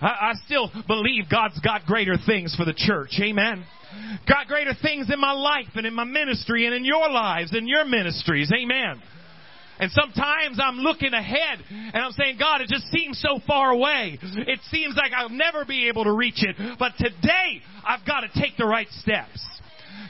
I, 0.00 0.06
I 0.06 0.32
still 0.46 0.70
believe 0.86 1.24
God's 1.30 1.58
got 1.60 1.86
greater 1.86 2.16
things 2.26 2.54
for 2.56 2.64
the 2.64 2.74
church. 2.74 3.18
Amen. 3.20 3.64
Got 4.28 4.46
greater 4.46 4.74
things 4.80 5.10
in 5.12 5.20
my 5.20 5.32
life 5.32 5.70
and 5.74 5.86
in 5.86 5.94
my 5.94 6.04
ministry 6.04 6.66
and 6.66 6.74
in 6.74 6.84
your 6.84 7.10
lives 7.10 7.52
and 7.52 7.68
your 7.68 7.84
ministries. 7.84 8.50
Amen. 8.52 9.02
And 9.80 9.90
sometimes 9.92 10.58
I'm 10.62 10.76
looking 10.76 11.14
ahead 11.14 11.58
and 11.70 11.96
I'm 11.96 12.12
saying, 12.12 12.36
God, 12.38 12.60
it 12.60 12.68
just 12.68 12.86
seems 12.92 13.18
so 13.20 13.40
far 13.46 13.70
away. 13.70 14.18
It 14.22 14.60
seems 14.70 14.94
like 14.94 15.12
I'll 15.16 15.30
never 15.30 15.64
be 15.64 15.88
able 15.88 16.04
to 16.04 16.12
reach 16.12 16.44
it. 16.44 16.54
But 16.78 16.92
today, 16.98 17.62
I've 17.84 18.06
got 18.06 18.20
to 18.20 18.40
take 18.40 18.58
the 18.58 18.66
right 18.66 18.88
steps. 18.90 19.40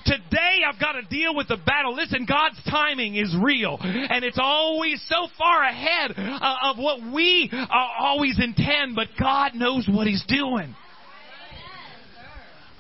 Today 0.05 0.61
I've 0.67 0.81
got 0.81 0.93
to 0.93 1.03
deal 1.03 1.35
with 1.35 1.49
the 1.49 1.57
battle. 1.57 1.95
Listen, 1.95 2.27
God's 2.27 2.61
timing 2.69 3.17
is 3.17 3.35
real. 3.41 3.79
And 3.81 4.25
it's 4.25 4.39
always 4.41 5.03
so 5.09 5.29
far 5.39 5.63
ahead 5.63 6.13
uh, 6.17 6.71
of 6.71 6.79
what 6.79 7.01
we 7.13 7.51
uh, 7.53 7.67
always 7.99 8.39
intend, 8.39 8.97
but 8.97 9.09
God 9.19 9.55
knows 9.55 9.89
what 9.91 10.07
He's 10.07 10.25
doing. 10.27 10.75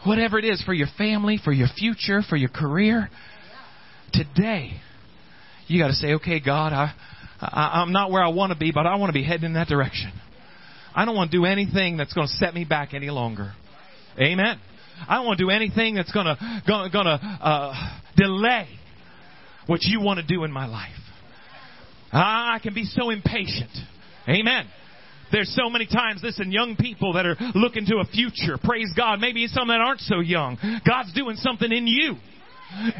Whatever 0.04 0.38
it 0.38 0.44
is 0.46 0.62
for 0.62 0.72
your 0.72 0.88
family, 0.96 1.38
for 1.42 1.52
your 1.52 1.68
future, 1.68 2.22
for 2.28 2.36
your 2.36 2.48
career, 2.48 3.10
today 4.12 4.80
you 5.70 5.80
got 5.80 5.88
to 5.88 5.94
say, 5.94 6.14
okay, 6.14 6.40
God, 6.40 6.72
I, 6.72 6.92
I, 7.40 7.80
I'm 7.80 7.92
not 7.92 8.10
where 8.10 8.22
I 8.22 8.28
want 8.28 8.52
to 8.52 8.58
be, 8.58 8.72
but 8.72 8.86
I 8.86 8.96
want 8.96 9.10
to 9.10 9.14
be 9.14 9.22
heading 9.22 9.44
in 9.44 9.52
that 9.54 9.68
direction. 9.68 10.12
I 10.94 11.04
don't 11.04 11.14
want 11.14 11.30
to 11.30 11.36
do 11.36 11.44
anything 11.44 11.96
that's 11.96 12.12
going 12.12 12.26
to 12.26 12.32
set 12.34 12.52
me 12.52 12.64
back 12.64 12.92
any 12.92 13.10
longer. 13.10 13.52
Amen. 14.18 14.58
I 15.08 15.16
don't 15.16 15.26
want 15.26 15.38
to 15.38 15.44
do 15.44 15.50
anything 15.50 15.94
that's 15.94 16.12
to 16.12 16.36
going 16.66 16.90
to 16.90 17.10
uh, 17.10 17.98
delay 18.16 18.68
what 19.66 19.80
you 19.82 20.00
want 20.00 20.18
to 20.20 20.26
do 20.26 20.44
in 20.44 20.52
my 20.52 20.66
life. 20.66 20.90
I 22.12 22.58
can 22.62 22.74
be 22.74 22.84
so 22.84 23.10
impatient. 23.10 23.70
Amen. 24.28 24.66
There's 25.32 25.54
so 25.54 25.70
many 25.70 25.86
times, 25.86 26.22
listen, 26.24 26.50
young 26.50 26.76
people 26.76 27.12
that 27.12 27.24
are 27.24 27.36
looking 27.54 27.86
to 27.86 27.98
a 27.98 28.04
future. 28.04 28.58
Praise 28.62 28.92
God. 28.96 29.20
Maybe 29.20 29.46
some 29.46 29.68
that 29.68 29.80
aren't 29.80 30.00
so 30.00 30.18
young. 30.18 30.58
God's 30.86 31.12
doing 31.12 31.36
something 31.36 31.70
in 31.70 31.86
you. 31.86 32.16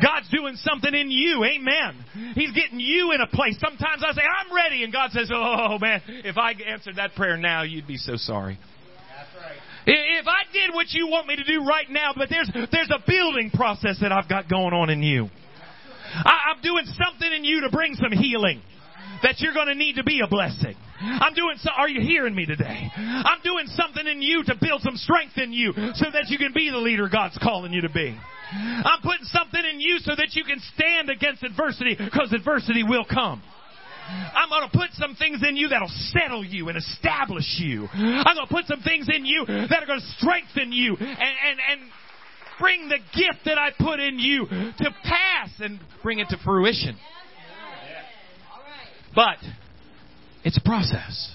God's 0.02 0.28
doing 0.30 0.56
something 0.56 0.94
in 0.94 1.10
you. 1.10 1.44
Amen. 1.44 2.32
He's 2.34 2.52
getting 2.52 2.80
you 2.80 3.12
in 3.12 3.20
a 3.20 3.26
place. 3.26 3.56
Sometimes 3.60 4.02
I 4.06 4.12
say, 4.12 4.22
I'm 4.22 4.54
ready. 4.54 4.84
And 4.84 4.92
God 4.92 5.10
says, 5.12 5.30
Oh 5.32 5.78
man, 5.80 6.02
if 6.06 6.36
I 6.36 6.52
answered 6.52 6.96
that 6.96 7.14
prayer 7.14 7.36
now, 7.36 7.62
you'd 7.62 7.86
be 7.86 7.96
so 7.96 8.16
sorry. 8.16 8.58
If 9.86 10.26
I 10.26 10.44
did 10.52 10.74
what 10.74 10.86
you 10.90 11.08
want 11.08 11.26
me 11.26 11.36
to 11.36 11.44
do 11.44 11.64
right 11.64 11.88
now, 11.88 12.12
but 12.16 12.28
there's, 12.28 12.50
there's 12.70 12.90
a 12.90 13.02
building 13.06 13.50
process 13.50 13.98
that 14.00 14.12
I've 14.12 14.28
got 14.28 14.48
going 14.48 14.74
on 14.74 14.90
in 14.90 15.02
you. 15.02 15.28
I, 16.12 16.52
I'm 16.52 16.62
doing 16.62 16.84
something 16.86 17.32
in 17.32 17.44
you 17.44 17.62
to 17.62 17.70
bring 17.70 17.94
some 17.94 18.12
healing 18.12 18.62
that 19.22 19.36
you're 19.40 19.54
going 19.54 19.68
to 19.68 19.74
need 19.74 19.96
to 19.96 20.04
be 20.04 20.20
a 20.24 20.28
blessing. 20.28 20.74
I'm 21.00 21.34
doing 21.34 21.56
so, 21.58 21.70
are 21.76 21.88
you 21.88 22.00
hearing 22.00 22.34
me 22.34 22.46
today? 22.46 22.90
I'm 22.96 23.40
doing 23.42 23.66
something 23.68 24.06
in 24.06 24.20
you 24.20 24.44
to 24.44 24.54
build 24.60 24.82
some 24.82 24.96
strength 24.96 25.38
in 25.38 25.52
you 25.52 25.72
so 25.94 26.06
that 26.12 26.28
you 26.28 26.38
can 26.38 26.52
be 26.54 26.70
the 26.70 26.78
leader 26.78 27.08
God's 27.10 27.38
calling 27.38 27.72
you 27.72 27.82
to 27.82 27.88
be. 27.90 28.16
I'm 28.52 29.00
putting 29.02 29.24
something 29.24 29.62
in 29.72 29.80
you 29.80 29.98
so 30.00 30.12
that 30.16 30.30
you 30.32 30.44
can 30.44 30.60
stand 30.74 31.08
against 31.08 31.42
adversity 31.42 31.96
because 31.96 32.32
adversity 32.32 32.82
will 32.82 33.04
come. 33.04 33.42
I'm 34.34 34.48
going 34.48 34.68
to 34.70 34.76
put 34.76 34.90
some 34.94 35.14
things 35.14 35.42
in 35.46 35.56
you 35.56 35.68
that'll 35.68 35.88
settle 36.12 36.44
you 36.44 36.68
and 36.68 36.78
establish 36.78 37.58
you. 37.58 37.88
I'm 37.92 38.36
going 38.36 38.46
to 38.46 38.52
put 38.52 38.66
some 38.66 38.82
things 38.82 39.08
in 39.14 39.24
you 39.24 39.44
that 39.46 39.82
are 39.82 39.86
going 39.86 40.00
to 40.00 40.06
strengthen 40.18 40.72
you 40.72 40.96
and, 40.98 41.10
and, 41.10 41.60
and 41.70 41.90
bring 42.58 42.88
the 42.88 42.98
gift 43.14 43.44
that 43.46 43.58
I 43.58 43.70
put 43.78 44.00
in 44.00 44.18
you 44.18 44.46
to 44.46 44.94
pass 45.04 45.50
and 45.60 45.80
bring 46.02 46.18
it 46.18 46.28
to 46.30 46.36
fruition. 46.44 46.96
But 49.14 49.38
it's 50.44 50.58
a 50.58 50.62
process. 50.62 51.32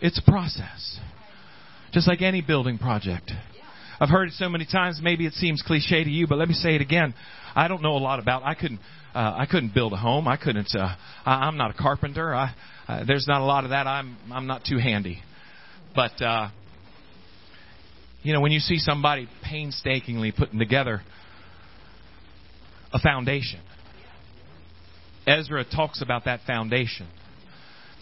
It's 0.00 0.18
a 0.18 0.30
process. 0.30 0.98
Just 1.92 2.08
like 2.08 2.22
any 2.22 2.40
building 2.40 2.78
project. 2.78 3.32
I've 4.00 4.10
heard 4.10 4.28
it 4.28 4.34
so 4.34 4.48
many 4.48 4.64
times, 4.64 5.00
maybe 5.02 5.26
it 5.26 5.32
seems 5.32 5.62
cliche 5.66 6.04
to 6.04 6.10
you, 6.10 6.26
but 6.26 6.38
let 6.38 6.48
me 6.48 6.54
say 6.54 6.74
it 6.76 6.80
again. 6.80 7.14
I 7.54 7.66
don't 7.66 7.82
know 7.82 7.96
a 7.96 7.98
lot 7.98 8.20
about. 8.20 8.44
I 8.44 8.54
couldn't. 8.54 8.80
Uh, 9.14 9.34
I 9.38 9.46
couldn't 9.46 9.74
build 9.74 9.92
a 9.92 9.96
home. 9.96 10.28
I 10.28 10.36
couldn't. 10.36 10.68
Uh, 10.74 10.94
I, 11.24 11.46
I'm 11.46 11.56
not 11.56 11.70
a 11.70 11.74
carpenter. 11.74 12.34
I, 12.34 12.54
uh, 12.86 13.04
there's 13.06 13.26
not 13.26 13.40
a 13.40 13.44
lot 13.44 13.64
of 13.64 13.70
that. 13.70 13.86
I'm. 13.86 14.16
I'm 14.30 14.46
not 14.46 14.64
too 14.64 14.78
handy. 14.78 15.22
But 15.94 16.20
uh, 16.22 16.48
you 18.22 18.32
know, 18.32 18.40
when 18.40 18.52
you 18.52 18.60
see 18.60 18.78
somebody 18.78 19.28
painstakingly 19.42 20.32
putting 20.32 20.58
together 20.58 21.02
a 22.92 22.98
foundation, 22.98 23.60
Ezra 25.26 25.64
talks 25.64 26.02
about 26.02 26.24
that 26.26 26.40
foundation 26.46 27.08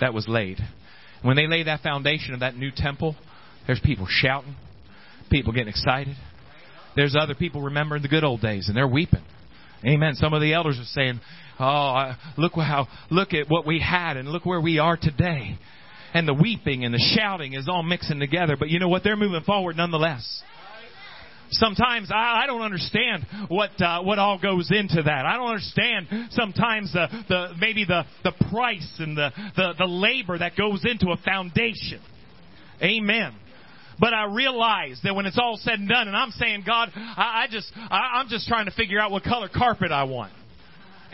that 0.01 0.13
was 0.13 0.27
laid. 0.29 0.59
When 1.23 1.37
they 1.37 1.47
lay 1.47 1.65
that 1.65 1.81
foundation 1.81 2.35
of 2.35 2.41
that 2.41 2.57
new 2.57 2.71
temple, 2.75 3.17
there's 3.67 3.81
people 3.81 4.07
shouting, 4.09 4.55
people 5.31 5.53
getting 5.53 5.69
excited. 5.69 6.17
There's 6.95 7.17
other 7.19 7.35
people 7.35 7.63
remembering 7.63 8.03
the 8.03 8.09
good 8.09 8.25
old 8.25 8.41
days, 8.41 8.69
and 8.69 8.77
they're 8.77 8.89
weeping. 8.89 9.23
Amen. 9.85 10.15
Some 10.15 10.33
of 10.33 10.41
the 10.41 10.55
elders 10.55 10.79
are 10.79 10.85
saying, 10.85 11.21
"Oh, 11.61 12.15
look 12.37 12.53
how 12.55 12.89
look 13.11 13.35
at 13.35 13.49
what 13.49 13.67
we 13.67 13.81
had, 13.81 14.17
and 14.17 14.29
look 14.29 14.47
where 14.47 14.61
we 14.61 14.79
are 14.79 14.97
today." 14.97 15.59
And 16.15 16.27
the 16.27 16.35
weeping 16.35 16.85
and 16.85 16.95
the 16.95 17.15
shouting 17.17 17.53
is 17.53 17.69
all 17.69 17.83
mixing 17.83 18.21
together. 18.21 18.57
But 18.59 18.71
you 18.71 18.79
know 18.79 18.89
what? 18.89 19.05
They're 19.05 19.17
moving 19.17 19.43
forward 19.43 19.77
nonetheless. 19.77 20.43
Sometimes 21.51 22.11
I, 22.11 22.43
I 22.43 22.47
don't 22.47 22.63
understand 22.63 23.27
what 23.49 23.71
uh, 23.81 24.03
what 24.03 24.19
all 24.19 24.39
goes 24.41 24.71
into 24.71 25.03
that. 25.03 25.27
I 25.27 25.37
don't 25.37 25.49
understand 25.49 26.31
sometimes 26.31 26.93
the, 26.93 27.07
the 27.29 27.49
maybe 27.61 27.85
the, 27.85 28.05
the 28.25 28.33
price 28.51 28.95
and 28.99 29.17
the, 29.17 29.31
the, 29.57 29.75
the 29.79 29.87
labor 29.87 30.39
that 30.39 30.57
goes 30.57 30.85
into 30.85 31.11
a 31.11 31.17
foundation. 31.19 32.01
Amen. 32.83 33.35
But 33.99 34.13
I 34.13 34.25
realize 34.27 35.01
that 35.05 35.15
when 35.15 35.25
it's 35.27 35.39
all 35.39 35.59
said 35.61 35.79
and 35.79 35.89
done, 35.89 36.09
and 36.09 36.17
I'm 36.17 36.31
saying, 36.33 36.65
God, 36.67 36.91
I, 36.95 37.45
I 37.45 37.47
just 37.51 37.73
I, 37.75 38.19
I'm 38.21 38.29
just 38.29 38.47
trying 38.47 38.67
to 38.67 38.73
figure 38.73 39.01
out 39.01 39.11
what 39.11 39.25
color 39.25 39.49
carpet 39.49 39.91
I 39.91 40.05
want. 40.05 40.33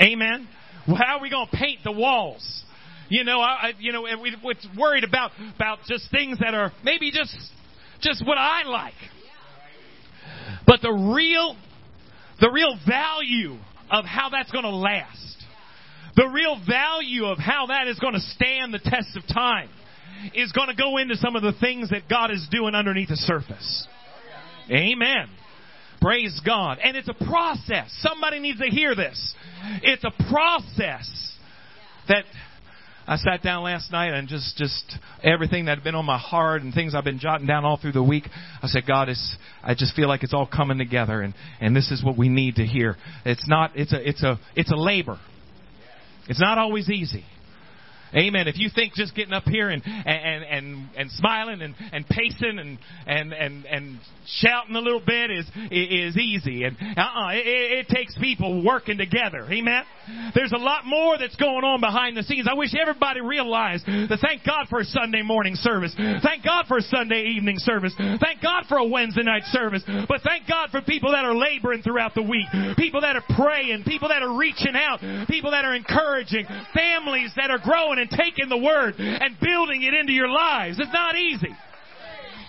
Amen. 0.01 0.49
Well, 0.88 0.97
how 0.97 1.18
are 1.18 1.23
we 1.23 1.31
going 1.31 1.47
to 1.49 1.57
paint 1.57 1.81
the 1.85 1.92
walls? 1.92 2.64
You 3.09 3.25
know, 3.25 3.40
I, 3.40 3.73
you 3.79 3.92
know, 3.92 4.07
and 4.07 4.21
we, 4.21 4.35
we're 4.42 4.55
worried 4.77 5.05
about 5.05 5.31
about 5.55 5.81
just 5.87 6.11
things 6.11 6.38
that 6.40 6.55
are 6.55 6.73
maybe 6.83 7.11
just 7.12 7.37
just 8.01 8.27
what 8.27 8.38
I 8.38 8.64
like. 8.64 8.95
But 10.66 10.81
the 10.81 10.90
real, 10.90 11.57
the 12.40 12.51
real 12.51 12.79
value 12.87 13.59
of 13.90 14.05
how 14.05 14.31
that's 14.31 14.51
going 14.51 14.64
to 14.64 14.71
last. 14.71 15.37
The 16.16 16.27
real 16.27 16.61
value 16.66 17.27
of 17.27 17.38
how 17.38 17.66
that 17.66 17.87
is 17.88 17.99
going 17.99 18.14
to 18.14 18.21
stand 18.21 18.75
the 18.75 18.79
test 18.79 19.16
of 19.16 19.27
time 19.27 19.68
is 20.35 20.52
going 20.52 20.68
to 20.68 20.74
go 20.74 20.98
into 20.98 21.16
some 21.16 21.37
of 21.37 21.42
the 21.42 21.52
things 21.61 21.90
that 21.90 22.08
God 22.08 22.30
is 22.30 22.46
doing 22.50 22.74
underneath 22.74 23.08
the 23.08 23.16
surface. 23.16 23.87
Amen. 24.70 25.28
Praise 26.00 26.40
God. 26.44 26.78
And 26.82 26.96
it's 26.96 27.08
a 27.08 27.14
process. 27.14 27.94
Somebody 28.00 28.40
needs 28.40 28.58
to 28.58 28.66
hear 28.66 28.94
this. 28.94 29.35
It's 29.82 30.04
a 30.04 30.11
process 30.30 31.37
that 32.08 32.24
I 33.06 33.16
sat 33.16 33.42
down 33.42 33.64
last 33.64 33.90
night 33.90 34.12
and 34.12 34.28
just, 34.28 34.56
just 34.56 34.98
everything 35.22 35.66
that 35.66 35.78
had 35.78 35.85
been 35.85 35.94
on 35.94 36.04
my 36.04 36.18
heart 36.18 36.62
and 36.62 36.72
things 36.72 36.94
I've 36.94 37.04
been 37.04 37.18
jotting 37.18 37.46
down 37.46 37.64
all 37.64 37.76
through 37.76 37.92
the 37.92 38.02
week. 38.02 38.24
I 38.62 38.66
said, 38.66 38.82
God, 38.87 39.08
it's, 39.08 39.37
I 39.62 39.74
just 39.74 39.94
feel 39.94 40.08
like 40.08 40.22
it's 40.22 40.35
all 40.35 40.46
coming 40.46 40.78
together 40.78 41.22
and, 41.22 41.35
and 41.61 41.74
this 41.74 41.90
is 41.90 42.02
what 42.04 42.16
we 42.16 42.28
need 42.28 42.56
to 42.56 42.66
hear. 42.66 42.96
It's 43.24 43.48
not, 43.48 43.72
it's 43.76 43.92
a, 43.92 44.08
it's 44.08 44.22
a, 44.22 44.38
it's 44.54 44.70
a 44.72 44.76
labor. 44.76 45.18
It's 46.28 46.40
not 46.40 46.58
always 46.58 46.88
easy. 46.88 47.24
Amen. 48.14 48.48
If 48.48 48.59
you 48.59 48.68
think 48.75 48.94
just 48.94 49.14
getting 49.14 49.33
up 49.33 49.44
here 49.44 49.70
and 49.70 49.83
and 49.85 50.44
and 50.44 50.88
and 50.96 51.11
smiling 51.12 51.62
and 51.62 51.75
and 51.92 52.07
pacing 52.07 52.59
and 52.59 52.79
and 53.07 53.33
and 53.33 53.64
and 53.64 53.98
shouting 54.27 54.77
a 54.77 54.81
little 54.81 55.03
bit 55.05 55.31
is 55.31 55.46
is 55.70 56.16
easy, 56.16 56.64
and 56.64 56.77
uh-uh, 56.81 57.31
it, 57.33 57.87
it 57.87 57.88
takes 57.88 58.16
people 58.18 58.64
working 58.64 58.98
together. 58.98 59.46
Amen. 59.51 59.85
There's 60.35 60.53
a 60.53 60.59
lot 60.59 60.85
more 60.85 61.18
that's 61.18 61.37
going 61.37 61.64
on 61.64 61.81
behind 61.81 62.16
the 62.16 62.22
scenes. 62.22 62.46
I 62.51 62.55
wish 62.55 62.75
everybody 62.79 63.20
realized 63.20 63.87
that. 63.87 64.18
Thank 64.22 64.44
God 64.44 64.66
for 64.68 64.81
a 64.81 64.85
Sunday 64.85 65.22
morning 65.22 65.55
service. 65.57 65.94
Thank 65.96 66.44
God 66.44 66.66
for 66.68 66.79
a 66.79 66.83
Sunday 66.83 67.33
evening 67.37 67.59
service. 67.59 67.94
Thank 67.98 68.42
God 68.42 68.64
for 68.68 68.79
a 68.79 68.85
Wednesday 68.85 69.22
night 69.22 69.44
service. 69.51 69.83
But 69.87 70.22
thank 70.22 70.46
God 70.48 70.70
for 70.70 70.81
people 70.81 71.12
that 71.12 71.25
are 71.25 71.35
laboring 71.35 71.83
throughout 71.83 72.14
the 72.14 72.22
week, 72.22 72.46
people 72.77 73.01
that 73.01 73.16
are 73.16 73.25
praying, 73.37 73.85
people 73.85 74.09
that 74.09 74.22
are 74.22 74.37
reaching 74.37 74.75
out, 74.77 75.01
people 75.29 75.51
that 75.51 75.64
are 75.64 75.75
encouraging, 75.75 76.46
families 76.75 77.33
that 77.37 77.51
are 77.51 77.59
growing 77.59 77.98
and 78.02 78.10
taking 78.10 78.48
the 78.48 78.58
word 78.58 78.94
and 78.98 79.38
building 79.40 79.82
it 79.82 79.94
into 79.94 80.12
your 80.12 80.28
lives. 80.28 80.78
It's 80.78 80.92
not 80.92 81.16
easy. 81.16 81.54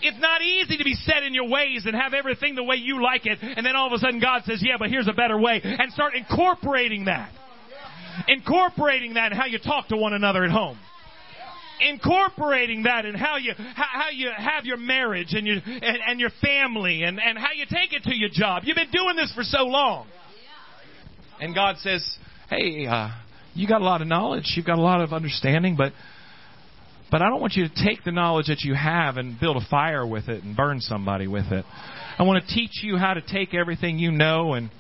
It's 0.02 0.20
not 0.20 0.42
easy 0.42 0.78
to 0.78 0.84
be 0.84 0.96
set 0.96 1.24
in 1.24 1.34
your 1.34 1.48
ways 1.48 1.86
and 1.86 1.96
have 1.96 2.14
everything 2.14 2.56
the 2.56 2.64
way 2.64 2.76
you 2.76 3.02
like 3.02 3.26
it, 3.26 3.40
and 3.42 3.66
then 3.66 3.76
all 3.76 3.88
of 3.88 3.94
a 3.94 3.98
sudden 4.00 4.20
God 4.20 4.44
says, 4.46 4.62
yeah, 4.62 4.76
but 4.78 4.90
here's 4.90 5.08
a 5.08 5.14
better 5.14 5.40
way, 5.40 5.62
and 5.64 5.94
start 5.94 6.14
incorporating 6.16 7.06
that. 7.06 7.32
Incorporating 8.28 9.14
that 9.14 9.32
in 9.32 9.38
how 9.38 9.46
you 9.46 9.60
talk 9.60 9.88
to 9.88 9.98
one 9.98 10.14
another 10.14 10.44
at 10.44 10.52
home 10.52 10.78
incorporating 11.82 12.84
that 12.84 13.06
in 13.06 13.16
how 13.16 13.38
you 13.38 13.52
how, 13.58 14.10
you 14.14 14.30
have 14.36 14.64
your 14.64 14.78
marriage 14.78 15.34
and 15.34 15.46
your 15.46 15.58
and, 15.66 15.98
and, 16.08 16.20
your 16.20 16.30
family 16.42 17.04
and, 17.04 17.20
and 17.20 17.38
how 17.38 17.52
you 17.56 17.66
take 17.66 17.94
it 17.94 18.04
to 18.04 18.16
your 18.16 18.30
job. 18.32 18.64
You've 18.64 18.76
been 18.76 18.92
doing 18.92 19.16
this 19.16 19.34
for 19.34 19.44
so 19.44 19.64
long. 19.64 20.08
And 21.42 21.54
God 21.54 21.78
says, 21.80 22.18
Hey, 22.50 22.86
uh, 22.86 23.10
you 23.54 23.68
got 23.68 23.82
a 23.82 23.86
lot 23.86 24.02
of 24.02 24.08
knowledge, 24.08 24.54
you've 24.56 24.66
got 24.66 24.78
a 24.78 24.82
lot 24.82 25.02
of 25.02 25.14
understanding, 25.14 25.76
but 25.76 25.94
but 27.12 27.22
I 27.22 27.30
don't 27.30 27.42
want 27.42 27.54
you 27.54 27.68
to 27.68 27.86
take 27.86 28.04
the 28.04 28.12
knowledge 28.12 28.48
that 28.48 28.62
you 28.62 28.74
have 28.74 29.18
and 29.18 29.40
build 29.40 29.56
a 29.56 29.66
fire 29.70 30.06
with 30.06 30.30
it 30.30 30.44
and 30.44 30.58
burn 30.58 30.80
somebody 30.80 31.28
with 31.28 31.52
it. 31.52 31.64
I 32.18 32.24
want 32.24 32.44
to 32.44 32.54
teach 32.56 32.82
you 32.82 32.98
how 32.98 33.14
to 33.14 33.22
take 33.22 33.54
everything 33.54 34.00
you 34.00 34.12
know 34.12 34.54
and 34.54 34.72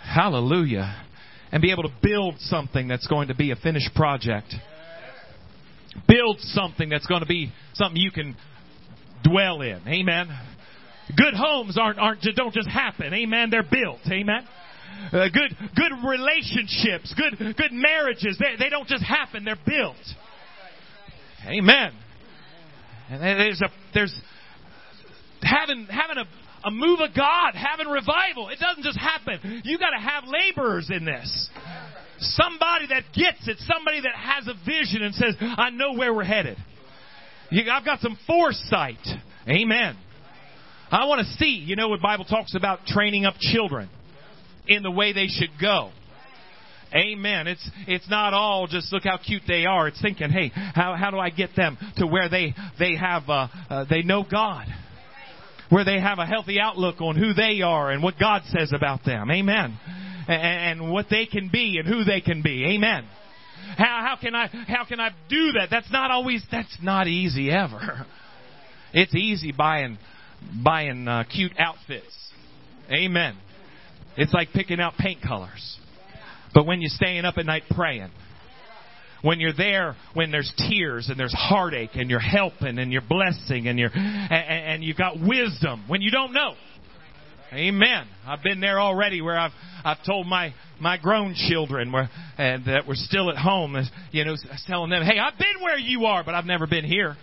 hallelujah 0.00 1.04
and 1.50 1.60
be 1.60 1.72
able 1.72 1.82
to 1.84 1.92
build 2.02 2.36
something 2.38 2.86
that's 2.86 3.06
going 3.08 3.28
to 3.28 3.34
be 3.34 3.50
a 3.50 3.56
finished 3.56 3.94
project. 3.94 4.54
Build 6.06 6.38
something 6.40 6.88
that's 6.88 7.06
going 7.06 7.22
to 7.22 7.26
be 7.26 7.52
something 7.74 8.00
you 8.00 8.12
can 8.12 8.36
dwell 9.24 9.62
in. 9.62 9.80
Amen. 9.88 10.28
Good 11.16 11.34
homes 11.34 11.76
aren't 11.78 11.98
aren't 11.98 12.22
don't 12.36 12.54
just 12.54 12.68
happen. 12.68 13.12
Amen. 13.12 13.50
They're 13.50 13.62
built. 13.62 14.00
Amen. 14.10 14.46
Uh, 15.12 15.28
good 15.32 15.56
good 15.74 15.92
relationships, 16.06 17.14
good 17.16 17.56
good 17.56 17.72
marriages. 17.72 18.36
They 18.38 18.56
they 18.62 18.68
don't 18.68 18.88
just 18.88 19.04
happen. 19.04 19.44
They're 19.44 19.56
built. 19.66 19.96
Amen. 21.46 21.92
And 23.10 23.22
there's 23.22 23.62
a 23.62 23.68
there's 23.94 24.14
having 25.40 25.86
having 25.86 26.18
a, 26.18 26.68
a 26.68 26.70
move 26.70 27.00
of 27.00 27.14
God, 27.14 27.54
having 27.54 27.86
revival. 27.86 28.48
It 28.50 28.58
doesn't 28.58 28.82
just 28.82 28.98
happen. 28.98 29.62
You 29.64 29.78
got 29.78 29.90
to 29.90 30.00
have 30.00 30.24
laborers 30.26 30.90
in 30.90 31.04
this. 31.04 31.48
Somebody 32.18 32.88
that 32.88 33.04
gets 33.14 33.46
it, 33.46 33.58
somebody 33.60 34.00
that 34.00 34.14
has 34.14 34.46
a 34.48 34.54
vision 34.66 35.02
and 35.02 35.14
says, 35.14 35.36
"I 35.40 35.70
know 35.70 35.94
where 35.94 36.12
we're 36.12 36.24
headed." 36.24 36.58
You, 37.50 37.70
I've 37.70 37.84
got 37.84 38.00
some 38.00 38.18
foresight. 38.26 39.06
Amen. 39.48 39.96
I 40.90 41.06
want 41.06 41.26
to 41.26 41.32
see. 41.34 41.62
You 41.64 41.76
know 41.76 41.88
what 41.88 42.02
Bible 42.02 42.24
talks 42.24 42.54
about 42.54 42.84
training 42.84 43.24
up 43.24 43.34
children 43.38 43.88
in 44.68 44.82
the 44.82 44.90
way 44.90 45.12
they 45.12 45.26
should 45.26 45.50
go. 45.60 45.90
Amen. 46.94 47.46
It's 47.46 47.70
it's 47.86 48.08
not 48.08 48.32
all 48.32 48.66
just 48.66 48.92
look 48.92 49.04
how 49.04 49.18
cute 49.18 49.42
they 49.46 49.66
are. 49.66 49.88
It's 49.88 50.00
thinking, 50.00 50.30
hey, 50.30 50.50
how 50.54 50.94
how 50.94 51.10
do 51.10 51.18
I 51.18 51.30
get 51.30 51.50
them 51.54 51.76
to 51.96 52.06
where 52.06 52.28
they 52.30 52.54
they 52.78 52.96
have 52.96 53.28
uh, 53.28 53.48
uh, 53.68 53.84
they 53.90 54.02
know 54.02 54.24
God, 54.28 54.66
where 55.68 55.84
they 55.84 56.00
have 56.00 56.18
a 56.18 56.24
healthy 56.24 56.58
outlook 56.60 57.00
on 57.00 57.16
who 57.16 57.34
they 57.34 57.60
are 57.60 57.90
and 57.90 58.02
what 58.02 58.18
God 58.18 58.42
says 58.46 58.72
about 58.74 59.04
them. 59.04 59.30
Amen. 59.30 59.78
And, 60.28 60.80
and 60.80 60.92
what 60.92 61.06
they 61.10 61.26
can 61.26 61.50
be 61.50 61.78
and 61.78 61.86
who 61.86 62.04
they 62.04 62.20
can 62.20 62.42
be. 62.42 62.64
Amen. 62.74 63.06
How 63.76 64.00
how 64.06 64.16
can 64.18 64.34
I 64.34 64.46
how 64.46 64.84
can 64.86 64.98
I 64.98 65.10
do 65.28 65.52
that? 65.58 65.68
That's 65.70 65.92
not 65.92 66.10
always 66.10 66.42
that's 66.50 66.78
not 66.82 67.06
easy 67.06 67.50
ever. 67.50 68.06
It's 68.94 69.14
easy 69.14 69.52
buying 69.52 69.98
buying 70.64 71.06
uh, 71.06 71.24
cute 71.24 71.52
outfits. 71.58 72.14
Amen. 72.90 73.36
It's 74.18 74.34
like 74.34 74.52
picking 74.52 74.80
out 74.80 74.94
paint 74.98 75.22
colors. 75.22 75.78
But 76.52 76.66
when 76.66 76.80
you're 76.80 76.90
staying 76.90 77.24
up 77.24 77.38
at 77.38 77.46
night 77.46 77.62
praying, 77.70 78.10
when 79.22 79.38
you're 79.38 79.52
there, 79.52 79.96
when 80.14 80.30
there's 80.30 80.52
tears 80.68 81.08
and 81.08 81.18
there's 81.18 81.32
heartache 81.32 81.90
and 81.94 82.10
you're 82.10 82.18
helping 82.18 82.78
and 82.78 82.92
you're 82.92 83.02
blessing 83.02 83.68
and 83.68 83.78
you're 83.78 83.90
and, 83.94 84.32
and 84.32 84.84
you've 84.84 84.96
got 84.96 85.20
wisdom 85.20 85.84
when 85.86 86.02
you 86.02 86.10
don't 86.10 86.32
know. 86.32 86.54
Amen. 87.52 88.06
I've 88.26 88.42
been 88.42 88.60
there 88.60 88.80
already 88.80 89.22
where 89.22 89.38
I've 89.38 89.52
I've 89.84 90.04
told 90.04 90.26
my 90.26 90.52
my 90.80 90.98
grown 90.98 91.34
children 91.34 91.92
where 91.92 92.10
and 92.36 92.64
that 92.66 92.86
were 92.86 92.94
still 92.94 93.30
at 93.30 93.36
home, 93.36 93.76
you 94.10 94.24
know, 94.24 94.36
telling 94.66 94.90
them, 94.90 95.02
"Hey, 95.04 95.18
I've 95.18 95.38
been 95.38 95.62
where 95.62 95.78
you 95.78 96.06
are, 96.06 96.24
but 96.24 96.34
I've 96.34 96.44
never 96.44 96.66
been 96.66 96.84
here." 96.84 97.16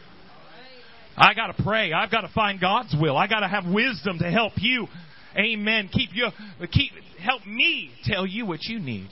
I 1.18 1.34
got 1.34 1.56
to 1.56 1.64
pray. 1.64 1.94
I've 1.94 2.12
got 2.12 2.22
to 2.22 2.32
find 2.34 2.60
God's 2.60 2.94
will. 3.00 3.16
I 3.16 3.28
got 3.28 3.40
to 3.40 3.48
have 3.48 3.66
wisdom 3.66 4.20
to 4.20 4.30
help 4.30 4.54
you. 4.58 4.88
Amen. 5.38 5.90
Keep 5.92 6.10
you 6.14 6.30
keep 6.72 6.92
help 7.20 7.46
me 7.46 7.92
tell 8.06 8.26
you 8.26 8.46
what 8.46 8.64
you 8.64 8.80
need. 8.80 9.10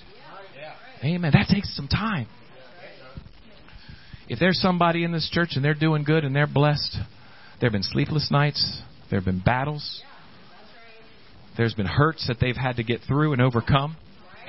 Amen. 1.03 1.31
That 1.33 1.47
takes 1.53 1.75
some 1.75 1.87
time. 1.87 2.27
If 4.29 4.39
there's 4.39 4.59
somebody 4.61 5.03
in 5.03 5.11
this 5.11 5.29
church 5.29 5.49
and 5.55 5.65
they're 5.65 5.73
doing 5.73 6.03
good 6.03 6.23
and 6.23 6.33
they're 6.33 6.47
blessed, 6.47 6.97
there 7.59 7.67
have 7.67 7.73
been 7.73 7.83
sleepless 7.83 8.29
nights, 8.31 8.81
there 9.09 9.19
have 9.19 9.25
been 9.25 9.41
battles, 9.41 10.01
there's 11.57 11.73
been 11.73 11.85
hurts 11.85 12.27
that 12.27 12.37
they've 12.39 12.55
had 12.55 12.77
to 12.77 12.83
get 12.83 13.01
through 13.05 13.33
and 13.33 13.41
overcome. 13.41 13.97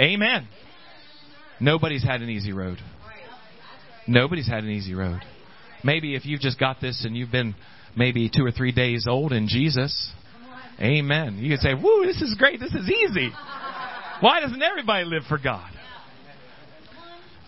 Amen. 0.00 0.48
Nobody's 1.60 2.04
had 2.04 2.22
an 2.22 2.30
easy 2.30 2.52
road. 2.52 2.78
Nobody's 4.06 4.46
had 4.46 4.64
an 4.64 4.70
easy 4.70 4.94
road. 4.94 5.20
Maybe 5.82 6.14
if 6.14 6.24
you've 6.24 6.40
just 6.40 6.58
got 6.58 6.80
this 6.80 7.04
and 7.04 7.16
you've 7.16 7.32
been 7.32 7.54
maybe 7.96 8.30
two 8.34 8.44
or 8.44 8.50
three 8.50 8.72
days 8.72 9.06
old 9.08 9.32
in 9.32 9.48
Jesus, 9.48 10.12
amen. 10.80 11.38
You 11.38 11.50
can 11.50 11.58
say, 11.58 11.74
woo, 11.74 12.04
this 12.06 12.20
is 12.22 12.34
great. 12.38 12.60
This 12.60 12.74
is 12.74 12.88
easy. 12.88 13.30
Why 14.20 14.40
doesn't 14.40 14.62
everybody 14.62 15.04
live 15.04 15.24
for 15.28 15.38
God? 15.38 15.70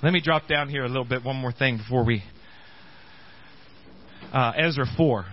Let 0.03 0.13
me 0.13 0.21
drop 0.21 0.47
down 0.47 0.69
here 0.69 0.85
a 0.85 0.89
little 0.89 1.05
bit, 1.05 1.25
one 1.25 1.37
more 1.37 1.53
thing 1.53 1.79
before 1.79 2.05
we. 2.05 2.23
Uh, 4.33 4.53
Ezra 4.57 4.85
4. 4.97 5.25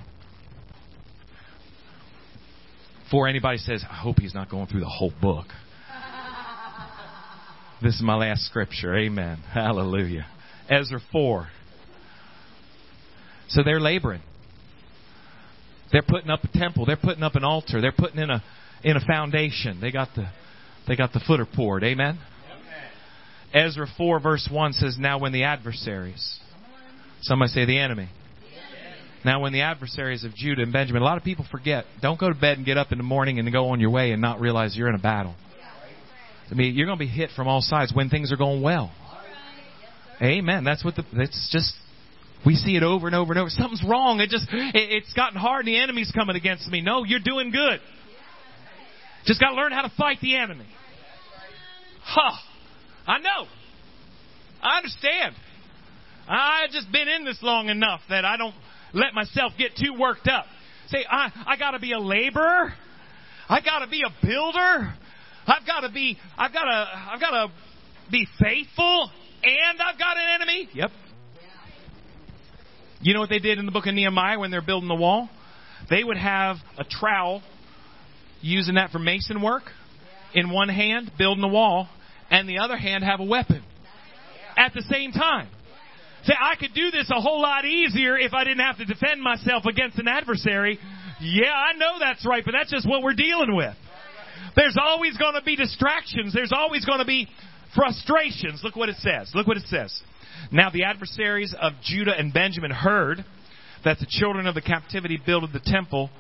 Before 3.03 3.27
anybody 3.27 3.57
says, 3.57 3.83
I 3.87 3.95
hope 3.95 4.19
he's 4.19 4.33
not 4.33 4.49
going 4.49 4.67
through 4.67 4.79
the 4.79 4.87
whole 4.87 5.13
book. 5.21 5.47
This 7.81 7.95
is 7.95 8.01
my 8.01 8.15
last 8.15 8.45
scripture. 8.45 8.95
Amen. 8.95 9.37
Hallelujah. 9.53 10.25
Ezra 10.69 10.99
4. 11.11 11.47
So 13.49 13.61
they're 13.63 13.81
laboring. 13.81 14.21
They're 15.93 16.03
putting 16.05 16.29
up 16.29 16.43
a 16.43 16.57
temple. 16.57 16.85
They're 16.85 16.97
putting 16.97 17.23
up 17.23 17.35
an 17.35 17.45
altar. 17.45 17.79
They're 17.79 17.93
putting 17.93 18.19
in 18.19 18.29
a 18.29 18.43
in 18.83 18.97
a 18.97 19.05
foundation. 19.05 19.79
They 19.79 19.91
got 19.91 20.09
the 20.15 20.27
they 20.87 20.97
got 20.97 21.13
the 21.13 21.21
footer 21.25 21.45
poured. 21.45 21.83
Amen. 21.83 22.19
Ezra 23.53 23.85
4 23.97 24.19
verse 24.19 24.49
1 24.51 24.73
says, 24.73 24.97
Now 24.99 25.19
when 25.19 25.31
the 25.31 25.43
adversaries, 25.43 26.39
somebody 27.21 27.51
say 27.51 27.65
the 27.65 27.77
enemy. 27.77 28.09
Now 29.23 29.41
when 29.41 29.53
the 29.53 29.61
adversaries 29.61 30.25
of 30.25 30.33
Judah 30.33 30.63
and 30.63 30.73
Benjamin, 30.73 31.01
a 31.01 31.05
lot 31.05 31.17
of 31.17 31.23
people 31.23 31.45
forget, 31.49 31.85
don't 32.01 32.19
go 32.19 32.27
to 32.27 32.37
bed 32.37 32.57
and 32.57 32.65
get 32.65 32.77
up 32.77 32.91
in 32.91 32.97
the 32.97 33.03
morning 33.03 33.39
and 33.39 33.49
go 33.53 33.69
on 33.69 33.79
your 33.79 33.91
way 33.91 34.11
and 34.11 34.21
not 34.21 34.41
realize 34.41 34.75
you're 34.75 34.89
in 34.89 34.95
a 34.95 34.99
battle. 34.99 35.35
I 36.51 36.55
mean, 36.55 36.75
you're 36.75 36.87
going 36.87 36.97
to 36.97 37.05
be 37.05 37.09
hit 37.09 37.29
from 37.35 37.47
all 37.47 37.61
sides 37.61 37.93
when 37.93 38.09
things 38.09 38.33
are 38.33 38.37
going 38.37 38.61
well. 38.61 38.91
Amen. 40.21 40.63
That's 40.63 40.83
what 40.83 40.95
the, 40.95 41.05
it's 41.13 41.49
just, 41.51 41.73
we 42.45 42.55
see 42.55 42.75
it 42.75 42.83
over 42.83 43.07
and 43.07 43.15
over 43.15 43.31
and 43.31 43.39
over. 43.39 43.49
Something's 43.49 43.83
wrong. 43.87 44.19
It 44.19 44.29
just, 44.29 44.47
it, 44.51 44.75
it's 44.75 45.13
gotten 45.13 45.39
hard 45.39 45.65
and 45.65 45.73
the 45.73 45.79
enemy's 45.79 46.11
coming 46.11 46.35
against 46.35 46.67
me. 46.67 46.81
No, 46.81 47.03
you're 47.03 47.19
doing 47.23 47.51
good. 47.51 47.79
Just 49.25 49.39
got 49.39 49.51
to 49.51 49.55
learn 49.55 49.71
how 49.71 49.83
to 49.83 49.91
fight 49.97 50.17
the 50.21 50.35
enemy. 50.35 50.67
Huh. 52.03 52.37
I 53.07 53.19
know. 53.19 53.47
I 54.61 54.77
understand. 54.77 55.35
I've 56.27 56.71
just 56.71 56.91
been 56.91 57.07
in 57.07 57.25
this 57.25 57.39
long 57.41 57.69
enough 57.69 58.01
that 58.09 58.25
I 58.25 58.37
don't 58.37 58.55
let 58.93 59.13
myself 59.13 59.53
get 59.57 59.71
too 59.75 59.93
worked 59.99 60.27
up. 60.27 60.45
Say, 60.87 61.05
I, 61.09 61.31
I 61.47 61.57
gotta 61.57 61.79
be 61.79 61.91
a 61.91 61.99
laborer. 61.99 62.73
I 63.49 63.61
gotta 63.61 63.87
be 63.87 64.01
a 64.05 64.25
builder. 64.25 64.93
I've 65.45 65.65
gotta 65.67 65.89
be, 65.91 66.17
I've 66.37 66.53
gotta, 66.53 66.87
I've 67.11 67.19
gotta 67.19 67.51
be 68.11 68.27
faithful 68.39 69.11
and 69.43 69.81
I've 69.81 69.99
got 69.99 70.17
an 70.17 70.41
enemy. 70.41 70.69
Yep. 70.73 70.91
You 73.03 73.13
know 73.13 73.19
what 73.19 73.29
they 73.29 73.39
did 73.39 73.59
in 73.59 73.65
the 73.65 73.71
book 73.73 73.85
of 73.85 73.93
Nehemiah 73.93 74.39
when 74.39 74.49
they're 74.49 74.61
building 74.61 74.87
the 74.87 74.95
wall? 74.95 75.29
They 75.89 76.05
would 76.05 76.17
have 76.17 76.55
a 76.77 76.85
trowel, 76.85 77.41
using 78.41 78.75
that 78.75 78.91
for 78.91 78.99
mason 78.99 79.41
work, 79.41 79.63
in 80.33 80.49
one 80.49 80.69
hand, 80.69 81.11
building 81.17 81.41
the 81.41 81.49
wall, 81.49 81.89
and 82.31 82.47
the 82.47 82.59
other 82.59 82.77
hand 82.77 83.03
have 83.03 83.19
a 83.19 83.25
weapon 83.25 83.61
at 84.55 84.73
the 84.73 84.83
same 84.83 85.11
time. 85.11 85.49
Say, 86.23 86.33
I 86.39 86.55
could 86.55 86.73
do 86.73 86.91
this 86.91 87.11
a 87.13 87.19
whole 87.19 87.41
lot 87.41 87.65
easier 87.65 88.17
if 88.17 88.33
I 88.33 88.45
didn't 88.45 88.63
have 88.63 88.77
to 88.77 88.85
defend 88.85 89.21
myself 89.21 89.65
against 89.65 89.99
an 89.99 90.07
adversary. 90.07 90.79
Yeah, 91.19 91.51
I 91.51 91.73
know 91.77 91.99
that's 91.99 92.25
right, 92.25 92.43
but 92.45 92.53
that's 92.57 92.71
just 92.71 92.87
what 92.87 93.03
we're 93.03 93.15
dealing 93.15 93.53
with. 93.53 93.75
There's 94.55 94.77
always 94.81 95.17
going 95.17 95.33
to 95.33 95.43
be 95.43 95.57
distractions. 95.57 96.33
There's 96.33 96.53
always 96.55 96.85
going 96.85 96.99
to 96.99 97.05
be 97.05 97.27
frustrations. 97.75 98.61
Look 98.63 98.77
what 98.77 98.87
it 98.87 98.95
says. 98.99 99.31
Look 99.35 99.45
what 99.45 99.57
it 99.57 99.67
says. 99.67 100.01
Now 100.53 100.69
the 100.69 100.83
adversaries 100.83 101.53
of 101.59 101.73
Judah 101.83 102.13
and 102.15 102.31
Benjamin 102.31 102.69
heard 102.69 103.25
that 103.83 103.97
the 103.97 104.05
children 104.07 104.45
of 104.45 104.53
the 104.53 104.61
captivity 104.61 105.19
builded 105.25 105.51
the 105.51 105.59
temple 105.59 106.11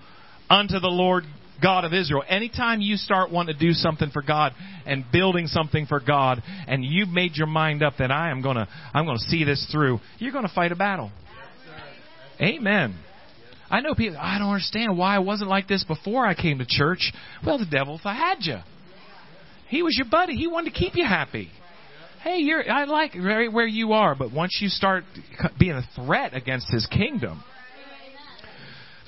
unto 0.49 0.79
the 0.79 0.87
Lord 0.87 1.23
God 1.61 1.85
of 1.85 1.93
Israel. 1.93 2.23
Anytime 2.27 2.81
you 2.81 2.97
start 2.97 3.31
wanting 3.31 3.55
to 3.55 3.59
do 3.59 3.73
something 3.73 4.09
for 4.09 4.23
God 4.23 4.53
and 4.87 5.05
building 5.13 5.45
something 5.45 5.85
for 5.85 5.99
God 5.99 6.41
and 6.67 6.83
you've 6.83 7.09
made 7.09 7.35
your 7.35 7.45
mind 7.45 7.83
up 7.83 7.93
that 7.99 8.09
I 8.09 8.31
am 8.31 8.41
going 8.41 8.55
to 8.55 8.67
I'm 8.91 9.05
going 9.05 9.19
to 9.19 9.23
see 9.25 9.43
this 9.43 9.69
through, 9.71 9.99
you're 10.17 10.33
going 10.33 10.47
to 10.47 10.53
fight 10.53 10.71
a 10.71 10.75
battle. 10.75 11.11
Amen. 12.41 12.97
I 13.69 13.81
know 13.81 13.93
people 13.93 14.17
I 14.17 14.39
don't 14.39 14.49
understand 14.49 14.97
why 14.97 15.15
I 15.15 15.19
wasn't 15.19 15.51
like 15.51 15.67
this 15.67 15.83
before 15.83 16.25
I 16.25 16.33
came 16.33 16.57
to 16.57 16.65
church. 16.67 17.13
Well, 17.45 17.59
the 17.59 17.67
devil 17.67 17.99
had 17.99 18.37
you. 18.39 18.57
He 19.67 19.83
was 19.83 19.95
your 19.95 20.07
buddy. 20.09 20.33
He 20.33 20.47
wanted 20.47 20.73
to 20.73 20.79
keep 20.79 20.95
you 20.95 21.05
happy. 21.05 21.51
Hey, 22.23 22.37
you're 22.37 22.69
I 22.71 22.85
like 22.85 23.15
right 23.15 23.51
where 23.51 23.67
you 23.67 23.91
are, 23.91 24.15
but 24.15 24.31
once 24.31 24.59
you 24.61 24.69
start 24.69 25.03
being 25.59 25.73
a 25.73 25.87
threat 25.93 26.33
against 26.33 26.71
his 26.71 26.85
kingdom, 26.85 27.43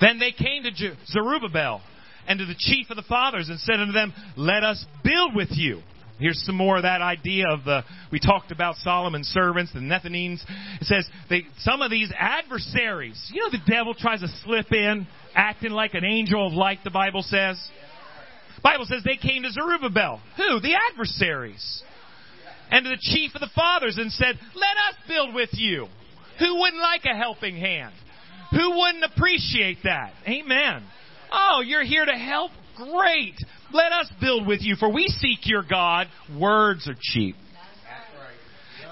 then 0.01 0.19
they 0.19 0.31
came 0.31 0.63
to 0.63 0.95
Zerubbabel 1.07 1.81
and 2.27 2.39
to 2.39 2.45
the 2.45 2.55
chief 2.57 2.89
of 2.89 2.97
the 2.97 3.03
fathers 3.03 3.47
and 3.47 3.57
said 3.59 3.79
unto 3.79 3.93
them, 3.93 4.13
Let 4.35 4.63
us 4.63 4.83
build 5.01 5.33
with 5.33 5.49
you. 5.51 5.81
Here's 6.19 6.41
some 6.45 6.55
more 6.55 6.77
of 6.77 6.83
that 6.83 7.01
idea 7.01 7.45
of 7.49 7.63
the, 7.63 7.83
we 8.11 8.19
talked 8.19 8.51
about 8.51 8.75
Solomon's 8.77 9.27
servants, 9.27 9.73
the 9.73 9.79
Nethinims. 9.79 10.41
It 10.81 10.85
says, 10.85 11.07
they, 11.29 11.43
some 11.59 11.81
of 11.81 11.91
these 11.91 12.11
adversaries, 12.17 13.31
you 13.33 13.41
know, 13.41 13.49
the 13.49 13.69
devil 13.69 13.93
tries 13.93 14.21
to 14.21 14.27
slip 14.43 14.71
in, 14.71 15.07
acting 15.33 15.71
like 15.71 15.93
an 15.93 16.05
angel 16.05 16.47
of 16.47 16.53
light, 16.53 16.79
the 16.85 16.89
Bible 16.89 17.21
says. 17.21 17.61
Bible 18.63 18.85
says 18.85 19.03
they 19.03 19.17
came 19.17 19.43
to 19.43 19.51
Zerubbabel. 19.51 20.21
Who? 20.37 20.59
The 20.61 20.75
adversaries. 20.91 21.83
And 22.71 22.83
to 22.83 22.89
the 22.89 22.99
chief 22.99 23.31
of 23.35 23.41
the 23.41 23.49
fathers 23.55 23.97
and 23.97 24.11
said, 24.11 24.39
Let 24.55 24.77
us 24.89 24.95
build 25.07 25.35
with 25.35 25.49
you. 25.53 25.87
Who 26.39 26.59
wouldn't 26.59 26.81
like 26.81 27.05
a 27.05 27.15
helping 27.15 27.55
hand? 27.55 27.93
Who 28.51 28.77
wouldn't 28.77 29.03
appreciate 29.03 29.79
that? 29.83 30.13
Amen. 30.27 30.83
Oh, 31.31 31.61
you're 31.65 31.83
here 31.83 32.05
to 32.05 32.13
help? 32.13 32.51
Great. 32.75 33.35
Let 33.73 33.91
us 33.91 34.11
build 34.21 34.47
with 34.47 34.61
you, 34.61 34.75
for 34.75 34.91
we 34.91 35.07
seek 35.07 35.39
your 35.47 35.63
God. 35.63 36.07
Words 36.39 36.87
are 36.87 36.95
cheap. 36.99 37.35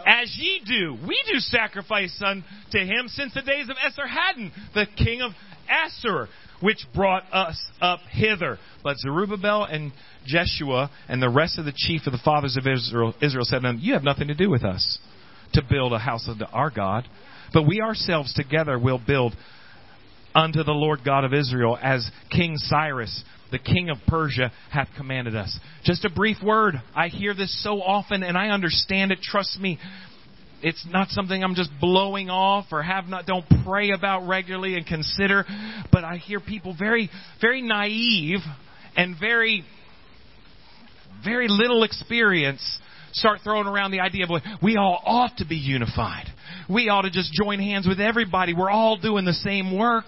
As 0.05 0.35
ye 0.37 0.61
do, 0.65 0.97
we 1.07 1.21
do 1.31 1.39
sacrifice 1.39 2.21
unto 2.25 2.79
him 2.79 3.07
since 3.07 3.33
the 3.33 3.41
days 3.41 3.69
of 3.69 3.77
Esarhaddon, 3.77 4.51
the 4.73 4.85
king 4.97 5.21
of 5.21 5.31
Assur, 5.69 6.27
which 6.63 6.87
brought 6.95 7.23
us 7.33 7.61
up 7.81 7.99
hither. 8.09 8.57
But 8.83 8.97
Zerubbabel 8.97 9.65
and 9.65 9.91
Jeshua 10.25 10.89
and 11.09 11.21
the 11.21 11.29
rest 11.29 11.59
of 11.59 11.65
the 11.65 11.73
chief 11.75 12.03
of 12.05 12.13
the 12.13 12.21
fathers 12.23 12.55
of 12.55 12.65
Israel, 12.65 13.13
Israel 13.21 13.43
said 13.43 13.57
to 13.57 13.67
them, 13.67 13.79
You 13.81 13.95
have 13.95 14.03
nothing 14.03 14.29
to 14.29 14.33
do 14.33 14.49
with 14.49 14.63
us 14.63 14.97
to 15.53 15.61
build 15.69 15.91
a 15.91 15.99
house 15.99 16.25
unto 16.27 16.45
our 16.45 16.69
God, 16.69 17.05
but 17.53 17.67
we 17.67 17.81
ourselves 17.81 18.33
together 18.33 18.79
will 18.79 18.97
build 19.05 19.35
unto 20.33 20.63
the 20.63 20.71
Lord 20.71 21.01
God 21.05 21.25
of 21.25 21.33
Israel 21.33 21.77
as 21.81 22.09
King 22.31 22.55
Cyrus, 22.55 23.23
the 23.51 23.59
king 23.59 23.89
of 23.89 23.97
Persia, 24.07 24.51
hath 24.71 24.87
commanded 24.95 25.35
us. 25.35 25.59
Just 25.83 26.05
a 26.05 26.09
brief 26.09 26.37
word. 26.41 26.75
I 26.95 27.09
hear 27.09 27.35
this 27.35 27.61
so 27.61 27.81
often 27.81 28.23
and 28.23 28.37
I 28.37 28.47
understand 28.47 29.11
it. 29.11 29.19
Trust 29.21 29.59
me. 29.59 29.79
It's 30.63 30.85
not 30.89 31.09
something 31.09 31.43
I'm 31.43 31.55
just 31.55 31.69
blowing 31.81 32.29
off 32.29 32.67
or 32.71 32.81
have 32.81 33.05
not, 33.05 33.25
don't 33.25 33.45
pray 33.65 33.91
about 33.91 34.27
regularly 34.27 34.75
and 34.75 34.87
consider, 34.87 35.43
but 35.91 36.05
I 36.05 36.15
hear 36.15 36.39
people 36.39 36.73
very, 36.77 37.09
very 37.41 37.61
naive 37.61 38.39
and 38.95 39.15
very, 39.19 39.65
very 41.23 41.47
little 41.49 41.83
experience 41.83 42.79
start 43.11 43.39
throwing 43.43 43.67
around 43.67 43.91
the 43.91 43.99
idea 43.99 44.25
of 44.25 44.41
we 44.61 44.77
all 44.77 45.01
ought 45.05 45.37
to 45.37 45.45
be 45.45 45.57
unified. 45.57 46.27
We 46.69 46.89
ought 46.89 47.01
to 47.01 47.11
just 47.11 47.33
join 47.33 47.59
hands 47.59 47.85
with 47.87 47.99
everybody. 47.99 48.53
We're 48.53 48.71
all 48.71 48.97
doing 48.97 49.25
the 49.25 49.33
same 49.33 49.77
work. 49.77 50.05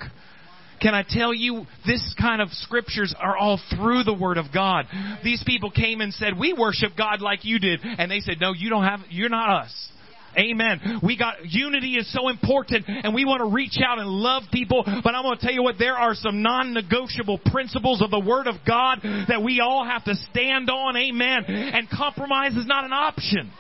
Can 0.81 0.93
I 0.93 1.03
tell 1.07 1.33
you, 1.33 1.65
this 1.85 2.15
kind 2.19 2.41
of 2.41 2.49
scriptures 2.51 3.13
are 3.17 3.35
all 3.37 3.59
through 3.75 4.03
the 4.03 4.13
Word 4.13 4.37
of 4.37 4.45
God. 4.53 4.85
These 5.23 5.43
people 5.45 5.71
came 5.71 6.01
and 6.01 6.13
said, 6.13 6.37
we 6.37 6.53
worship 6.53 6.91
God 6.97 7.21
like 7.21 7.43
you 7.43 7.59
did. 7.59 7.81
And 7.83 8.09
they 8.09 8.19
said, 8.19 8.37
no, 8.39 8.53
you 8.53 8.69
don't 8.69 8.83
have, 8.83 8.99
you're 9.09 9.29
not 9.29 9.63
us. 9.63 9.89
Amen. 10.37 10.99
We 11.03 11.17
got, 11.17 11.35
unity 11.45 11.95
is 11.95 12.11
so 12.11 12.29
important 12.29 12.85
and 12.87 13.13
we 13.13 13.25
want 13.25 13.41
to 13.41 13.53
reach 13.53 13.79
out 13.85 13.99
and 13.99 14.07
love 14.07 14.43
people, 14.51 14.83
but 14.85 15.15
I'm 15.15 15.23
going 15.23 15.37
to 15.37 15.41
tell 15.41 15.53
you 15.53 15.63
what, 15.63 15.75
there 15.79 15.95
are 15.95 16.15
some 16.15 16.41
non-negotiable 16.41 17.39
principles 17.45 18.01
of 18.01 18.11
the 18.11 18.19
Word 18.19 18.47
of 18.47 18.55
God 18.67 18.99
that 19.27 19.41
we 19.43 19.59
all 19.59 19.85
have 19.85 20.03
to 20.05 20.15
stand 20.31 20.69
on. 20.69 20.97
Amen. 20.97 21.45
And 21.45 21.89
compromise 21.89 22.55
is 22.55 22.65
not 22.65 22.85
an 22.85 22.93
option. 22.93 23.51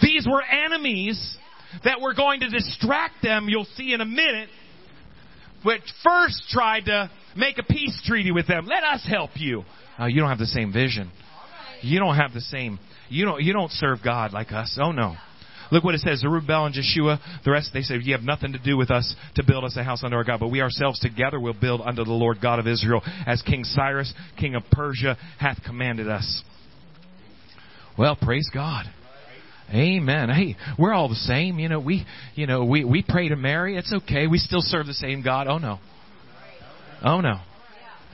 These 0.00 0.26
were 0.30 0.42
enemies 0.42 1.36
that 1.84 2.00
were 2.00 2.14
going 2.14 2.40
to 2.40 2.48
distract 2.48 3.22
them, 3.22 3.48
you'll 3.48 3.66
see 3.76 3.92
in 3.92 4.00
a 4.00 4.06
minute, 4.06 4.48
which 5.64 5.82
first 6.04 6.42
tried 6.50 6.84
to 6.86 7.10
make 7.36 7.58
a 7.58 7.62
peace 7.62 8.00
treaty 8.04 8.30
with 8.30 8.46
them. 8.46 8.66
Let 8.66 8.84
us 8.84 9.06
help 9.08 9.30
you. 9.36 9.64
Uh, 9.98 10.06
you 10.06 10.20
don't 10.20 10.28
have 10.28 10.38
the 10.38 10.46
same 10.46 10.72
vision. 10.72 11.10
You 11.80 11.98
don't 11.98 12.16
have 12.16 12.32
the 12.32 12.40
same. 12.40 12.78
You 13.08 13.24
don't. 13.24 13.42
You 13.42 13.52
don't 13.52 13.70
serve 13.72 13.98
God 14.04 14.32
like 14.32 14.52
us. 14.52 14.78
Oh 14.80 14.92
no. 14.92 15.16
Look 15.72 15.84
what 15.84 15.94
it 15.94 16.02
says. 16.02 16.20
Zerubbabel 16.20 16.66
and 16.66 16.74
Jeshua, 16.74 17.18
the 17.46 17.50
rest, 17.50 17.70
they 17.72 17.80
said, 17.80 18.00
you 18.02 18.12
have 18.12 18.22
nothing 18.22 18.52
to 18.52 18.58
do 18.58 18.76
with 18.76 18.90
us 18.90 19.16
to 19.36 19.42
build 19.42 19.64
us 19.64 19.74
a 19.76 19.82
house 19.82 20.04
unto 20.04 20.14
our 20.14 20.22
God, 20.22 20.38
but 20.38 20.48
we 20.48 20.60
ourselves 20.60 21.00
together 21.00 21.40
will 21.40 21.54
build 21.58 21.80
unto 21.80 22.04
the 22.04 22.12
Lord 22.12 22.36
God 22.42 22.58
of 22.58 22.66
Israel 22.66 23.00
as 23.26 23.40
King 23.40 23.64
Cyrus, 23.64 24.12
king 24.38 24.54
of 24.54 24.64
Persia, 24.70 25.16
hath 25.40 25.62
commanded 25.64 26.08
us. 26.08 26.44
Well, 27.98 28.16
praise 28.20 28.50
God. 28.52 28.84
Amen. 29.70 30.28
Hey, 30.28 30.56
we're 30.78 30.92
all 30.92 31.08
the 31.08 31.14
same. 31.14 31.58
You 31.58 31.70
know, 31.70 31.80
we, 31.80 32.04
you 32.34 32.46
know, 32.46 32.64
we, 32.64 32.84
we 32.84 33.02
pray 33.06 33.30
to 33.30 33.36
Mary. 33.36 33.78
It's 33.78 33.92
okay. 33.92 34.26
We 34.26 34.36
still 34.36 34.60
serve 34.60 34.86
the 34.86 34.92
same 34.92 35.22
God. 35.22 35.46
Oh 35.46 35.56
no. 35.56 35.78
Oh 37.02 37.22
no. 37.22 37.40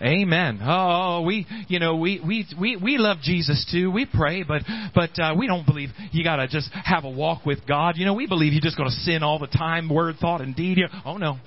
Amen. 0.01 0.61
Oh, 0.63 1.23
we, 1.23 1.47
you 1.67 1.81
know, 1.81 1.97
we, 1.97 2.21
we, 2.25 2.47
we, 2.59 2.77
we 2.77 2.99
love 2.99 3.19
Jesus 3.21 3.69
too. 3.73 3.91
We 3.91 4.07
pray, 4.07 4.45
but, 4.45 4.63
but, 4.95 5.19
uh, 5.19 5.35
we 5.37 5.49
don't 5.49 5.67
believe 5.67 5.91
you 6.13 6.23
gotta 6.23 6.47
just 6.47 6.71
have 6.73 7.05
a 7.05 7.11
walk 7.11 7.45
with 7.45 7.67
God. 7.67 7.97
You 7.97 8.07
know, 8.07 8.15
we 8.15 8.29
believe 8.29 8.53
you're 8.53 8.63
just 8.63 8.77
gonna 8.77 8.91
sin 8.91 9.23
all 9.23 9.39
the 9.39 9.49
time, 9.49 9.89
word, 9.89 10.17
thought, 10.21 10.41
and 10.41 10.55
deed. 10.55 10.79
Oh 11.05 11.17
no. 11.17 11.39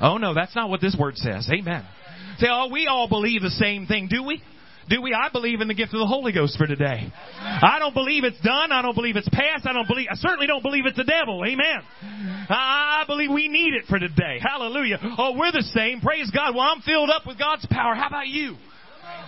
Oh 0.00 0.16
no, 0.18 0.34
that's 0.34 0.54
not 0.54 0.70
what 0.70 0.80
this 0.80 0.96
word 0.98 1.16
says. 1.16 1.48
Amen. 1.52 1.84
Say, 2.38 2.46
oh, 2.50 2.68
we 2.70 2.86
all 2.86 3.08
believe 3.08 3.42
the 3.42 3.50
same 3.50 3.86
thing, 3.86 4.08
do 4.08 4.22
we? 4.22 4.42
Do 4.88 5.02
we? 5.02 5.12
I 5.12 5.28
believe 5.32 5.60
in 5.60 5.68
the 5.68 5.74
gift 5.74 5.92
of 5.94 6.00
the 6.00 6.06
Holy 6.06 6.32
Ghost 6.32 6.56
for 6.56 6.66
today. 6.66 7.12
I 7.38 7.78
don't 7.78 7.94
believe 7.94 8.22
it's 8.22 8.40
done. 8.40 8.70
I 8.70 8.82
don't 8.82 8.94
believe 8.94 9.16
it's 9.16 9.28
past. 9.30 9.66
I 9.66 9.72
don't 9.72 9.88
believe, 9.88 10.06
I 10.10 10.14
certainly 10.14 10.46
don't 10.46 10.62
believe 10.62 10.86
it's 10.86 10.96
the 10.96 11.04
devil. 11.04 11.42
Amen. 11.44 11.82
I 12.48 13.02
believe 13.06 13.30
we 13.30 13.48
need 13.48 13.74
it 13.74 13.86
for 13.88 13.98
today. 13.98 14.38
Hallelujah. 14.40 14.98
Oh, 15.18 15.34
we're 15.36 15.50
the 15.50 15.66
same. 15.74 16.00
Praise 16.00 16.30
God. 16.30 16.54
Well, 16.54 16.64
I'm 16.64 16.82
filled 16.82 17.10
up 17.10 17.26
with 17.26 17.38
God's 17.38 17.66
power. 17.66 17.94
How 17.94 18.06
about 18.06 18.28
you? 18.28 18.56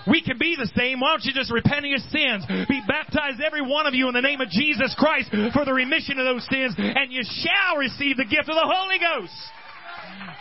We 0.07 0.23
can 0.23 0.39
be 0.39 0.57
the 0.57 0.71
same. 0.77 1.01
Why 1.01 1.13
don't 1.13 1.25
you 1.25 1.35
just 1.35 1.53
repent 1.53 1.85
of 1.85 1.91
your 1.91 2.03
sins? 2.11 2.47
Be 2.69 2.81
baptized, 2.87 3.41
every 3.45 3.63
one 3.63 3.87
of 3.87 3.95
you, 3.95 4.09
in 4.09 4.15
the 4.15 4.23
name 4.23 4.41
of 4.41 4.49
Jesus 4.49 4.95
Christ 4.99 5.31
for 5.53 5.65
the 5.65 5.75
remission 5.75 6.19
of 6.19 6.25
those 6.25 6.47
sins, 6.49 6.75
and 6.79 7.13
you 7.13 7.23
shall 7.23 7.77
receive 7.77 8.17
the 8.17 8.25
gift 8.25 8.49
of 8.49 8.57
the 8.57 8.67
Holy 8.67 8.99
Ghost. 8.99 9.35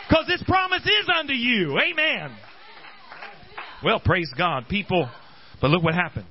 Because 0.08 0.26
this 0.28 0.42
promise 0.48 0.86
is 0.86 1.10
unto 1.10 1.34
you. 1.34 1.78
Amen. 1.80 2.32
Well, 3.84 4.00
praise 4.04 4.32
God, 4.38 4.68
people. 4.70 5.10
But 5.62 5.70
look 5.70 5.84
what 5.84 5.94
happened. 5.94 6.26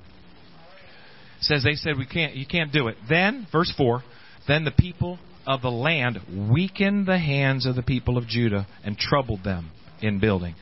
It 1.39 1.45
says 1.45 1.65
they 1.65 1.75
said 1.75 1.97
we 1.99 2.07
can't. 2.07 2.35
You 2.35 2.47
can't 2.47 2.73
do 2.73 2.89
it. 2.89 2.97
Then, 3.09 3.47
verse 3.53 3.73
four. 3.77 4.03
Then 4.49 4.65
the 4.65 4.71
people 4.71 5.19
of 5.47 5.63
the 5.63 5.71
land 5.71 6.19
weakened 6.53 7.07
the 7.07 7.19
hands 7.19 7.67
of 7.67 7.77
the 7.77 7.83
people 7.83 8.19
of 8.19 8.27
Judah 8.27 8.67
and 8.85 8.97
troubled 8.97 9.45
them 9.45 9.71
in 10.01 10.21
building. 10.21 10.55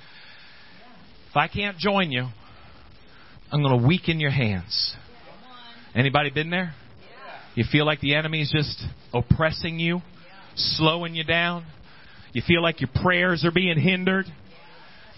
If 1.30 1.36
I 1.36 1.48
can't 1.48 1.76
join 1.78 2.10
you, 2.10 2.28
I'm 3.50 3.62
going 3.62 3.80
to 3.80 3.86
weaken 3.86 4.20
your 4.20 4.30
hands. 4.30 4.94
Anybody 5.94 6.30
been 6.30 6.50
there? 6.50 6.74
You 7.54 7.64
feel 7.70 7.86
like 7.86 8.00
the 8.00 8.14
enemy 8.14 8.42
is 8.42 8.52
just 8.54 8.82
oppressing 9.12 9.78
you, 9.78 10.00
slowing 10.56 11.14
you 11.14 11.24
down. 11.24 11.64
You 12.32 12.42
feel 12.46 12.62
like 12.62 12.80
your 12.80 12.90
prayers 13.02 13.44
are 13.44 13.52
being 13.52 13.78
hindered. 13.78 14.26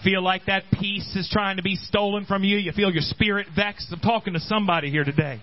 Feel 0.03 0.21
like 0.21 0.45
that 0.45 0.63
peace 0.79 1.15
is 1.15 1.29
trying 1.31 1.57
to 1.57 1.63
be 1.63 1.75
stolen 1.75 2.25
from 2.25 2.43
you. 2.43 2.57
You 2.57 2.71
feel 2.71 2.91
your 2.91 3.01
spirit 3.01 3.47
vexed. 3.55 3.87
I'm 3.91 3.99
talking 3.99 4.33
to 4.33 4.39
somebody 4.39 4.91
here 4.91 5.03
today. 5.03 5.41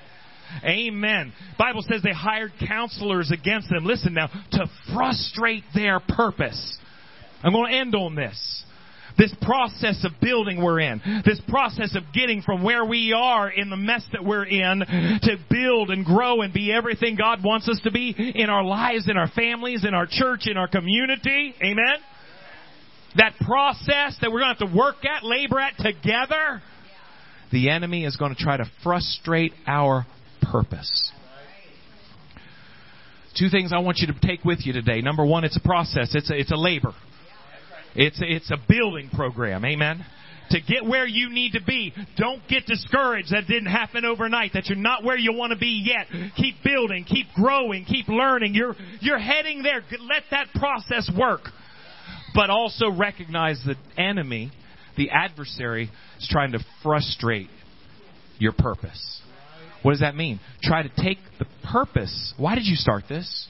Amen. 0.64 1.32
Bible 1.58 1.82
says 1.88 2.02
they 2.02 2.12
hired 2.12 2.52
counselors 2.66 3.32
against 3.32 3.68
them. 3.70 3.84
Listen 3.84 4.14
now, 4.14 4.28
to 4.52 4.66
frustrate 4.94 5.64
their 5.74 6.00
purpose. 6.00 6.78
I'm 7.42 7.52
going 7.52 7.72
to 7.72 7.78
end 7.78 7.94
on 7.94 8.14
this. 8.14 8.64
This 9.16 9.34
process 9.42 10.04
of 10.04 10.12
building 10.20 10.60
we're 10.60 10.80
in. 10.80 11.00
This 11.24 11.40
process 11.48 11.94
of 11.94 12.02
getting 12.12 12.42
from 12.42 12.64
where 12.64 12.84
we 12.84 13.12
are 13.16 13.48
in 13.48 13.70
the 13.70 13.76
mess 13.76 14.04
that 14.12 14.24
we're 14.24 14.44
in 14.44 14.80
to 14.80 15.36
build 15.48 15.90
and 15.90 16.04
grow 16.04 16.40
and 16.40 16.52
be 16.52 16.72
everything 16.72 17.14
God 17.16 17.44
wants 17.44 17.68
us 17.68 17.80
to 17.84 17.92
be 17.92 18.14
in 18.34 18.50
our 18.50 18.64
lives, 18.64 19.08
in 19.08 19.16
our 19.16 19.28
families, 19.28 19.84
in 19.86 19.94
our 19.94 20.06
church, 20.10 20.46
in 20.46 20.56
our 20.56 20.66
community. 20.66 21.54
Amen? 21.62 21.96
That 23.16 23.34
process 23.44 24.16
that 24.20 24.32
we're 24.32 24.40
going 24.40 24.54
to 24.56 24.64
have 24.64 24.70
to 24.70 24.76
work 24.76 25.04
at, 25.04 25.24
labor 25.24 25.60
at 25.60 25.76
together. 25.78 26.62
The 27.52 27.70
enemy 27.70 28.04
is 28.04 28.16
going 28.16 28.34
to 28.34 28.42
try 28.42 28.56
to 28.56 28.64
frustrate 28.82 29.52
our 29.66 30.06
purpose. 30.42 31.12
Two 33.38 33.48
things 33.48 33.72
I 33.72 33.78
want 33.78 33.98
you 33.98 34.12
to 34.12 34.18
take 34.20 34.44
with 34.44 34.60
you 34.64 34.72
today. 34.72 35.00
Number 35.00 35.24
one, 35.24 35.44
it's 35.44 35.56
a 35.56 35.60
process. 35.60 36.14
It's 36.14 36.30
a, 36.30 36.38
it's 36.38 36.52
a 36.52 36.56
labor. 36.56 36.92
It's 37.94 38.20
a, 38.20 38.24
it's 38.24 38.50
a 38.50 38.56
building 38.68 39.10
program. 39.12 39.64
Amen. 39.64 40.04
To 40.50 40.60
get 40.60 40.84
where 40.84 41.06
you 41.06 41.30
need 41.30 41.52
to 41.52 41.62
be, 41.62 41.92
don't 42.16 42.42
get 42.48 42.66
discouraged 42.66 43.30
that 43.32 43.46
didn't 43.48 43.70
happen 43.70 44.04
overnight, 44.04 44.52
that 44.52 44.66
you're 44.66 44.76
not 44.76 45.02
where 45.02 45.16
you 45.16 45.32
want 45.32 45.52
to 45.52 45.58
be 45.58 45.84
yet. 45.84 46.06
Keep 46.36 46.56
building, 46.62 47.04
keep 47.04 47.26
growing, 47.34 47.84
keep 47.84 48.08
learning. 48.08 48.54
You're, 48.54 48.76
you're 49.00 49.18
heading 49.18 49.62
there. 49.62 49.82
Let 50.00 50.24
that 50.30 50.48
process 50.54 51.10
work. 51.18 51.48
But 52.34 52.50
also 52.50 52.90
recognize 52.90 53.62
the 53.64 53.76
enemy, 54.00 54.50
the 54.96 55.10
adversary, 55.10 55.90
is 56.18 56.28
trying 56.28 56.52
to 56.52 56.58
frustrate 56.82 57.48
your 58.38 58.52
purpose. 58.52 59.22
What 59.82 59.92
does 59.92 60.00
that 60.00 60.16
mean? 60.16 60.40
Try 60.62 60.82
to 60.82 60.90
take 60.96 61.18
the 61.38 61.46
purpose. 61.62 62.34
Why 62.36 62.54
did 62.54 62.64
you 62.64 62.74
start 62.74 63.04
this? 63.08 63.46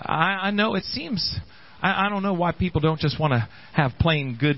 I, 0.00 0.38
I 0.42 0.50
know 0.52 0.76
it 0.76 0.84
seems 0.84 1.38
I, 1.82 2.06
I 2.06 2.08
don't 2.08 2.22
know 2.22 2.34
why 2.34 2.52
people 2.52 2.80
don't 2.80 3.00
just 3.00 3.18
want 3.18 3.32
to 3.32 3.48
have 3.72 3.92
plain 4.00 4.36
good 4.38 4.56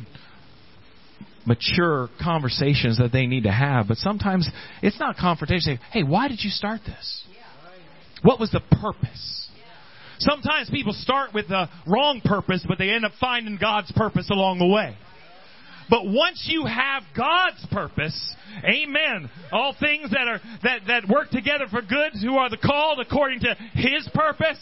mature 1.46 2.08
conversations 2.22 2.98
that 2.98 3.12
they 3.12 3.26
need 3.26 3.44
to 3.44 3.52
have. 3.52 3.88
But 3.88 3.96
sometimes 3.98 4.48
it's 4.82 4.98
not 4.98 5.16
confrontation. 5.16 5.78
Hey, 5.92 6.02
why 6.02 6.28
did 6.28 6.40
you 6.42 6.50
start 6.50 6.80
this? 6.86 7.24
What 8.22 8.38
was 8.38 8.50
the 8.50 8.60
purpose? 8.60 9.48
Sometimes 10.20 10.70
people 10.70 10.92
start 10.92 11.34
with 11.34 11.48
the 11.48 11.68
wrong 11.86 12.20
purpose, 12.24 12.64
but 12.68 12.78
they 12.78 12.90
end 12.90 13.04
up 13.04 13.12
finding 13.20 13.58
God's 13.60 13.90
purpose 13.92 14.30
along 14.30 14.58
the 14.58 14.66
way. 14.66 14.96
But 15.90 16.06
once 16.06 16.46
you 16.48 16.66
have 16.66 17.02
God's 17.16 17.66
purpose, 17.72 18.16
amen, 18.64 19.28
all 19.50 19.74
things 19.80 20.10
that 20.10 20.28
are, 20.28 20.40
that, 20.62 20.82
that 20.86 21.08
work 21.08 21.30
together 21.30 21.64
for 21.68 21.82
good 21.82 22.12
who 22.22 22.36
are 22.36 22.48
the 22.48 22.58
called 22.58 23.00
according 23.00 23.40
to 23.40 23.56
His 23.72 24.08
purpose, 24.14 24.58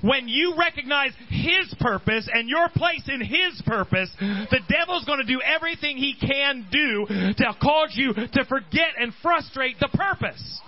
when 0.00 0.26
you 0.26 0.54
recognize 0.58 1.12
His 1.28 1.74
purpose 1.80 2.26
and 2.32 2.48
your 2.48 2.70
place 2.70 3.02
in 3.08 3.20
His 3.20 3.60
purpose, 3.66 4.08
the 4.18 4.60
devil's 4.70 5.04
to 5.04 5.24
do 5.26 5.40
everything 5.42 5.98
he 5.98 6.14
can 6.14 6.66
do 6.70 7.06
to 7.08 7.56
cause 7.60 7.92
you 7.94 8.14
to 8.14 8.44
forget 8.48 8.94
and 8.98 9.12
frustrate 9.22 9.78
the 9.80 9.88
purpose. 9.88 10.60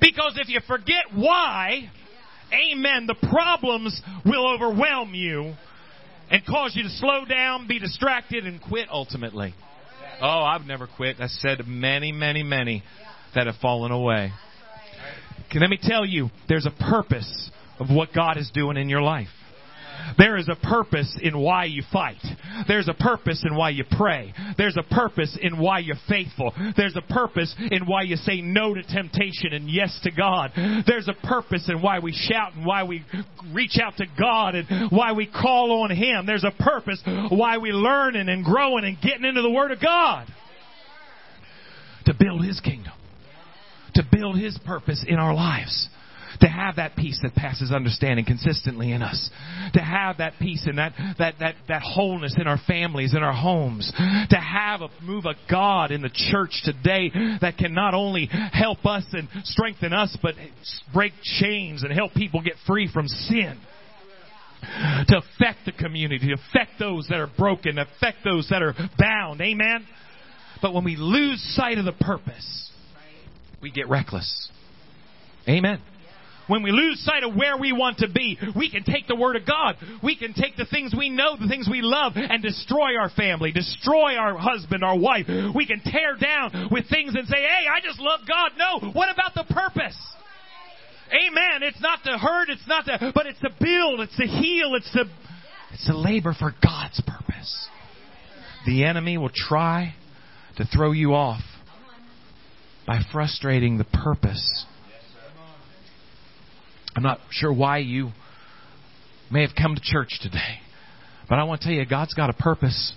Because 0.00 0.38
if 0.40 0.48
you 0.48 0.60
forget 0.66 1.04
why, 1.14 1.90
amen, 2.54 3.06
the 3.06 3.16
problems 3.28 4.00
will 4.24 4.54
overwhelm 4.54 5.14
you 5.14 5.54
and 6.30 6.44
cause 6.46 6.74
you 6.74 6.82
to 6.84 6.88
slow 6.88 7.24
down, 7.24 7.66
be 7.68 7.78
distracted, 7.78 8.46
and 8.46 8.60
quit 8.62 8.88
ultimately. 8.90 9.54
Oh, 10.20 10.42
I've 10.42 10.64
never 10.64 10.86
quit. 10.86 11.16
I 11.20 11.26
said 11.26 11.66
many, 11.66 12.12
many, 12.12 12.42
many 12.42 12.82
that 13.34 13.46
have 13.46 13.56
fallen 13.56 13.90
away. 13.90 14.32
Can 15.50 15.60
let 15.60 15.70
me 15.70 15.78
tell 15.80 16.04
you, 16.04 16.30
there's 16.48 16.66
a 16.66 16.90
purpose 16.90 17.50
of 17.78 17.88
what 17.90 18.10
God 18.14 18.38
is 18.38 18.50
doing 18.54 18.76
in 18.76 18.88
your 18.88 19.02
life. 19.02 19.28
There 20.18 20.36
is 20.36 20.48
a 20.48 20.56
purpose 20.66 21.16
in 21.20 21.38
why 21.38 21.64
you 21.64 21.82
fight. 21.92 22.22
There's 22.68 22.88
a 22.88 22.94
purpose 22.94 23.44
in 23.48 23.56
why 23.56 23.70
you 23.70 23.84
pray. 23.90 24.32
There's 24.56 24.76
a 24.76 24.94
purpose 24.94 25.36
in 25.40 25.58
why 25.58 25.80
you're 25.80 25.96
faithful. 26.08 26.52
There's 26.76 26.96
a 26.96 27.12
purpose 27.12 27.54
in 27.70 27.86
why 27.86 28.02
you 28.02 28.16
say 28.16 28.40
no 28.40 28.74
to 28.74 28.82
temptation 28.82 29.52
and 29.52 29.68
yes 29.68 29.98
to 30.04 30.10
God. 30.10 30.52
There's 30.86 31.08
a 31.08 31.26
purpose 31.26 31.68
in 31.68 31.82
why 31.82 31.98
we 31.98 32.12
shout 32.12 32.54
and 32.54 32.64
why 32.64 32.84
we 32.84 33.04
reach 33.52 33.78
out 33.82 33.96
to 33.98 34.06
God 34.18 34.54
and 34.54 34.90
why 34.90 35.12
we 35.12 35.26
call 35.26 35.82
on 35.82 35.90
Him. 35.90 36.26
There's 36.26 36.44
a 36.44 36.62
purpose 36.62 37.02
why 37.30 37.58
we 37.58 37.72
learning 37.72 38.28
and 38.28 38.44
growing 38.44 38.84
and 38.84 39.00
getting 39.00 39.24
into 39.24 39.42
the 39.42 39.50
Word 39.50 39.70
of 39.70 39.80
God. 39.80 40.28
To 42.06 42.14
build 42.14 42.44
His 42.44 42.60
kingdom. 42.60 42.92
To 43.94 44.02
build 44.10 44.38
His 44.38 44.58
purpose 44.64 45.04
in 45.06 45.16
our 45.16 45.34
lives 45.34 45.88
to 46.40 46.48
have 46.48 46.76
that 46.76 46.96
peace 46.96 47.18
that 47.22 47.34
passes 47.34 47.72
understanding 47.72 48.24
consistently 48.24 48.92
in 48.92 49.02
us, 49.02 49.30
to 49.74 49.80
have 49.80 50.18
that 50.18 50.34
peace 50.40 50.64
and 50.66 50.78
that, 50.78 50.92
that, 51.18 51.34
that, 51.40 51.54
that 51.68 51.82
wholeness 51.82 52.34
in 52.38 52.46
our 52.46 52.58
families, 52.66 53.14
in 53.14 53.22
our 53.22 53.32
homes, 53.32 53.92
to 54.30 54.36
have 54.36 54.80
a 54.80 54.88
move 55.02 55.26
of 55.26 55.36
God 55.50 55.90
in 55.90 56.02
the 56.02 56.10
church 56.10 56.62
today 56.64 57.10
that 57.40 57.56
can 57.58 57.74
not 57.74 57.94
only 57.94 58.28
help 58.52 58.84
us 58.84 59.04
and 59.12 59.28
strengthen 59.44 59.92
us, 59.92 60.16
but 60.22 60.34
break 60.92 61.12
chains 61.22 61.82
and 61.82 61.92
help 61.92 62.14
people 62.14 62.42
get 62.42 62.54
free 62.66 62.88
from 62.92 63.08
sin 63.08 63.60
to 65.08 65.18
affect 65.18 65.58
the 65.66 65.72
community, 65.72 66.28
to 66.28 66.34
affect 66.34 66.78
those 66.78 67.06
that 67.08 67.18
are 67.18 67.30
broken, 67.38 67.76
to 67.76 67.82
affect 67.82 68.18
those 68.24 68.48
that 68.50 68.62
are 68.62 68.74
bound. 68.98 69.40
Amen? 69.40 69.86
But 70.62 70.72
when 70.72 70.84
we 70.84 70.96
lose 70.96 71.42
sight 71.54 71.78
of 71.78 71.84
the 71.84 71.92
purpose, 71.92 72.70
we 73.60 73.70
get 73.70 73.88
reckless. 73.88 74.50
Amen 75.48 75.80
when 76.46 76.62
we 76.62 76.72
lose 76.72 77.02
sight 77.04 77.24
of 77.24 77.34
where 77.34 77.56
we 77.56 77.72
want 77.72 77.98
to 77.98 78.08
be, 78.08 78.38
we 78.56 78.70
can 78.70 78.84
take 78.84 79.06
the 79.06 79.16
Word 79.16 79.36
of 79.36 79.46
God. 79.46 79.76
We 80.02 80.16
can 80.16 80.34
take 80.34 80.56
the 80.56 80.66
things 80.66 80.94
we 80.96 81.08
know, 81.08 81.36
the 81.40 81.48
things 81.48 81.68
we 81.70 81.80
love, 81.82 82.12
and 82.16 82.42
destroy 82.42 82.96
our 82.98 83.10
family, 83.10 83.52
destroy 83.52 84.16
our 84.16 84.36
husband, 84.36 84.84
our 84.84 84.98
wife. 84.98 85.26
We 85.54 85.66
can 85.66 85.80
tear 85.80 86.16
down 86.16 86.68
with 86.70 86.88
things 86.90 87.14
and 87.14 87.26
say, 87.26 87.38
hey, 87.38 87.66
I 87.70 87.80
just 87.82 87.98
love 88.00 88.20
God. 88.28 88.52
No, 88.58 88.90
what 88.90 89.08
about 89.10 89.34
the 89.34 89.52
purpose? 89.52 89.96
Amen. 91.08 91.62
It's 91.62 91.80
not 91.80 92.02
to 92.04 92.18
hurt, 92.18 92.48
it's 92.48 92.66
not 92.66 92.86
to, 92.86 93.12
but 93.14 93.26
it's 93.26 93.40
to 93.40 93.50
build, 93.60 94.00
it's 94.00 94.16
to 94.16 94.26
heal, 94.26 94.74
it's 94.74 94.90
to, 94.92 95.04
it's 95.72 95.86
to 95.86 95.96
labor 95.96 96.34
for 96.38 96.54
God's 96.62 97.00
purpose. 97.06 97.68
The 98.66 98.84
enemy 98.84 99.18
will 99.18 99.32
try 99.32 99.94
to 100.56 100.64
throw 100.64 100.92
you 100.92 101.14
off 101.14 101.42
by 102.86 103.00
frustrating 103.12 103.78
the 103.78 103.84
purpose 103.84 104.66
I'm 106.96 107.02
not 107.02 107.18
sure 107.30 107.52
why 107.52 107.78
you 107.78 108.10
may 109.30 109.42
have 109.42 109.56
come 109.60 109.74
to 109.74 109.80
church 109.82 110.18
today, 110.22 110.60
but 111.28 111.38
I 111.38 111.44
want 111.44 111.60
to 111.62 111.66
tell 111.66 111.74
you, 111.74 111.84
God's 111.86 112.14
got 112.14 112.30
a 112.30 112.34
purpose 112.34 112.92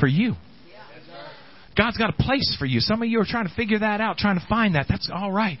for 0.00 0.06
you. 0.06 0.34
God's 1.76 1.96
got 1.96 2.10
a 2.10 2.22
place 2.22 2.56
for 2.58 2.66
you. 2.66 2.80
Some 2.80 3.02
of 3.02 3.08
you 3.08 3.20
are 3.20 3.26
trying 3.26 3.46
to 3.46 3.54
figure 3.54 3.78
that 3.78 4.00
out, 4.00 4.16
trying 4.16 4.38
to 4.38 4.46
find 4.48 4.74
that. 4.74 4.86
That's 4.88 5.08
all 5.14 5.30
right. 5.30 5.58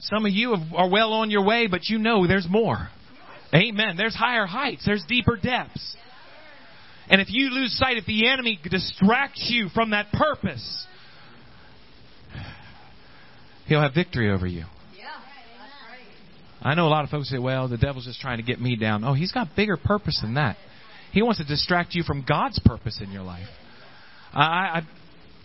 Some 0.00 0.24
of 0.24 0.32
you 0.32 0.56
are 0.74 0.88
well 0.88 1.12
on 1.12 1.30
your 1.30 1.44
way, 1.44 1.66
but 1.66 1.88
you 1.88 1.98
know 1.98 2.26
there's 2.26 2.46
more. 2.48 2.88
Amen. 3.54 3.96
There's 3.96 4.14
higher 4.14 4.46
heights, 4.46 4.84
there's 4.84 5.04
deeper 5.08 5.36
depths. 5.36 5.96
And 7.08 7.20
if 7.20 7.28
you 7.30 7.50
lose 7.50 7.76
sight, 7.78 7.98
if 7.98 8.06
the 8.06 8.28
enemy 8.28 8.58
distracts 8.62 9.48
you 9.50 9.68
from 9.74 9.90
that 9.90 10.10
purpose, 10.12 10.86
he'll 13.66 13.82
have 13.82 13.94
victory 13.94 14.30
over 14.30 14.46
you. 14.46 14.64
I 16.64 16.74
know 16.74 16.86
a 16.86 16.88
lot 16.88 17.04
of 17.04 17.10
folks 17.10 17.28
say, 17.28 17.38
well, 17.38 17.68
the 17.68 17.76
devil's 17.76 18.06
just 18.06 18.20
trying 18.20 18.38
to 18.38 18.42
get 18.42 18.58
me 18.58 18.74
down. 18.76 19.04
Oh, 19.04 19.12
he's 19.12 19.32
got 19.32 19.48
bigger 19.54 19.76
purpose 19.76 20.18
than 20.22 20.34
that. 20.34 20.56
He 21.12 21.22
wants 21.22 21.38
to 21.38 21.44
distract 21.44 21.94
you 21.94 22.02
from 22.02 22.24
God's 22.26 22.58
purpose 22.58 23.00
in 23.02 23.12
your 23.12 23.22
life. 23.22 23.46
I, 24.32 24.42
I, 24.42 24.82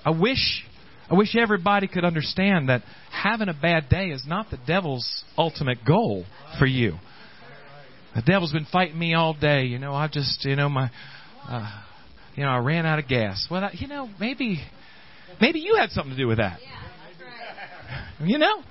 I 0.06 0.10
wish, 0.12 0.64
I 1.10 1.16
wish 1.16 1.36
everybody 1.36 1.88
could 1.88 2.06
understand 2.06 2.70
that 2.70 2.84
having 3.12 3.50
a 3.50 3.54
bad 3.54 3.90
day 3.90 4.08
is 4.08 4.24
not 4.26 4.50
the 4.50 4.58
devil's 4.66 5.26
ultimate 5.38 5.80
goal 5.86 6.26
for 6.58 6.66
you. 6.66 6.94
The 8.16 8.22
devil's 8.22 8.54
been 8.54 8.66
fighting 8.72 8.98
me 8.98 9.14
all 9.14 9.34
day. 9.34 9.66
You 9.66 9.78
know, 9.78 9.94
I 9.94 10.08
just, 10.08 10.44
you 10.46 10.56
know, 10.56 10.70
my, 10.70 10.90
uh, 11.48 11.82
you 12.36 12.44
know, 12.44 12.50
I 12.50 12.58
ran 12.60 12.86
out 12.86 12.98
of 12.98 13.08
gas. 13.08 13.46
Well, 13.52 13.70
you 13.74 13.88
know, 13.88 14.10
maybe, 14.20 14.60
maybe 15.42 15.60
you 15.60 15.76
had 15.76 15.92
something 15.92 16.16
to 16.16 16.18
do 16.18 16.28
with 16.28 16.38
that. 16.38 16.60
You 18.24 18.38
know, 18.38 18.64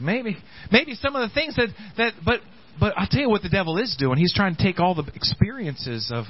maybe 0.00 0.36
maybe 0.70 0.94
some 0.94 1.16
of 1.16 1.28
the 1.28 1.34
things 1.34 1.56
that 1.56 1.68
that 1.96 2.12
but 2.24 2.40
but 2.78 2.94
I'll 2.96 3.08
tell 3.08 3.20
you 3.20 3.30
what 3.30 3.42
the 3.42 3.48
devil 3.48 3.78
is 3.78 3.96
doing. 3.98 4.18
He's 4.18 4.34
trying 4.34 4.56
to 4.56 4.62
take 4.62 4.80
all 4.80 4.94
the 4.94 5.04
experiences 5.14 6.10
of 6.12 6.24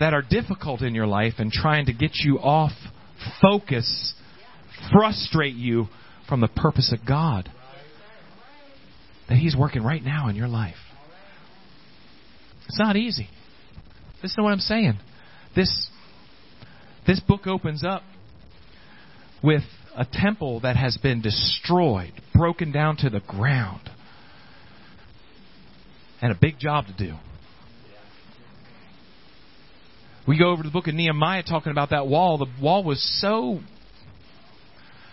that 0.00 0.14
are 0.14 0.22
difficult 0.22 0.82
in 0.82 0.94
your 0.94 1.06
life 1.06 1.34
and 1.38 1.52
trying 1.52 1.86
to 1.86 1.92
get 1.92 2.12
you 2.24 2.38
off 2.38 2.72
focus 3.40 4.14
frustrate 4.90 5.54
you 5.54 5.86
from 6.28 6.40
the 6.40 6.48
purpose 6.48 6.92
of 6.92 7.06
God 7.06 7.48
that 9.28 9.36
He's 9.36 9.56
working 9.56 9.82
right 9.82 10.02
now 10.02 10.28
in 10.28 10.36
your 10.36 10.48
life. 10.48 10.74
It's 12.66 12.78
not 12.78 12.96
easy. 12.96 13.28
Listen 14.22 14.36
to 14.36 14.42
what 14.42 14.52
I'm 14.52 14.58
saying. 14.58 14.98
This, 15.54 15.90
this 17.06 17.20
book 17.20 17.46
opens 17.46 17.84
up 17.84 18.02
with 19.42 19.62
a 19.96 20.06
temple 20.10 20.60
that 20.60 20.76
has 20.76 20.96
been 20.96 21.20
destroyed, 21.20 22.12
broken 22.34 22.72
down 22.72 22.96
to 22.98 23.10
the 23.10 23.20
ground, 23.20 23.90
and 26.20 26.32
a 26.32 26.38
big 26.40 26.58
job 26.58 26.86
to 26.86 27.06
do. 27.06 27.14
We 30.26 30.38
go 30.38 30.50
over 30.50 30.62
to 30.62 30.68
the 30.68 30.72
book 30.72 30.86
of 30.86 30.94
Nehemiah 30.94 31.42
talking 31.42 31.72
about 31.72 31.90
that 31.90 32.06
wall. 32.06 32.38
The 32.38 32.46
wall 32.62 32.84
was 32.84 33.02
so 33.20 33.60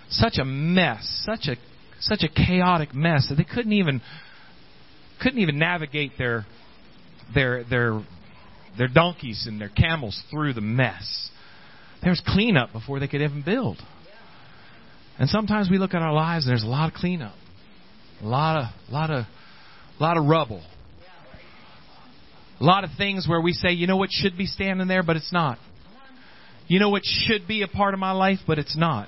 such 0.10 0.38
a 0.38 0.46
mess, 0.46 1.24
such 1.26 1.48
a 1.48 1.56
such 2.00 2.24
a 2.24 2.30
chaotic 2.30 2.94
mess 2.94 3.28
that 3.30 3.36
they 3.36 3.44
couldn't 3.44 3.74
even 3.74 4.02
couldn't 5.22 5.40
even 5.40 5.58
navigate 5.58 6.12
their 6.18 6.46
their 7.34 7.64
their 7.64 8.04
their 8.78 8.88
donkeys 8.88 9.46
and 9.48 9.60
their 9.60 9.70
camels 9.70 10.22
through 10.30 10.54
the 10.54 10.62
mess. 10.62 11.30
There 12.02 12.12
was 12.12 12.22
cleanup 12.26 12.72
before 12.72 13.00
they 13.00 13.08
could 13.08 13.22
even 13.22 13.42
build. 13.42 13.78
And 15.20 15.30
sometimes 15.30 15.70
we 15.70 15.78
look 15.78 15.94
at 15.94 16.02
our 16.02 16.14
lives 16.14 16.46
and 16.46 16.52
there's 16.52 16.64
a 16.64 16.68
lot 16.68 16.92
of 16.92 16.96
cleanup. 16.96 17.36
A 18.22 18.26
lot 18.26 18.58
of 18.58 18.92
lot 18.92 19.12
of 19.12 19.26
lot 20.00 20.18
of 20.18 20.26
rubble. 20.26 20.64
A 22.60 22.64
lot 22.64 22.84
of 22.84 22.90
things 22.98 23.28
where 23.28 23.40
we 23.40 23.54
say, 23.54 23.72
you 23.72 23.86
know 23.86 23.98
what 23.98 24.10
should 24.12 24.38
be 24.38 24.46
standing 24.46 24.88
there, 24.88 25.04
but 25.04 25.18
it's 25.18 25.32
not. 25.32 25.60
You 26.68 26.80
know 26.80 26.90
what 26.90 27.04
should 27.04 27.48
be 27.48 27.64
a 27.64 27.68
part 27.68 27.94
of 27.94 28.00
my 28.00 28.12
life, 28.12 28.40
but 28.48 28.60
it's 28.60 28.78
not. 28.78 29.08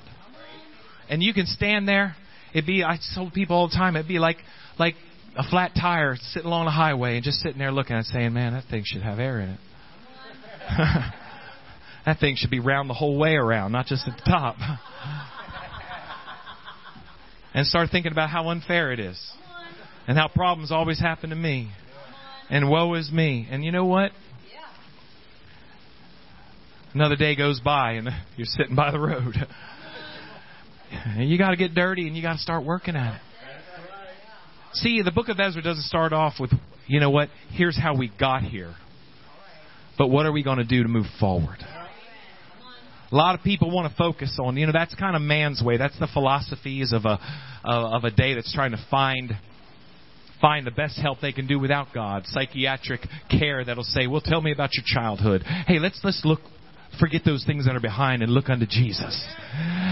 And 1.10 1.24
you 1.24 1.34
can 1.34 1.46
stand 1.46 1.88
there. 1.88 2.16
It'd 2.54 2.66
be 2.66 2.84
I 2.84 2.98
told 3.16 3.34
people 3.34 3.56
all 3.56 3.68
the 3.70 3.76
time, 3.76 3.96
it'd 3.96 4.08
be 4.08 4.20
like 4.20 4.38
like 4.78 4.96
a 5.38 5.44
flat 5.50 5.72
tire 5.80 6.18
sitting 6.18 6.48
along 6.48 6.66
the 6.66 6.72
highway 6.72 7.16
and 7.16 7.24
just 7.24 7.40
sitting 7.40 7.58
there 7.58 7.72
looking 7.72 7.96
at 7.96 8.02
it 8.02 8.06
saying, 8.08 8.34
Man, 8.34 8.54
that 8.54 8.66
thing 8.70 8.84
should 8.86 9.02
have 9.02 9.20
air 9.20 9.40
in 9.40 9.50
it. 9.50 9.60
that 12.06 12.20
thing 12.20 12.36
should 12.36 12.52
be 12.52 12.60
round 12.60 12.90
the 12.90 12.94
whole 12.94 13.18
way 13.18 13.36
around, 13.36 13.72
not 13.72 13.86
just 13.86 14.08
at 14.08 14.18
the 14.18 14.24
top. 14.30 14.58
And 17.54 17.66
start 17.68 17.90
thinking 17.92 18.12
about 18.12 18.30
how 18.30 18.50
unfair 18.50 18.92
it 18.92 19.00
is. 19.00 19.20
And 20.08 20.18
how 20.18 20.28
problems 20.28 20.72
always 20.72 21.00
happen 21.00 21.30
to 21.30 21.36
me. 21.36 21.72
And 22.50 22.70
woe 22.70 22.94
is 22.96 23.12
me. 23.12 23.48
And 23.50 23.64
you 23.64 23.72
know 23.72 23.86
what? 23.86 24.12
Another 26.94 27.16
day 27.16 27.36
goes 27.36 27.60
by 27.60 27.94
and 27.94 28.10
you're 28.36 28.46
sitting 28.46 28.76
by 28.76 28.92
the 28.92 29.00
road. 29.00 29.36
And 30.92 31.30
you 31.30 31.38
got 31.38 31.52
to 31.52 31.56
get 31.56 31.74
dirty 31.74 32.08
and 32.08 32.16
you 32.16 32.22
got 32.22 32.34
to 32.34 32.40
start 32.40 32.66
working 32.66 32.96
at 32.96 33.16
it. 33.16 33.22
See, 34.74 35.02
the 35.04 35.12
book 35.12 35.30
of 35.30 35.40
Ezra 35.40 35.62
doesn't 35.62 35.84
start 35.84 36.14
off 36.14 36.34
with, 36.40 36.52
you 36.88 37.00
know 37.00 37.10
what, 37.10 37.30
here's 37.52 37.78
how 37.78 37.96
we 37.96 38.12
got 38.20 38.44
here. 38.44 38.74
But 39.98 40.08
what 40.08 40.26
are 40.26 40.32
we 40.32 40.44
going 40.44 40.58
to 40.58 40.66
do 40.66 40.84
to 40.84 40.90
move 40.90 41.06
forward? 41.20 41.58
A 43.12 43.16
lot 43.16 43.36
of 43.36 43.44
people 43.44 43.70
want 43.72 43.92
to 43.92 43.98
focus 43.98 44.38
on, 44.42 44.56
you 44.56 44.66
know, 44.66 44.72
that's 44.72 44.96
kind 44.96 45.16
of 45.16 45.22
man's 45.22 45.62
way. 45.62 45.78
That's 45.78 45.98
the 46.00 46.08
philosophies 46.08 46.94
of 46.94 47.06
a 47.06 47.20
of 47.64 48.04
a 48.06 48.12
day 48.12 48.36
that's 48.36 48.54
trying 48.54 48.72
to 48.72 48.86
find 48.90 49.34
find 50.40 50.66
the 50.66 50.72
best 50.72 50.98
help 51.00 51.20
they 51.22 51.34
can 51.34 51.46
do 51.46 51.60
without 51.60 51.88
God. 51.94 52.24
Psychiatric 52.26 53.02
care 53.30 53.64
that'll 53.64 53.84
say, 53.84 54.08
"Well, 54.08 54.22
tell 54.22 54.42
me 54.42 54.52
about 54.52 54.72
your 54.76 54.84
childhood." 54.86 55.44
Hey, 55.44 55.80
let's 55.80 56.00
let's 56.04 56.22
look 56.24 56.40
forget 57.00 57.22
those 57.26 57.46
things 57.46 57.66
that 57.66 57.76
are 57.76 57.82
behind 57.82 58.22
and 58.22 58.32
look 58.32 58.50
unto 58.50 58.66
Jesus. 58.66 59.24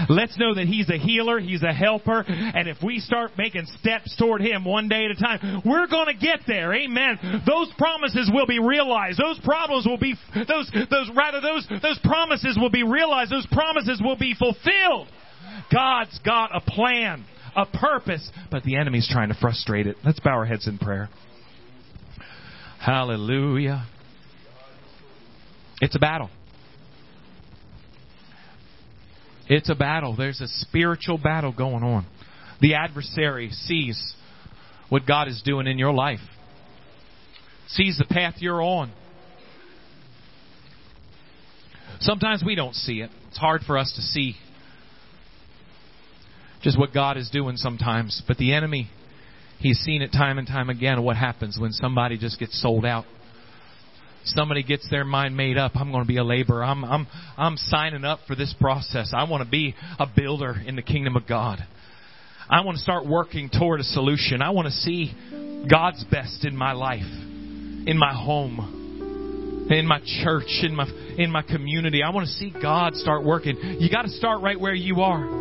Let's 0.08 0.38
know 0.38 0.54
that 0.54 0.66
He's 0.66 0.88
a 0.90 0.98
healer, 0.98 1.38
He's 1.40 1.62
a 1.62 1.72
helper, 1.72 2.24
and 2.26 2.68
if 2.68 2.78
we 2.82 3.00
start 3.00 3.32
making 3.36 3.66
steps 3.80 4.14
toward 4.16 4.40
Him 4.40 4.64
one 4.64 4.88
day 4.88 5.04
at 5.04 5.10
a 5.10 5.14
time, 5.14 5.62
we're 5.64 5.86
going 5.86 6.06
to 6.06 6.14
get 6.14 6.40
there. 6.46 6.74
Amen. 6.74 7.42
Those 7.46 7.72
promises 7.78 8.30
will 8.32 8.46
be 8.46 8.58
realized. 8.58 9.18
Those 9.18 9.38
problems 9.44 9.86
will 9.86 9.98
be, 9.98 10.14
those, 10.34 10.70
those, 10.90 11.10
rather, 11.14 11.40
those, 11.40 11.66
those 11.82 11.98
promises 12.04 12.58
will 12.60 12.70
be 12.70 12.82
realized. 12.82 13.30
Those 13.30 13.46
promises 13.46 14.00
will 14.02 14.16
be 14.16 14.34
fulfilled. 14.34 15.08
God's 15.72 16.18
got 16.24 16.54
a 16.54 16.60
plan, 16.60 17.24
a 17.56 17.66
purpose, 17.66 18.30
but 18.50 18.62
the 18.64 18.76
enemy's 18.76 19.08
trying 19.10 19.28
to 19.28 19.36
frustrate 19.40 19.86
it. 19.86 19.96
Let's 20.04 20.20
bow 20.20 20.30
our 20.30 20.46
heads 20.46 20.66
in 20.66 20.78
prayer. 20.78 21.08
Hallelujah. 22.80 23.86
It's 25.80 25.94
a 25.96 25.98
battle. 25.98 26.30
It's 29.50 29.68
a 29.68 29.74
battle. 29.74 30.14
There's 30.14 30.40
a 30.40 30.46
spiritual 30.46 31.18
battle 31.18 31.52
going 31.52 31.82
on. 31.82 32.06
The 32.60 32.74
adversary 32.74 33.50
sees 33.50 34.14
what 34.88 35.06
God 35.08 35.26
is 35.26 35.42
doing 35.44 35.66
in 35.66 35.76
your 35.76 35.92
life, 35.92 36.20
sees 37.66 37.98
the 37.98 38.04
path 38.04 38.34
you're 38.38 38.62
on. 38.62 38.92
Sometimes 41.98 42.44
we 42.46 42.54
don't 42.54 42.76
see 42.76 43.00
it. 43.00 43.10
It's 43.28 43.38
hard 43.38 43.62
for 43.66 43.76
us 43.76 43.92
to 43.96 44.02
see 44.02 44.36
just 46.62 46.78
what 46.78 46.94
God 46.94 47.16
is 47.16 47.28
doing 47.28 47.56
sometimes. 47.56 48.22
But 48.28 48.36
the 48.36 48.54
enemy, 48.54 48.88
he's 49.58 49.80
seen 49.80 50.00
it 50.00 50.12
time 50.12 50.38
and 50.38 50.46
time 50.46 50.70
again 50.70 51.02
what 51.02 51.16
happens 51.16 51.58
when 51.58 51.72
somebody 51.72 52.18
just 52.18 52.38
gets 52.38 52.62
sold 52.62 52.86
out 52.86 53.04
somebody 54.24 54.62
gets 54.62 54.88
their 54.90 55.04
mind 55.04 55.36
made 55.36 55.56
up 55.56 55.72
i'm 55.74 55.90
going 55.90 56.04
to 56.04 56.08
be 56.08 56.18
a 56.18 56.24
laborer. 56.24 56.62
I'm 56.64 56.84
i'm 56.84 57.06
i'm 57.36 57.56
signing 57.56 58.04
up 58.04 58.20
for 58.26 58.34
this 58.34 58.54
process. 58.60 59.12
I 59.14 59.24
want 59.24 59.44
to 59.44 59.50
be 59.50 59.74
a 59.98 60.06
builder 60.06 60.56
in 60.64 60.76
the 60.76 60.82
kingdom 60.82 61.16
of 61.16 61.26
god. 61.26 61.58
I 62.48 62.62
want 62.62 62.76
to 62.76 62.82
start 62.82 63.06
working 63.06 63.48
toward 63.48 63.80
a 63.80 63.84
solution. 63.84 64.42
I 64.42 64.50
want 64.50 64.66
to 64.66 64.72
see 64.72 65.12
god's 65.70 66.04
best 66.04 66.44
in 66.44 66.56
my 66.56 66.72
life 66.72 67.02
in 67.02 67.96
my 67.96 68.14
home 68.14 69.68
in 69.70 69.86
my 69.86 70.00
church 70.22 70.48
in 70.62 70.74
my 70.74 70.86
in 71.16 71.30
my 71.30 71.42
community. 71.42 72.02
I 72.02 72.10
want 72.10 72.26
to 72.26 72.32
see 72.32 72.50
god 72.50 72.94
start 72.94 73.24
working. 73.24 73.56
You 73.78 73.90
got 73.90 74.02
to 74.02 74.10
start 74.10 74.42
right 74.42 74.58
where 74.58 74.74
you 74.74 75.00
are. 75.00 75.40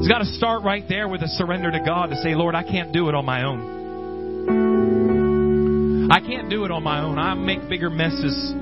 It's 0.00 0.08
got 0.08 0.20
to 0.20 0.24
start 0.24 0.62
right 0.64 0.84
there 0.88 1.08
with 1.08 1.20
a 1.20 1.28
surrender 1.28 1.70
to 1.70 1.80
god 1.84 2.06
to 2.06 2.16
say 2.22 2.34
lord 2.34 2.54
i 2.54 2.62
can't 2.62 2.90
do 2.90 3.10
it 3.10 3.14
on 3.14 3.26
my 3.26 3.44
own 3.44 4.99
I 6.10 6.18
can't 6.18 6.50
do 6.50 6.64
it 6.64 6.72
on 6.72 6.82
my 6.82 7.02
own. 7.02 7.18
I 7.20 7.34
make 7.34 7.68
bigger 7.68 7.88
messes. 7.88 8.52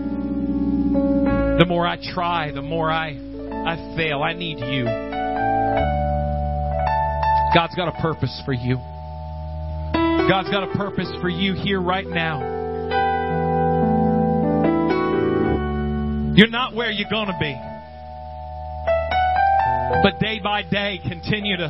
The 1.58 1.64
more 1.66 1.86
I 1.86 1.96
try, 2.12 2.52
the 2.52 2.60
more 2.60 2.90
I 2.90 3.18
I 3.68 3.94
fail. 3.96 4.22
I 4.22 4.34
need 4.34 4.58
you. 4.58 4.84
God's 7.54 7.74
got 7.74 7.88
a 7.88 8.02
purpose 8.02 8.42
for 8.44 8.52
you. 8.52 8.76
God's 10.28 10.50
got 10.50 10.62
a 10.62 10.72
purpose 10.76 11.10
for 11.22 11.30
you 11.30 11.54
here 11.54 11.80
right 11.80 12.06
now. 12.06 12.40
You're 16.34 16.48
not 16.48 16.74
where 16.74 16.90
you're 16.90 17.08
going 17.08 17.28
to 17.28 17.38
be. 17.40 17.56
But 20.02 20.20
day 20.20 20.38
by 20.38 20.62
day, 20.62 21.00
continue 21.08 21.56
to, 21.56 21.68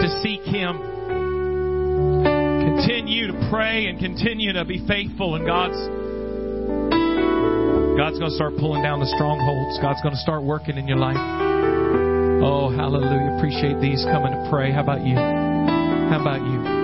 to 0.00 0.20
seek 0.22 0.42
Him 0.42 0.99
pray 3.48 3.86
and 3.86 3.98
continue 3.98 4.52
to 4.52 4.64
be 4.64 4.84
faithful 4.86 5.36
and 5.36 5.46
God's 5.46 5.78
God's 7.96 8.18
going 8.18 8.30
to 8.30 8.36
start 8.36 8.56
pulling 8.58 8.82
down 8.82 9.00
the 9.00 9.10
strongholds. 9.16 9.78
God's 9.80 10.00
going 10.02 10.14
to 10.14 10.20
start 10.20 10.42
working 10.42 10.76
in 10.76 10.88
your 10.88 10.98
life. 10.98 11.16
Oh, 12.42 12.70
hallelujah. 12.70 13.36
Appreciate 13.36 13.80
these 13.80 14.04
coming 14.04 14.32
to 14.32 14.48
pray. 14.50 14.72
How 14.72 14.80
about 14.80 15.04
you? 15.04 15.16
How 15.16 16.20
about 16.20 16.40
you? 16.40 16.80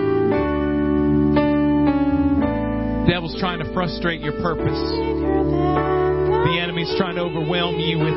devil's 3.06 3.38
trying 3.38 3.60
to 3.60 3.72
frustrate 3.72 4.20
your 4.20 4.32
purpose. 4.42 4.66
The 4.66 6.58
enemy's 6.60 6.92
trying 6.98 7.14
to 7.14 7.22
overwhelm 7.22 7.78
you 7.78 7.98
with 7.98 8.12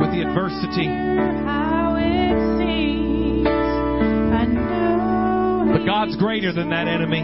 with 0.00 0.12
the 0.12 0.22
adversity. 0.22 1.65
God's 6.06 6.18
greater 6.18 6.52
than 6.52 6.70
that 6.70 6.86
enemy. 6.86 7.20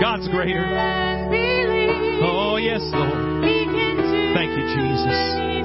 God's 0.00 0.28
greater. 0.28 0.62
Oh, 2.22 2.58
yes, 2.58 2.80
Lord. 2.94 3.42
Thank 3.42 4.52
you, 4.54 4.62
Jesus. 4.70 5.59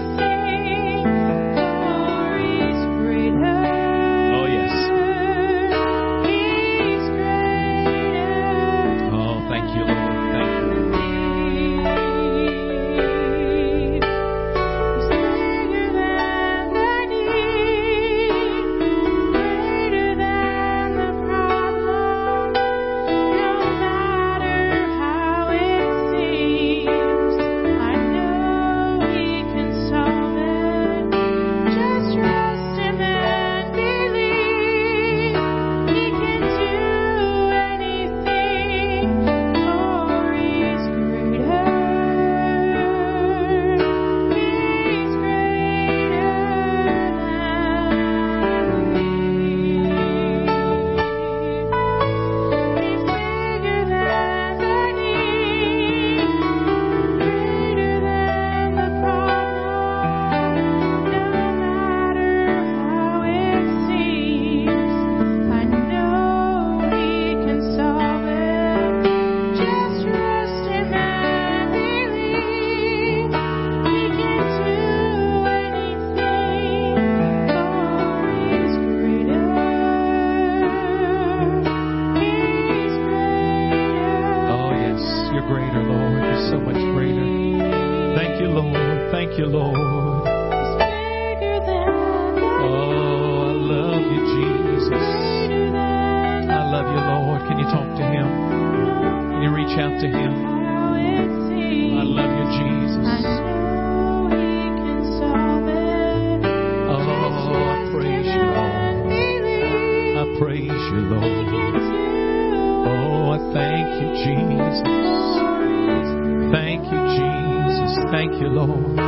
Jesus. 114.83 116.51
Thank 116.51 116.83
you, 116.91 116.99
Jesus. 117.15 117.95
Thank 118.11 118.33
you, 118.41 118.47
Lord. 118.47 118.99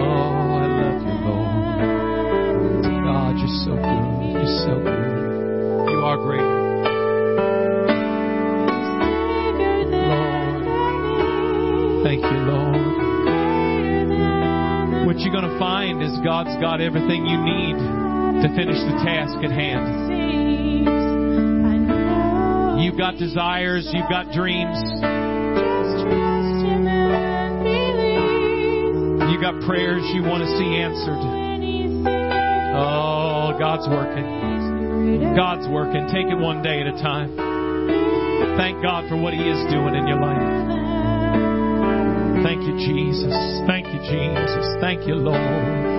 Oh, 0.00 0.22
I 0.58 0.66
love 0.66 1.02
you, 1.02 1.16
Lord. 1.22 1.78
God, 3.04 3.34
so 3.64 3.74
good. 3.76 4.04
You're 4.32 4.54
so 4.64 4.74
good. 4.82 5.90
You 5.90 5.98
are 6.02 6.18
great. 6.18 6.48
Lord, 10.08 10.64
thank 12.04 12.22
you, 12.22 12.38
Lord. 12.44 12.94
What 15.06 15.18
you're 15.20 15.32
going 15.32 15.48
to 15.50 15.58
find 15.58 16.02
is 16.02 16.18
God's 16.24 16.56
got 16.60 16.80
everything 16.80 17.26
you 17.26 17.38
need 17.38 17.76
to 18.42 18.48
finish 18.56 18.78
the 18.78 18.96
task 19.04 19.36
at 19.44 19.50
hand. 19.50 20.23
Got 23.04 23.18
desires, 23.18 23.84
you've 23.92 24.08
got 24.08 24.32
dreams, 24.32 24.80
you 29.28 29.36
got 29.44 29.60
prayers 29.68 30.00
you 30.14 30.22
want 30.22 30.40
to 30.40 30.48
see 30.56 30.80
answered. 30.80 31.20
Oh, 32.72 33.52
God's 33.58 33.86
working. 33.90 35.36
God's 35.36 35.68
working. 35.68 36.08
Take 36.08 36.32
it 36.32 36.38
one 36.38 36.62
day 36.62 36.80
at 36.80 36.86
a 36.86 36.92
time. 37.02 37.36
Thank 38.56 38.80
God 38.80 39.06
for 39.10 39.18
what 39.20 39.34
He 39.34 39.40
is 39.50 39.70
doing 39.70 39.94
in 39.94 40.06
your 40.08 40.20
life. 40.22 40.72
Thank 42.42 42.62
you, 42.62 42.72
Jesus. 42.78 43.34
Thank 43.66 43.86
you, 43.88 44.00
Jesus. 44.00 44.80
Thank 44.80 45.06
you, 45.06 45.16
Lord. 45.16 45.93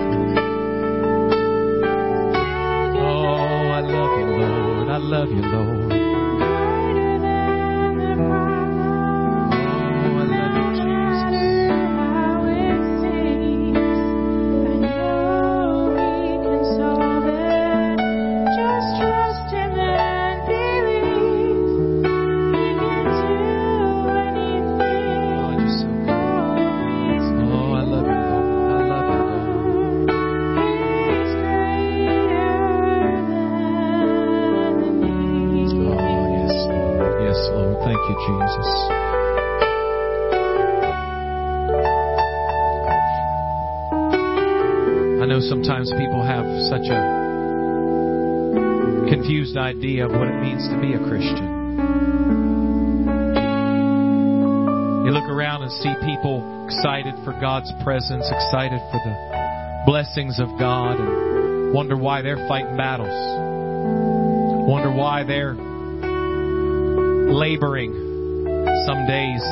Jesus. 38.26 38.68
I 45.22 45.26
know 45.26 45.38
sometimes 45.40 45.90
people 45.92 46.22
have 46.26 46.46
such 46.66 46.90
a 46.90 46.98
confused 49.08 49.56
idea 49.56 50.06
of 50.06 50.10
what 50.10 50.26
it 50.26 50.40
means 50.42 50.66
to 50.68 50.80
be 50.80 50.94
a 50.94 50.98
Christian. 51.06 51.54
You 55.06 55.12
look 55.12 55.30
around 55.30 55.62
and 55.62 55.70
see 55.70 55.94
people 56.04 56.66
excited 56.66 57.14
for 57.24 57.30
God's 57.40 57.70
presence, 57.84 58.26
excited 58.26 58.80
for 58.90 58.98
the 59.06 59.84
blessings 59.86 60.40
of 60.40 60.48
God, 60.58 60.98
and 60.98 61.72
wonder 61.72 61.96
why 61.96 62.22
they're 62.22 62.48
fighting 62.48 62.76
battles. 62.76 63.08
Wonder 64.68 64.90
why 64.90 65.22
they're 65.22 65.54
laboring. 67.32 68.05
Some 68.86 69.04
days 69.04 69.42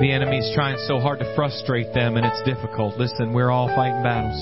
the 0.00 0.08
enemy's 0.10 0.50
trying 0.54 0.78
so 0.88 0.98
hard 1.00 1.18
to 1.18 1.34
frustrate 1.36 1.92
them 1.92 2.16
and 2.16 2.24
it's 2.24 2.42
difficult. 2.48 2.96
Listen, 2.96 3.34
we're 3.34 3.50
all 3.50 3.68
fighting 3.68 4.02
battles. 4.02 4.40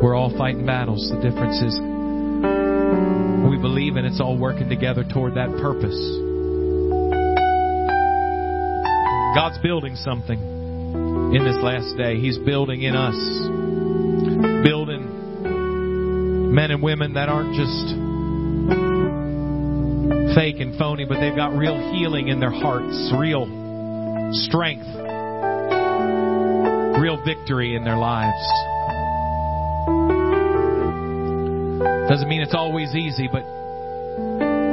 We're 0.00 0.14
all 0.14 0.30
fighting 0.38 0.64
battles. 0.64 1.10
The 1.10 1.16
difference 1.16 1.58
is 1.60 1.74
we 3.50 3.58
believe 3.58 3.96
and 3.96 4.06
it's 4.06 4.20
all 4.20 4.38
working 4.38 4.68
together 4.68 5.02
toward 5.02 5.34
that 5.34 5.50
purpose. 5.58 5.98
God's 9.34 9.58
building 9.58 9.96
something 9.96 10.38
in 11.34 11.42
this 11.42 11.58
last 11.60 11.96
day. 11.98 12.20
He's 12.20 12.38
building 12.38 12.82
in 12.82 12.94
us. 12.94 13.18
Building 14.62 16.54
men 16.54 16.70
and 16.70 16.80
women 16.80 17.14
that 17.14 17.28
aren't 17.28 17.56
just 17.56 18.07
fake 20.58 20.66
and 20.66 20.78
phony, 20.78 21.04
but 21.04 21.20
they've 21.20 21.36
got 21.36 21.56
real 21.56 21.76
healing 21.92 22.28
in 22.28 22.40
their 22.40 22.50
hearts, 22.50 23.12
real 23.16 23.46
strength, 24.32 24.86
real 27.00 27.22
victory 27.24 27.74
in 27.76 27.84
their 27.84 27.96
lives. 27.96 28.36
Doesn't 32.08 32.28
mean 32.28 32.40
it's 32.40 32.54
always 32.54 32.94
easy, 32.94 33.28
but 33.30 33.42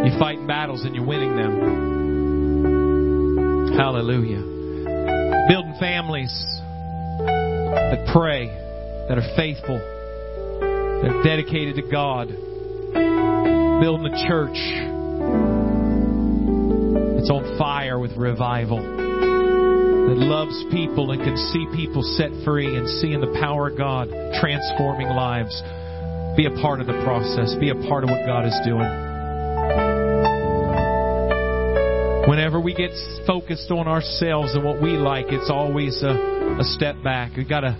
you're 0.05 0.19
fighting 0.19 0.47
battles 0.47 0.85
and 0.85 0.95
you're 0.95 1.05
winning 1.05 1.35
them. 1.35 1.59
Hallelujah. 3.77 4.41
Building 5.49 5.75
families 5.79 6.33
that 7.19 8.09
pray, 8.13 8.47
that 9.09 9.17
are 9.17 9.35
faithful, 9.35 9.77
that 9.77 11.11
are 11.11 11.23
dedicated 11.23 11.75
to 11.75 11.83
God. 11.91 12.29
Building 13.81 14.05
a 14.05 14.27
church 14.27 15.54
that's 17.15 17.31
on 17.31 17.57
fire 17.57 17.97
with 17.97 18.11
revival, 18.17 18.77
that 18.77 20.19
loves 20.19 20.53
people 20.69 21.11
and 21.11 21.21
can 21.23 21.37
see 21.37 21.65
people 21.75 22.03
set 22.03 22.29
free 22.43 22.75
and 22.75 22.87
seeing 23.01 23.21
the 23.21 23.33
power 23.39 23.69
of 23.69 23.77
God 23.77 24.09
transforming 24.39 25.07
lives. 25.07 25.55
Be 26.37 26.45
a 26.45 26.51
part 26.61 26.81
of 26.81 26.87
the 26.87 27.01
process. 27.03 27.55
Be 27.59 27.69
a 27.69 27.79
part 27.87 28.03
of 28.03 28.09
what 28.09 28.25
God 28.25 28.45
is 28.45 28.53
doing. 28.65 28.85
Whenever 32.27 32.59
we 32.59 32.73
get 32.73 32.91
focused 33.25 33.71
on 33.71 33.87
ourselves 33.87 34.53
and 34.53 34.63
what 34.63 34.81
we 34.81 34.91
like, 34.91 35.27
it's 35.29 35.49
always 35.49 36.03
a, 36.03 36.59
a 36.59 36.63
step 36.63 37.01
back. 37.03 37.37
We've 37.37 37.47
got 37.47 37.61
to 37.61 37.77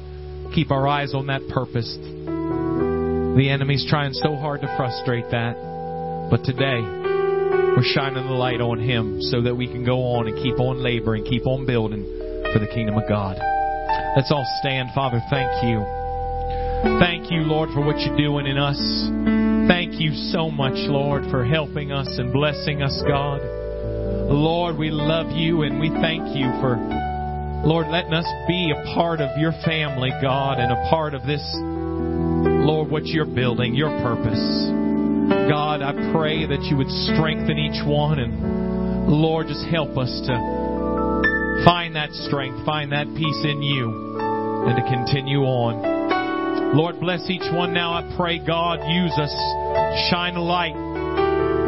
keep 0.54 0.72
our 0.72 0.88
eyes 0.88 1.14
on 1.14 1.28
that 1.28 1.42
purpose. 1.50 1.98
The 1.98 3.50
enemy's 3.52 3.86
trying 3.90 4.14
so 4.14 4.36
hard 4.36 4.62
to 4.62 4.68
frustrate 4.78 5.26
that. 5.32 5.58
But 6.32 6.44
today, 6.46 6.80
we're 7.76 7.84
shining 7.84 8.24
the 8.26 8.34
light 8.34 8.62
on 8.62 8.80
him 8.80 9.22
so 9.22 9.42
that 9.42 9.54
we 9.54 9.68
can 9.68 9.84
go 9.84 10.16
on 10.16 10.28
and 10.28 10.36
keep 10.42 10.60
on 10.60 10.82
laboring, 10.82 11.26
keep 11.26 11.46
on 11.46 11.66
building 11.66 12.04
for 12.54 12.60
the 12.60 12.68
kingdom 12.74 12.96
of 12.96 13.04
God. 13.10 13.36
Let's 14.16 14.32
all 14.32 14.46
stand. 14.62 14.90
Father, 14.96 15.20
thank 15.30 15.52
you. 15.68 15.84
Thank 17.00 17.32
you, 17.32 17.44
Lord, 17.44 17.70
for 17.74 17.84
what 17.84 18.00
you're 18.00 18.16
doing 18.16 18.48
in 18.48 18.58
us. 18.58 18.80
Thank 19.68 20.00
you 20.00 20.14
so 20.32 20.50
much, 20.50 20.78
Lord, 20.88 21.24
for 21.30 21.44
helping 21.44 21.92
us 21.92 22.08
and 22.18 22.32
blessing 22.32 22.82
us, 22.82 23.04
God. 23.08 23.42
Lord, 24.32 24.78
we 24.78 24.90
love 24.90 25.32
you 25.32 25.64
and 25.64 25.80
we 25.80 25.90
thank 25.90 26.36
you 26.36 26.48
for, 26.62 26.78
Lord, 27.66 27.88
letting 27.88 28.14
us 28.14 28.28
be 28.48 28.72
a 28.72 28.96
part 28.96 29.20
of 29.20 29.38
your 29.38 29.52
family, 29.66 30.12
God, 30.22 30.60
and 30.60 30.72
a 30.72 30.90
part 30.90 31.14
of 31.14 31.26
this, 31.28 31.44
Lord, 32.64 32.90
what 32.90 33.06
you're 33.06 33.26
building, 33.26 33.76
your 33.76 33.90
purpose. 34.02 34.85
God, 35.30 35.82
I 35.82 35.94
pray 36.14 36.46
that 36.46 36.62
you 36.70 36.78
would 36.78 36.90
strengthen 36.90 37.58
each 37.58 37.82
one 37.86 38.20
and, 38.20 39.10
Lord, 39.10 39.48
just 39.48 39.66
help 39.68 39.98
us 39.98 40.10
to 40.26 40.36
find 41.66 41.96
that 41.96 42.12
strength, 42.30 42.66
find 42.66 42.92
that 42.92 43.08
peace 43.18 43.42
in 43.44 43.62
you, 43.62 44.20
and 44.20 44.76
to 44.78 44.84
continue 44.86 45.42
on. 45.42 46.78
Lord, 46.78 47.00
bless 47.00 47.30
each 47.30 47.46
one 47.54 47.74
now. 47.74 47.94
I 47.94 48.14
pray, 48.18 48.38
God, 48.38 48.80
use 48.90 49.14
us, 49.18 49.34
shine 50.12 50.36
a 50.36 50.44
light, 50.44 50.76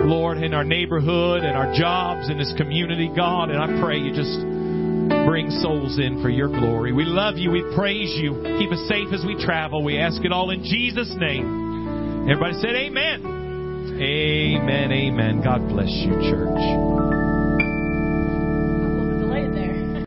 Lord, 0.06 0.38
in 0.38 0.54
our 0.54 0.64
neighborhood 0.64 1.44
and 1.44 1.56
our 1.58 1.74
jobs 1.74 2.30
in 2.30 2.38
this 2.38 2.54
community, 2.58 3.10
God. 3.16 3.50
And 3.50 3.58
I 3.58 3.82
pray 3.82 3.98
you 3.98 4.14
just 4.14 4.38
bring 5.26 5.50
souls 5.50 5.98
in 5.98 6.22
for 6.22 6.30
your 6.30 6.50
glory. 6.50 6.94
We 6.94 7.06
love 7.06 7.38
you. 7.38 7.52
We 7.52 7.64
praise 7.76 8.14
you. 8.18 8.34
Keep 8.60 8.72
us 8.72 8.88
safe 8.88 9.14
as 9.14 9.26
we 9.26 9.36
travel. 9.44 9.84
We 9.84 9.98
ask 9.98 10.24
it 10.24 10.32
all 10.32 10.52
in 10.52 10.64
Jesus' 10.64 11.14
name. 11.18 12.28
Everybody 12.30 12.60
said 12.60 12.76
amen. 12.76 13.37
Amen. 14.00 14.92
Amen. 14.92 15.42
God 15.42 15.68
bless 15.70 15.90
you, 15.90 16.14
church. 16.30 17.07